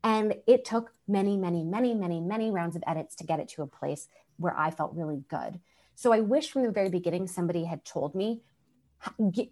And 0.03 0.35
it 0.47 0.65
took 0.65 0.91
many, 1.07 1.37
many, 1.37 1.63
many, 1.63 1.93
many, 1.93 2.19
many 2.19 2.51
rounds 2.51 2.75
of 2.75 2.83
edits 2.85 3.15
to 3.15 3.23
get 3.23 3.39
it 3.39 3.47
to 3.49 3.61
a 3.61 3.67
place 3.67 4.09
where 4.37 4.55
I 4.57 4.69
felt 4.69 4.93
really 4.93 5.23
good. 5.29 5.59
So 5.95 6.11
I 6.11 6.19
wish 6.19 6.51
from 6.51 6.63
the 6.63 6.71
very 6.71 6.89
beginning 6.89 7.27
somebody 7.27 7.65
had 7.65 7.85
told 7.85 8.15
me 8.15 8.41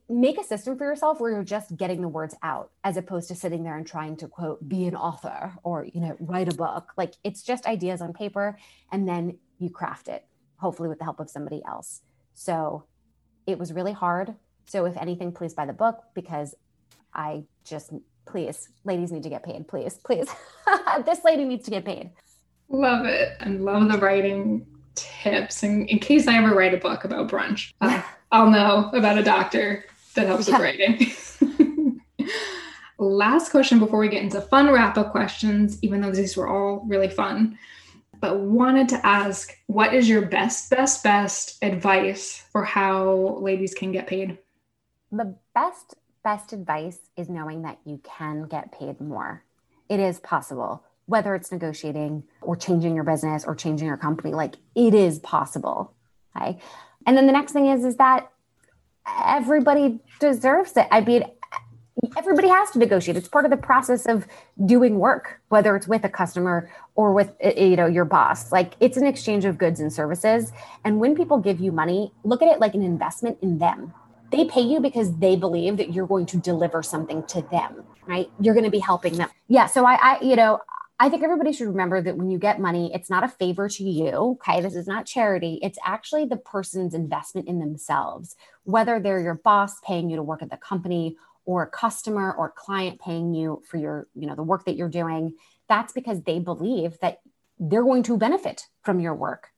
make 0.09 0.39
a 0.39 0.43
system 0.43 0.77
for 0.77 0.85
yourself 0.85 1.19
where 1.19 1.31
you're 1.31 1.43
just 1.43 1.75
getting 1.75 2.01
the 2.01 2.07
words 2.07 2.35
out 2.41 2.71
as 2.83 2.97
opposed 2.97 3.27
to 3.27 3.35
sitting 3.35 3.63
there 3.63 3.77
and 3.77 3.85
trying 3.85 4.15
to 4.15 4.27
quote 4.27 4.67
be 4.67 4.85
an 4.85 4.95
author 4.95 5.53
or 5.63 5.85
you 5.85 5.99
know 5.99 6.15
write 6.19 6.51
a 6.51 6.55
book 6.55 6.93
like 6.97 7.15
it's 7.23 7.43
just 7.43 7.65
ideas 7.65 8.01
on 8.01 8.13
paper 8.13 8.57
and 8.91 9.07
then 9.07 9.37
you 9.59 9.69
craft 9.69 10.07
it 10.07 10.25
hopefully 10.61 10.87
with 10.87 10.99
the 10.99 11.03
help 11.03 11.19
of 11.19 11.29
somebody 11.29 11.61
else. 11.67 12.01
So 12.33 12.85
it 13.47 13.57
was 13.57 13.73
really 13.73 13.91
hard. 13.91 14.35
So 14.67 14.85
if 14.85 14.95
anything 14.95 15.31
please 15.31 15.53
buy 15.53 15.65
the 15.65 15.73
book 15.73 16.03
because 16.13 16.55
i 17.13 17.43
just 17.65 17.91
please 18.25 18.69
ladies 18.85 19.11
need 19.11 19.23
to 19.23 19.29
get 19.29 19.43
paid. 19.43 19.67
Please 19.67 19.99
please. 20.05 20.29
This 21.05 21.23
lady 21.25 21.43
needs 21.43 21.65
to 21.65 21.71
get 21.71 21.83
paid. 21.83 22.11
Love 22.69 23.05
it. 23.05 23.35
And 23.39 23.65
love 23.65 23.91
the 23.91 23.97
writing 23.97 24.65
tips. 24.95 25.63
And 25.63 25.89
in 25.89 25.99
case 25.99 26.27
i 26.27 26.37
ever 26.37 26.55
write 26.55 26.73
a 26.73 26.77
book 26.77 27.03
about 27.03 27.29
brunch 27.29 27.73
uh, 27.81 28.01
i'll 28.31 28.49
know 28.49 28.89
about 28.93 29.17
a 29.17 29.23
doctor 29.23 29.85
that 30.15 30.27
helps 30.27 30.47
with 30.47 30.59
writing. 30.59 31.11
Last 32.99 33.49
question 33.49 33.79
before 33.79 33.99
we 33.99 34.09
get 34.09 34.21
into 34.21 34.39
fun 34.41 34.71
wrap 34.71 34.97
up 34.97 35.11
questions 35.11 35.79
even 35.81 36.01
though 36.01 36.11
these 36.11 36.37
were 36.37 36.47
all 36.47 36.83
really 36.85 37.09
fun 37.09 37.57
but 38.21 38.39
wanted 38.39 38.87
to 38.87 39.05
ask 39.05 39.57
what 39.67 39.93
is 39.93 40.07
your 40.07 40.21
best 40.21 40.69
best 40.69 41.03
best 41.03 41.57
advice 41.61 42.43
for 42.51 42.63
how 42.63 43.37
ladies 43.41 43.73
can 43.73 43.91
get 43.91 44.07
paid 44.07 44.37
the 45.11 45.35
best 45.53 45.95
best 46.23 46.53
advice 46.53 46.99
is 47.17 47.29
knowing 47.29 47.63
that 47.63 47.79
you 47.85 47.99
can 48.03 48.43
get 48.47 48.71
paid 48.71 49.01
more. 49.01 49.43
It 49.89 49.99
is 49.99 50.19
possible, 50.19 50.83
whether 51.05 51.35
it's 51.35 51.51
negotiating 51.51 52.23
or 52.41 52.55
changing 52.55 52.95
your 52.95 53.03
business 53.03 53.43
or 53.45 53.55
changing 53.55 53.87
your 53.87 53.97
company, 53.97 54.33
like 54.33 54.55
it 54.75 54.93
is 54.93 55.19
possible. 55.19 55.93
Okay. 56.35 56.59
And 57.05 57.17
then 57.17 57.25
the 57.25 57.33
next 57.33 57.51
thing 57.51 57.67
is, 57.67 57.83
is 57.83 57.97
that 57.97 58.31
everybody 59.25 59.99
deserves 60.19 60.77
it. 60.77 60.87
I 60.91 61.01
mean, 61.01 61.25
everybody 62.17 62.47
has 62.47 62.71
to 62.71 62.79
negotiate. 62.79 63.17
It's 63.17 63.27
part 63.27 63.45
of 63.45 63.51
the 63.51 63.57
process 63.57 64.05
of 64.05 64.27
doing 64.65 64.99
work, 64.99 65.41
whether 65.49 65.75
it's 65.75 65.87
with 65.87 66.03
a 66.03 66.09
customer 66.09 66.69
or 66.95 67.13
with 67.13 67.33
uh, 67.43 67.49
uh, 67.49 67.61
you 67.61 67.75
know 67.75 67.87
your 67.87 68.05
boss. 68.05 68.51
Like 68.51 68.73
it's 68.79 68.97
an 68.97 69.05
exchange 69.05 69.45
of 69.45 69.57
goods 69.57 69.79
and 69.79 69.91
services. 69.91 70.51
And 70.83 70.99
when 70.99 71.15
people 71.15 71.37
give 71.37 71.59
you 71.59 71.71
money, 71.71 72.13
look 72.23 72.41
at 72.41 72.47
it 72.47 72.59
like 72.59 72.73
an 72.73 72.83
investment 72.83 73.37
in 73.41 73.59
them 73.59 73.93
they 74.31 74.45
pay 74.45 74.61
you 74.61 74.79
because 74.79 75.15
they 75.17 75.35
believe 75.35 75.77
that 75.77 75.93
you're 75.93 76.07
going 76.07 76.25
to 76.27 76.37
deliver 76.37 76.81
something 76.81 77.23
to 77.27 77.41
them, 77.51 77.83
right? 78.07 78.31
You're 78.39 78.53
going 78.53 78.65
to 78.65 78.71
be 78.71 78.79
helping 78.79 79.17
them. 79.17 79.29
Yeah. 79.47 79.67
So 79.67 79.85
I, 79.85 79.95
I, 79.95 80.21
you 80.21 80.35
know, 80.35 80.59
I 80.99 81.09
think 81.09 81.23
everybody 81.23 81.51
should 81.51 81.67
remember 81.67 82.01
that 82.01 82.15
when 82.15 82.29
you 82.29 82.37
get 82.37 82.59
money, 82.59 82.91
it's 82.93 83.09
not 83.09 83.23
a 83.23 83.27
favor 83.27 83.67
to 83.67 83.83
you. 83.83 84.37
Okay. 84.39 84.61
This 84.61 84.75
is 84.75 84.87
not 84.87 85.05
charity. 85.05 85.59
It's 85.61 85.77
actually 85.85 86.25
the 86.25 86.37
person's 86.37 86.93
investment 86.93 87.47
in 87.47 87.59
themselves, 87.59 88.35
whether 88.63 88.99
they're 88.99 89.19
your 89.19 89.35
boss 89.35 89.79
paying 89.81 90.09
you 90.09 90.15
to 90.15 90.23
work 90.23 90.41
at 90.41 90.49
the 90.49 90.57
company 90.57 91.17
or 91.45 91.63
a 91.63 91.67
customer 91.67 92.31
or 92.33 92.51
client 92.55 92.99
paying 92.99 93.33
you 93.33 93.61
for 93.67 93.77
your, 93.77 94.07
you 94.15 94.27
know, 94.27 94.35
the 94.35 94.43
work 94.43 94.65
that 94.65 94.75
you're 94.75 94.89
doing. 94.89 95.35
That's 95.67 95.93
because 95.93 96.21
they 96.21 96.39
believe 96.39 96.99
that 97.01 97.21
they're 97.59 97.83
going 97.83 98.03
to 98.03 98.17
benefit 98.17 98.67
from 98.83 98.99
your 98.99 99.15
work. 99.15 99.49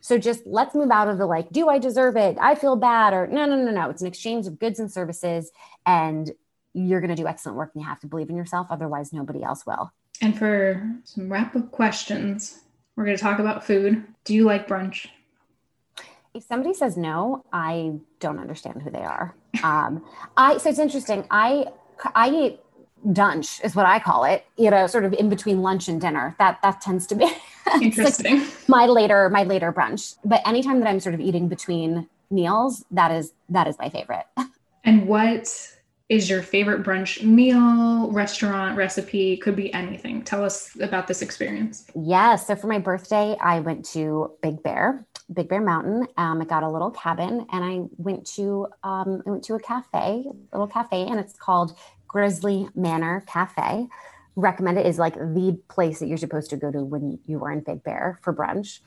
So 0.00 0.18
just 0.18 0.42
let's 0.46 0.74
move 0.74 0.90
out 0.90 1.08
of 1.08 1.16
the 1.18 1.26
like, 1.26 1.50
do 1.50 1.68
I 1.68 1.78
deserve 1.78 2.16
it? 2.16 2.36
I 2.40 2.54
feel 2.54 2.76
bad. 2.76 3.14
Or 3.14 3.26
no, 3.26 3.46
no, 3.46 3.56
no, 3.56 3.70
no. 3.70 3.88
It's 3.88 4.02
an 4.02 4.08
exchange 4.08 4.46
of 4.46 4.58
goods 4.58 4.78
and 4.78 4.92
services. 4.92 5.50
And 5.86 6.30
you're 6.74 7.00
going 7.00 7.14
to 7.14 7.20
do 7.20 7.26
excellent 7.26 7.56
work 7.56 7.70
and 7.74 7.82
you 7.82 7.88
have 7.88 8.00
to 8.00 8.06
believe 8.06 8.28
in 8.28 8.36
yourself. 8.36 8.66
Otherwise, 8.70 9.12
nobody 9.12 9.42
else 9.42 9.64
will. 9.64 9.92
And 10.20 10.36
for 10.36 10.86
some 11.04 11.32
wrap 11.32 11.56
up 11.56 11.70
questions, 11.70 12.60
we're 12.96 13.04
going 13.04 13.16
to 13.16 13.22
talk 13.22 13.38
about 13.38 13.64
food. 13.64 14.04
Do 14.24 14.34
you 14.34 14.44
like 14.44 14.68
brunch? 14.68 15.06
If 16.34 16.44
somebody 16.44 16.74
says 16.74 16.96
no, 16.96 17.44
I 17.52 17.94
don't 18.20 18.38
understand 18.38 18.82
who 18.82 18.90
they 18.90 19.02
are. 19.02 19.34
Um, 19.62 20.04
I 20.36 20.58
so 20.58 20.70
it's 20.70 20.78
interesting. 20.78 21.26
I 21.30 21.66
I 22.14 22.30
eat 22.30 22.60
dunch 23.12 23.60
is 23.62 23.76
what 23.76 23.86
I 23.86 23.98
call 23.98 24.24
it, 24.24 24.44
you 24.56 24.70
know, 24.70 24.86
sort 24.86 25.04
of 25.04 25.12
in 25.12 25.28
between 25.28 25.62
lunch 25.62 25.88
and 25.88 26.00
dinner. 26.00 26.34
That 26.38 26.60
that 26.62 26.80
tends 26.80 27.06
to 27.08 27.14
be 27.14 27.30
interesting. 27.82 28.40
like 28.40 28.68
my 28.68 28.86
later 28.86 29.28
my 29.30 29.44
later 29.44 29.72
brunch. 29.72 30.16
But 30.24 30.46
anytime 30.46 30.80
that 30.80 30.88
I'm 30.88 31.00
sort 31.00 31.14
of 31.14 31.20
eating 31.20 31.48
between 31.48 32.08
meals, 32.30 32.84
that 32.90 33.10
is 33.10 33.32
that 33.48 33.66
is 33.66 33.78
my 33.78 33.88
favorite. 33.88 34.26
And 34.86 35.08
what 35.08 35.48
is 36.10 36.28
your 36.28 36.42
favorite 36.42 36.82
brunch 36.82 37.22
meal, 37.22 38.10
restaurant, 38.12 38.76
recipe? 38.76 39.38
Could 39.38 39.56
be 39.56 39.72
anything. 39.72 40.22
Tell 40.22 40.44
us 40.44 40.78
about 40.78 41.06
this 41.06 41.22
experience. 41.22 41.86
Yes. 41.94 42.04
Yeah, 42.06 42.36
so 42.36 42.56
for 42.56 42.66
my 42.66 42.78
birthday, 42.78 43.34
I 43.40 43.60
went 43.60 43.86
to 43.92 44.32
Big 44.42 44.62
Bear, 44.62 45.06
Big 45.34 45.48
Bear 45.48 45.60
Mountain. 45.60 46.06
Um, 46.16 46.40
I 46.40 46.44
got 46.44 46.62
a 46.62 46.68
little 46.68 46.90
cabin, 46.90 47.46
and 47.52 47.64
I 47.64 47.80
went 47.96 48.26
to 48.36 48.68
um, 48.82 49.22
I 49.26 49.30
went 49.30 49.44
to 49.44 49.54
a 49.54 49.60
cafe, 49.60 50.24
a 50.26 50.56
little 50.56 50.66
cafe, 50.66 51.06
and 51.06 51.18
it's 51.18 51.34
called 51.34 51.76
Grizzly 52.08 52.68
Manor 52.74 53.24
Cafe. 53.26 53.88
Recommend 54.36 54.78
it 54.78 54.86
is 54.86 54.98
like 54.98 55.14
the 55.14 55.58
place 55.68 55.98
that 55.98 56.06
you're 56.06 56.16
supposed 56.18 56.50
to 56.50 56.56
go 56.56 56.70
to 56.70 56.82
when 56.82 57.18
you 57.26 57.44
are 57.44 57.52
in 57.52 57.60
Big 57.60 57.82
Bear 57.82 58.18
for 58.22 58.32
brunch. 58.34 58.80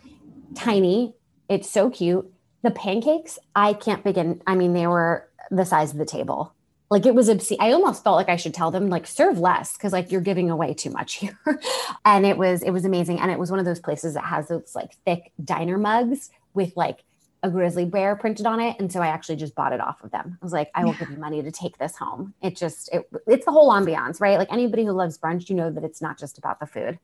Tiny, 0.55 1.13
it's 1.49 1.69
so 1.69 1.89
cute. 1.89 2.31
The 2.63 2.71
pancakes, 2.71 3.37
I 3.55 3.73
can't 3.73 4.03
begin. 4.03 4.41
I 4.47 4.55
mean, 4.55 4.73
they 4.73 4.87
were 4.87 5.29
the 5.51 5.65
size 5.65 5.91
of 5.91 5.97
the 5.97 6.05
table. 6.05 6.53
Like 6.89 7.05
it 7.05 7.13
was 7.13 7.27
obscene. 7.27 7.57
I 7.59 7.73
almost 7.73 8.03
felt 8.03 8.15
like 8.15 8.29
I 8.29 8.37
should 8.37 8.53
tell 8.53 8.71
them 8.71 8.89
like 8.89 9.07
serve 9.07 9.39
less 9.39 9.73
because 9.73 9.91
like 9.91 10.11
you're 10.11 10.21
giving 10.21 10.49
away 10.49 10.73
too 10.73 10.89
much 10.89 11.15
here. 11.15 11.37
and 12.05 12.25
it 12.25 12.37
was 12.37 12.63
it 12.63 12.71
was 12.71 12.85
amazing. 12.85 13.19
And 13.19 13.29
it 13.29 13.39
was 13.39 13.51
one 13.51 13.59
of 13.59 13.65
those 13.65 13.79
places 13.79 14.13
that 14.13 14.23
has 14.23 14.47
those 14.47 14.73
like 14.73 14.95
thick 15.05 15.31
diner 15.43 15.77
mugs 15.77 16.29
with 16.53 16.75
like 16.77 17.03
a 17.43 17.49
grizzly 17.49 17.85
bear 17.85 18.15
printed 18.15 18.45
on 18.45 18.59
it 18.59 18.75
and 18.79 18.91
so 18.91 19.01
i 19.01 19.07
actually 19.07 19.35
just 19.35 19.53
bought 19.53 19.71
it 19.71 19.79
off 19.79 20.03
of 20.03 20.11
them 20.11 20.37
i 20.41 20.45
was 20.45 20.53
like 20.53 20.71
i 20.73 20.83
will 20.83 20.91
yeah. 20.93 20.99
give 20.99 21.11
you 21.11 21.17
money 21.17 21.41
to 21.41 21.51
take 21.51 21.77
this 21.77 21.95
home 21.95 22.33
it 22.41 22.55
just 22.55 22.89
it, 22.91 23.07
it's 23.27 23.45
the 23.45 23.51
whole 23.51 23.71
ambiance 23.71 24.19
right 24.19 24.37
like 24.39 24.51
anybody 24.51 24.83
who 24.83 24.91
loves 24.91 25.17
brunch 25.17 25.49
you 25.49 25.55
know 25.55 25.69
that 25.69 25.83
it's 25.83 26.01
not 26.01 26.17
just 26.17 26.37
about 26.37 26.59
the 26.59 26.65
food 26.65 26.97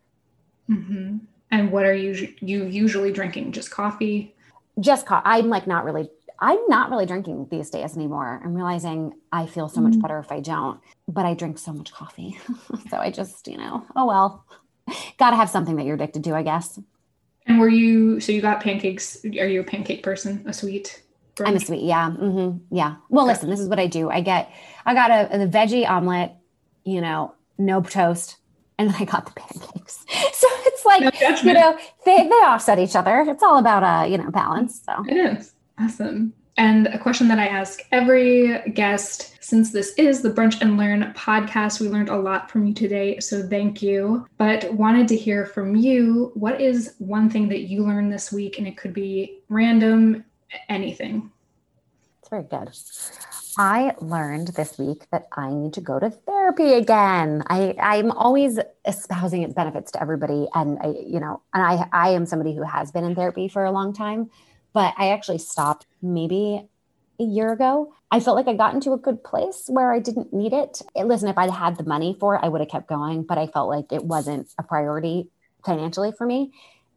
mm-hmm. 0.70 1.18
and 1.52 1.72
what 1.72 1.86
are 1.86 1.94
you 1.94 2.34
you 2.40 2.66
usually 2.66 3.12
drinking 3.12 3.52
just 3.52 3.70
coffee 3.70 4.34
just 4.80 5.06
coffee 5.06 5.24
i'm 5.26 5.50
like 5.50 5.68
not 5.68 5.86
really 5.86 6.10
i'm 6.44 6.60
not 6.68 6.92
really 6.92 7.06
drinking 7.06 7.48
these 7.50 7.70
days 7.70 7.96
anymore 7.96 8.42
i'm 8.44 8.54
realizing 8.54 9.14
i 9.32 9.46
feel 9.46 9.68
so 9.68 9.82
much 9.82 9.94
mm. 9.94 10.02
better 10.02 10.20
if 10.20 10.32
i 10.32 10.40
don't 10.40 10.80
but 11.08 11.26
i 11.26 11.34
drink 11.34 11.58
so 11.58 11.74
much 11.74 11.92
coffee 11.92 12.38
so 12.90 12.98
i 12.98 13.10
just 13.10 13.48
you 13.48 13.58
know 13.58 13.84
oh 13.96 14.06
well 14.06 14.46
gotta 15.18 15.36
have 15.36 15.50
something 15.50 15.76
that 15.76 15.86
you're 15.86 15.96
addicted 15.96 16.24
to 16.24 16.36
i 16.36 16.44
guess 16.44 16.80
and 17.46 17.60
were 17.60 17.70
you 17.70 18.20
so 18.20 18.32
you 18.32 18.42
got 18.42 18.62
pancakes? 18.62 19.24
Are 19.26 19.48
you 19.48 19.62
a 19.62 19.64
pancake 19.64 20.04
person? 20.04 20.44
A 20.48 20.54
sweet? 20.54 21.04
Brunch? 21.36 21.48
I'm 21.48 21.56
a 21.56 21.60
sweet. 21.60 21.84
Yeah. 21.84 22.12
Mm-hmm. 22.12 22.76
Yeah. 22.76 22.96
Well, 23.10 23.26
listen, 23.26 23.50
this 23.50 23.60
is 23.60 23.68
what 23.68 23.80
I 23.80 23.88
do. 23.88 24.10
I 24.10 24.22
get, 24.22 24.52
I 24.86 24.94
got 24.94 25.12
a, 25.12 25.44
a 25.44 25.48
veggie 25.48 25.88
omelet, 25.88 26.32
you 26.86 27.02
know, 27.02 27.34
no 27.58 27.82
toast, 27.82 28.38
and 28.78 28.90
then 28.90 28.96
I 29.00 29.06
got 29.06 29.26
the 29.26 29.32
pancakes. 29.36 30.06
So 30.34 30.48
it's 30.66 30.86
like, 30.86 31.02
no 31.02 31.36
you 31.38 31.54
know, 31.54 31.78
they, 32.06 32.18
they 32.28 32.36
offset 32.46 32.80
each 32.80 32.96
other. 32.96 33.26
It's 33.28 33.44
all 33.44 33.58
about, 33.58 33.84
uh, 33.84 34.06
you 34.06 34.18
know, 34.18 34.30
balance. 34.30 34.82
So 34.86 35.04
it 35.08 35.18
is 35.18 35.54
awesome. 35.80 36.34
And 36.56 36.88
a 36.88 37.00
question 37.00 37.28
that 37.30 37.40
I 37.40 37.48
ask 37.48 37.80
every 37.92 38.62
guest 38.72 39.38
since 39.44 39.72
this 39.72 39.94
is 39.98 40.22
the 40.22 40.30
Brunch 40.30 40.62
and 40.62 40.78
Learn 40.78 41.12
podcast, 41.16 41.82
we 41.82 41.90
learned 41.90 42.10
a 42.10 42.16
lot 42.16 42.52
from 42.52 42.68
you 42.68 42.74
today. 42.74 43.20
So 43.20 43.48
thank 43.48 43.82
you. 43.82 44.28
But 44.38 44.72
wanted 44.74 45.08
to 45.08 45.18
hear 45.18 45.48
from 45.48 45.76
you 45.76 46.32
what 46.36 46.62
is 46.62 46.94
one 47.00 47.30
thing 47.30 47.50
that 47.50 47.62
you 47.62 47.84
learned 47.84 48.14
this 48.14 48.32
week? 48.32 48.60
And 48.60 48.68
it 48.68 48.78
could 48.78 48.94
be 48.94 49.40
random, 49.50 50.24
anything. 50.70 51.32
It's 52.22 52.30
very 52.30 52.44
good. 52.44 52.72
I 53.58 53.96
learned 54.00 54.50
this 54.50 54.78
week 54.78 55.08
that 55.12 55.28
I 55.34 55.52
need 55.52 55.74
to 55.74 55.82
go 55.82 56.00
to 56.00 56.10
therapy 56.10 56.74
again. 56.74 57.44
I, 57.48 57.76
I'm 57.80 58.12
always 58.12 58.60
espousing 58.86 59.44
its 59.44 59.54
benefits 59.54 59.92
to 59.92 60.02
everybody. 60.02 60.48
And 60.54 60.80
I, 60.82 60.96
you 61.06 61.20
know, 61.20 61.42
and 61.54 61.64
I 61.64 61.88
I 61.92 62.10
am 62.10 62.26
somebody 62.26 62.56
who 62.56 62.64
has 62.64 62.92
been 62.92 63.04
in 63.04 63.16
therapy 63.16 63.48
for 63.48 63.66
a 63.66 63.72
long 63.72 63.94
time 63.94 64.30
but 64.74 64.94
I 64.98 65.12
actually 65.12 65.38
stopped 65.38 65.86
maybe 66.02 66.68
a 67.20 67.24
year 67.24 67.52
ago. 67.52 67.94
I 68.12 68.20
felt 68.20 68.36
like 68.36 68.48
I 68.48 68.54
got 68.54 68.74
into 68.74 68.94
a 68.94 68.98
good 68.98 69.24
place 69.24 69.66
where 69.68 69.94
I 69.94 70.00
didn't 70.00 70.34
need 70.34 70.54
it. 70.54 70.82
Listen, 70.96 71.30
if 71.30 71.38
I'd 71.38 71.50
had 71.50 71.78
the 71.78 71.84
money 71.84 72.16
for 72.20 72.36
it, 72.36 72.42
I 72.44 72.50
would 72.50 72.62
have 72.62 72.70
kept 72.70 72.88
going, 72.88 73.24
but 73.24 73.38
I 73.38 73.48
felt 73.48 73.70
like 73.70 73.92
it 73.92 74.04
wasn't 74.04 74.54
a 74.58 74.64
priority 74.64 75.30
financially 75.66 76.12
for 76.12 76.26
me. 76.26 76.52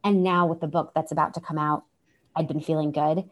And 0.05 0.23
now 0.23 0.47
with 0.47 0.61
the 0.61 0.67
book 0.67 0.93
that's 0.95 1.13
about 1.13 1.35
to 1.35 1.41
come 1.41 1.59
out, 1.59 1.85
I'd 2.35 2.49
been 2.49 2.61
feeling 2.61 2.93
good. 2.93 3.29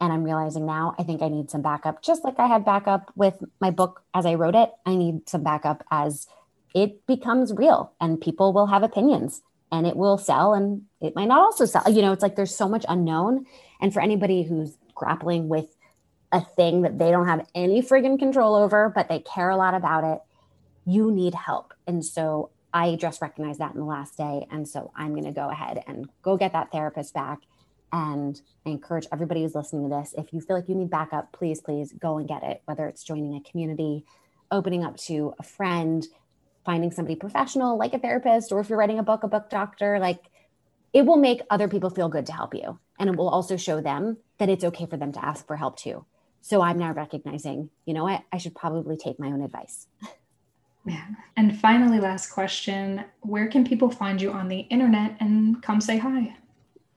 And 0.00 0.12
I'm 0.12 0.22
realizing 0.22 0.64
now 0.64 0.94
I 0.98 1.02
think 1.02 1.22
I 1.22 1.28
need 1.28 1.50
some 1.50 1.62
backup, 1.62 2.02
just 2.02 2.24
like 2.24 2.38
I 2.38 2.46
had 2.46 2.64
backup 2.64 3.12
with 3.16 3.34
my 3.60 3.70
book 3.70 4.02
as 4.14 4.26
I 4.26 4.34
wrote 4.34 4.54
it. 4.54 4.70
I 4.86 4.94
need 4.94 5.28
some 5.28 5.42
backup 5.42 5.84
as 5.90 6.28
it 6.74 7.04
becomes 7.06 7.52
real 7.52 7.92
and 8.00 8.20
people 8.20 8.52
will 8.52 8.66
have 8.66 8.82
opinions 8.82 9.42
and 9.72 9.86
it 9.86 9.96
will 9.96 10.18
sell 10.18 10.54
and 10.54 10.82
it 11.00 11.14
might 11.16 11.28
not 11.28 11.40
also 11.40 11.64
sell. 11.64 11.88
You 11.90 12.02
know, 12.02 12.12
it's 12.12 12.22
like 12.22 12.36
there's 12.36 12.54
so 12.54 12.68
much 12.68 12.84
unknown. 12.88 13.46
And 13.80 13.92
for 13.92 14.00
anybody 14.00 14.42
who's 14.42 14.76
grappling 14.94 15.48
with 15.48 15.76
a 16.32 16.40
thing 16.40 16.82
that 16.82 16.98
they 16.98 17.10
don't 17.10 17.28
have 17.28 17.46
any 17.54 17.80
friggin' 17.80 18.18
control 18.18 18.54
over, 18.54 18.92
but 18.94 19.08
they 19.08 19.20
care 19.20 19.50
a 19.50 19.56
lot 19.56 19.74
about 19.74 20.04
it, 20.04 20.20
you 20.84 21.10
need 21.10 21.34
help. 21.34 21.72
And 21.86 22.04
so 22.04 22.50
I 22.72 22.96
just 22.96 23.22
recognized 23.22 23.60
that 23.60 23.74
in 23.74 23.80
the 23.80 23.86
last 23.86 24.16
day. 24.16 24.46
And 24.50 24.68
so 24.68 24.92
I'm 24.94 25.12
going 25.12 25.24
to 25.24 25.32
go 25.32 25.50
ahead 25.50 25.82
and 25.86 26.08
go 26.22 26.36
get 26.36 26.52
that 26.52 26.70
therapist 26.70 27.14
back. 27.14 27.40
And 27.92 28.40
I 28.66 28.70
encourage 28.70 29.06
everybody 29.10 29.42
who's 29.42 29.54
listening 29.54 29.88
to 29.88 29.96
this 29.96 30.14
if 30.18 30.32
you 30.32 30.40
feel 30.40 30.56
like 30.56 30.68
you 30.68 30.74
need 30.74 30.90
backup, 30.90 31.32
please, 31.32 31.60
please 31.60 31.92
go 31.92 32.18
and 32.18 32.28
get 32.28 32.42
it, 32.42 32.60
whether 32.66 32.86
it's 32.86 33.02
joining 33.02 33.34
a 33.34 33.40
community, 33.40 34.04
opening 34.50 34.84
up 34.84 34.96
to 34.98 35.34
a 35.38 35.42
friend, 35.42 36.06
finding 36.66 36.90
somebody 36.90 37.16
professional 37.16 37.78
like 37.78 37.94
a 37.94 37.98
therapist, 37.98 38.52
or 38.52 38.60
if 38.60 38.68
you're 38.68 38.78
writing 38.78 38.98
a 38.98 39.02
book, 39.02 39.22
a 39.22 39.28
book 39.28 39.48
doctor, 39.48 39.98
like 39.98 40.20
it 40.92 41.06
will 41.06 41.16
make 41.16 41.42
other 41.50 41.68
people 41.68 41.90
feel 41.90 42.08
good 42.08 42.26
to 42.26 42.32
help 42.32 42.54
you. 42.54 42.78
And 42.98 43.08
it 43.08 43.16
will 43.16 43.28
also 43.28 43.56
show 43.56 43.80
them 43.80 44.18
that 44.38 44.48
it's 44.48 44.64
okay 44.64 44.86
for 44.86 44.96
them 44.96 45.12
to 45.12 45.24
ask 45.24 45.46
for 45.46 45.56
help 45.56 45.76
too. 45.76 46.04
So 46.40 46.62
I'm 46.62 46.78
now 46.78 46.92
recognizing, 46.92 47.70
you 47.84 47.94
know 47.94 48.04
what, 48.04 48.22
I 48.32 48.38
should 48.38 48.54
probably 48.54 48.96
take 48.96 49.18
my 49.18 49.28
own 49.28 49.42
advice. 49.42 49.86
Yeah. 50.86 51.04
And 51.36 51.58
finally, 51.58 52.00
last 52.00 52.30
question 52.30 53.04
Where 53.20 53.48
can 53.48 53.66
people 53.66 53.90
find 53.90 54.22
you 54.22 54.32
on 54.32 54.48
the 54.48 54.60
internet 54.60 55.16
and 55.20 55.62
come 55.62 55.80
say 55.80 55.98
hi? 55.98 56.34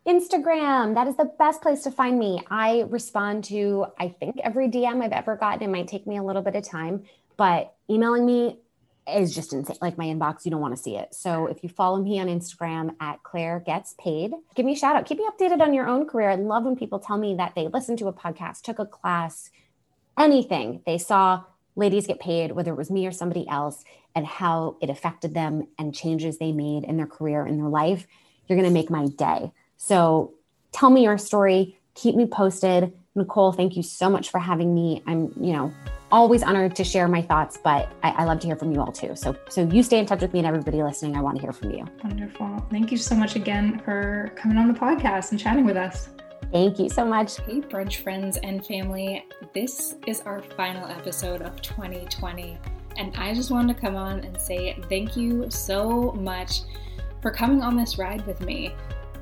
Instagram. 0.08 0.96
That 0.96 1.08
is 1.08 1.16
the 1.16 1.32
best 1.38 1.62
place 1.62 1.84
to 1.84 1.92
find 1.92 2.18
me. 2.18 2.42
I 2.50 2.86
respond 2.90 3.44
to, 3.46 3.88
I 4.00 4.08
think, 4.08 4.40
every 4.44 4.68
DM 4.68 5.04
I've 5.04 5.12
ever 5.12 5.36
gotten. 5.36 5.62
It 5.62 5.70
might 5.70 5.88
take 5.88 6.08
me 6.08 6.18
a 6.18 6.24
little 6.24 6.42
bit 6.42 6.56
of 6.56 6.64
time, 6.64 7.04
but 7.38 7.76
emailing 7.90 8.26
me 8.26 8.60
is 9.08 9.34
just 9.34 9.54
insane. 9.54 9.78
Like 9.82 9.98
my 9.98 10.06
inbox, 10.06 10.46
you 10.46 10.52
don't 10.52 10.62
want 10.62 10.76
to 10.76 10.82
see 10.82 10.96
it. 10.96 11.14
So 11.14 11.48
if 11.48 11.64
you 11.64 11.70
follow 11.70 12.02
me 12.02 12.20
on 12.20 12.28
Instagram 12.28 12.96
at 13.00 13.24
Claire 13.24 13.60
Gets 13.60 13.96
Paid, 14.00 14.34
give 14.56 14.66
me 14.66 14.74
a 14.74 14.76
shout 14.76 14.96
out. 14.96 15.06
Keep 15.06 15.20
me 15.20 15.28
updated 15.30 15.62
on 15.62 15.74
your 15.74 15.88
own 15.88 16.08
career. 16.08 16.30
I 16.30 16.36
love 16.36 16.64
when 16.64 16.76
people 16.76 17.00
tell 17.00 17.18
me 17.18 17.36
that 17.36 17.56
they 17.56 17.68
listened 17.68 18.00
to 18.00 18.08
a 18.08 18.14
podcast, 18.14 18.62
took 18.62 18.80
a 18.80 18.86
class, 18.86 19.50
anything 20.18 20.82
they 20.86 20.98
saw 20.98 21.44
ladies 21.76 22.08
get 22.08 22.20
paid, 22.20 22.52
whether 22.52 22.72
it 22.72 22.78
was 22.78 22.92
me 22.92 23.08
or 23.08 23.12
somebody 23.12 23.48
else, 23.48 23.84
and 24.16 24.26
how 24.26 24.78
it 24.82 24.90
affected 24.90 25.34
them 25.34 25.68
and 25.80 25.96
changes 25.96 26.38
they 26.38 26.52
made 26.52 26.84
in 26.84 26.98
their 26.98 27.08
career, 27.08 27.46
in 27.46 27.58
their 27.58 27.70
life, 27.70 28.08
you're 28.48 28.58
going 28.58 28.70
to 28.70 28.74
make 28.74 28.90
my 28.90 29.08
day. 29.08 29.52
So 29.78 30.34
tell 30.72 30.90
me 30.90 31.04
your 31.04 31.18
story. 31.18 31.80
Keep 31.96 32.16
me 32.16 32.26
posted. 32.26 32.94
Nicole, 33.16 33.52
thank 33.52 33.76
you 33.76 33.84
so 33.84 34.10
much 34.10 34.30
for 34.30 34.40
having 34.40 34.74
me. 34.74 35.04
I'm, 35.06 35.34
you 35.40 35.54
know, 35.54 35.74
always 36.12 36.44
honored 36.44 36.76
to 36.78 36.84
share 36.84 37.08
my 37.08 37.22
thoughts, 37.22 37.58
but 37.62 37.92
I, 38.04 38.12
I, 38.12 38.24
love 38.26 38.40
to 38.40 38.48
hear 38.48 38.56
from 38.56 38.72
you 38.72 38.80
all 38.80 38.92
too. 38.92 39.16
So, 39.16 39.36
so 39.50 39.68
you 39.68 39.84
stay 39.84 40.00
in 40.00 40.06
touch 40.06 40.22
with 40.22 40.34
me 40.34 40.40
and 40.40 40.48
everybody 40.48 40.82
listening. 40.82 41.16
I 41.16 41.22
want 41.22 41.36
to 41.38 41.42
hear 41.42 41.52
from 41.52 41.72
you. 41.72 41.86
Wonderful. 42.04 42.66
Thank 42.70 42.92
you 42.92 42.98
so 42.98 43.16
much 43.16 43.36
again 43.36 43.82
for 43.84 44.32
coming 44.36 44.58
on 44.58 44.68
the 44.68 44.78
podcast 44.78 45.32
and 45.32 45.40
chatting 45.40 45.66
with 45.66 45.78
us. 45.78 46.10
Thank 46.52 46.80
you 46.80 46.90
so 46.90 47.06
much. 47.06 47.40
Hey, 47.42 47.62
brunch 47.62 47.98
friends 47.98 48.38
and 48.38 48.66
family. 48.66 49.26
This 49.54 49.96
is 50.08 50.22
our 50.22 50.42
final 50.42 50.88
episode 50.88 51.42
of 51.42 51.62
2020. 51.62 52.58
And 52.98 53.16
I 53.16 53.34
just 53.34 53.52
wanted 53.52 53.74
to 53.76 53.82
come 53.82 53.96
on 53.96 54.20
and 54.20 54.40
say 54.40 54.78
thank 54.90 55.16
you 55.16 55.50
so 55.50 56.12
much 56.14 56.62
for 57.22 57.32
coming 57.32 57.62
on 57.62 57.78
this 57.78 57.98
ride 57.98 58.26
with 58.26 58.42
me. 58.42 58.74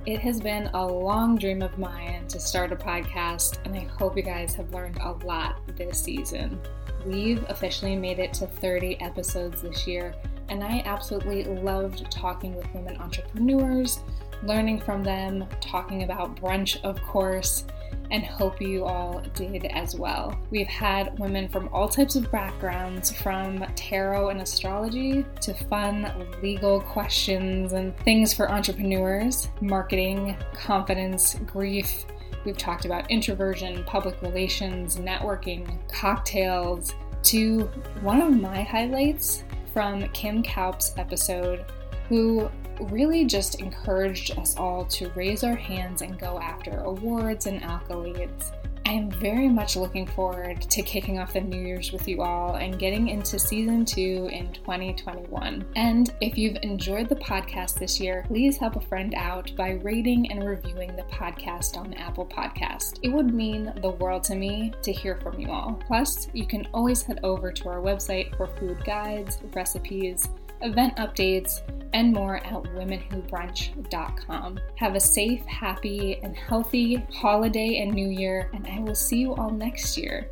It 0.10 0.22
has 0.22 0.42
been 0.42 0.72
a 0.74 0.88
long 0.88 1.38
dream 1.38 1.62
of 1.62 1.78
mine 1.78 2.26
to 2.30 2.40
start 2.40 2.72
a 2.72 2.76
podcast, 2.76 3.60
and 3.64 3.76
I 3.76 3.82
hope 3.82 4.18
you 4.18 4.24
guys 4.24 4.56
have 4.56 4.74
learned 4.74 4.98
a 4.98 5.12
lot 5.24 5.62
this 5.78 6.02
season. 6.02 6.60
We've 7.06 7.46
officially 7.48 7.96
made 7.96 8.18
it 8.18 8.34
to 8.34 8.48
30 8.48 9.00
episodes 9.02 9.62
this 9.62 9.86
year, 9.86 10.16
and 10.50 10.64
I 10.64 10.82
absolutely 10.84 11.44
loved 11.44 12.10
talking 12.10 12.56
with 12.56 12.66
women 12.74 12.98
entrepreneurs 12.98 14.00
learning 14.42 14.80
from 14.80 15.04
them, 15.04 15.46
talking 15.62 16.02
about 16.02 16.36
brunch, 16.38 16.84
of 16.84 17.00
course, 17.04 17.66
and 18.12 18.24
hope 18.24 18.62
you 18.62 18.86
all 18.86 19.22
did 19.34 19.66
as 19.66 19.96
well. 19.96 20.40
We've 20.50 20.68
had 20.68 21.18
women 21.20 21.48
from 21.48 21.70
all 21.72 21.88
types 21.88 22.16
of 22.16 22.32
backgrounds, 22.32 23.12
from 23.12 23.66
tarot 23.76 24.30
and 24.30 24.42
astrology 24.42 25.26
to 25.42 25.54
fun 25.54 26.12
legal 26.42 26.82
questions 26.82 27.74
and 27.74 27.98
things 28.00 28.34
for 28.34 28.52
entrepreneurs, 28.52 29.50
marketing, 29.62 30.36
confidence, 30.54 31.36
grief. 31.46 32.06
We've 32.46 32.58
talked 32.58 32.86
about 32.86 33.10
introversion, 33.12 33.84
public 33.84 34.22
relations, 34.22 34.98
networking, 34.98 35.68
cocktails, 35.92 36.94
to 37.22 37.62
one 38.02 38.22
of 38.22 38.32
my 38.40 38.64
highlights 38.64 39.44
from 39.74 40.08
Kim 40.10 40.42
Kaup's 40.42 40.94
episode, 40.98 41.66
who 42.10 42.50
really 42.82 43.26
just 43.26 43.62
encouraged 43.62 44.38
us 44.38 44.58
all 44.58 44.84
to 44.86 45.10
raise 45.12 45.44
our 45.44 45.56
hands 45.56 46.02
and 46.02 46.20
go 46.20 46.40
after 46.40 46.80
awards 46.80 47.46
and 47.46 47.62
accolades. 47.62 48.52
I 48.90 48.94
am 48.94 49.12
very 49.12 49.48
much 49.48 49.76
looking 49.76 50.08
forward 50.08 50.62
to 50.62 50.82
kicking 50.82 51.20
off 51.20 51.34
the 51.34 51.42
New 51.42 51.62
Year's 51.62 51.92
with 51.92 52.08
you 52.08 52.24
all 52.24 52.56
and 52.56 52.80
getting 52.80 53.10
into 53.10 53.38
season 53.38 53.86
two 53.86 54.28
in 54.32 54.52
2021. 54.52 55.64
And 55.76 56.12
if 56.22 56.40
you've 56.40 56.58
enjoyed 56.64 57.08
the 57.08 57.16
podcast 57.16 57.78
this 57.78 58.00
year, 58.00 58.24
please 58.26 58.58
help 58.58 58.78
a 58.78 58.82
friend 58.82 59.14
out 59.14 59.56
by 59.56 59.74
rating 59.84 60.32
and 60.32 60.44
reviewing 60.44 60.96
the 60.96 61.04
podcast 61.04 61.78
on 61.78 61.94
Apple 61.94 62.26
Podcast. 62.26 62.98
It 63.04 63.10
would 63.10 63.32
mean 63.32 63.72
the 63.84 63.92
world 63.92 64.24
to 64.24 64.36
me 64.36 64.74
to 64.82 64.92
hear 64.92 65.20
from 65.22 65.40
you 65.40 65.52
all. 65.52 65.80
Plus, 65.86 66.28
you 66.34 66.48
can 66.48 66.68
always 66.74 67.04
head 67.04 67.20
over 67.22 67.52
to 67.52 67.70
our 67.70 67.82
website 67.82 68.36
for 68.38 68.48
food 68.58 68.84
guides, 68.84 69.38
recipes, 69.54 70.30
event 70.62 70.96
updates, 70.98 71.62
and 71.94 72.14
more 72.14 72.38
at 72.38 72.54
womenwhobrunch.com. 72.54 74.60
Have 74.76 74.96
a 74.96 75.00
safe, 75.00 75.44
happy, 75.46 76.20
and 76.22 76.36
healthy 76.36 76.96
holiday 77.12 77.82
and 77.82 77.94
new 77.94 78.10
year, 78.10 78.50
and 78.54 78.68
I 78.68 78.80
will 78.80 78.96
see 78.96 79.20
you 79.20 79.36
all 79.36 79.50
next 79.50 79.98
year. 79.98 80.30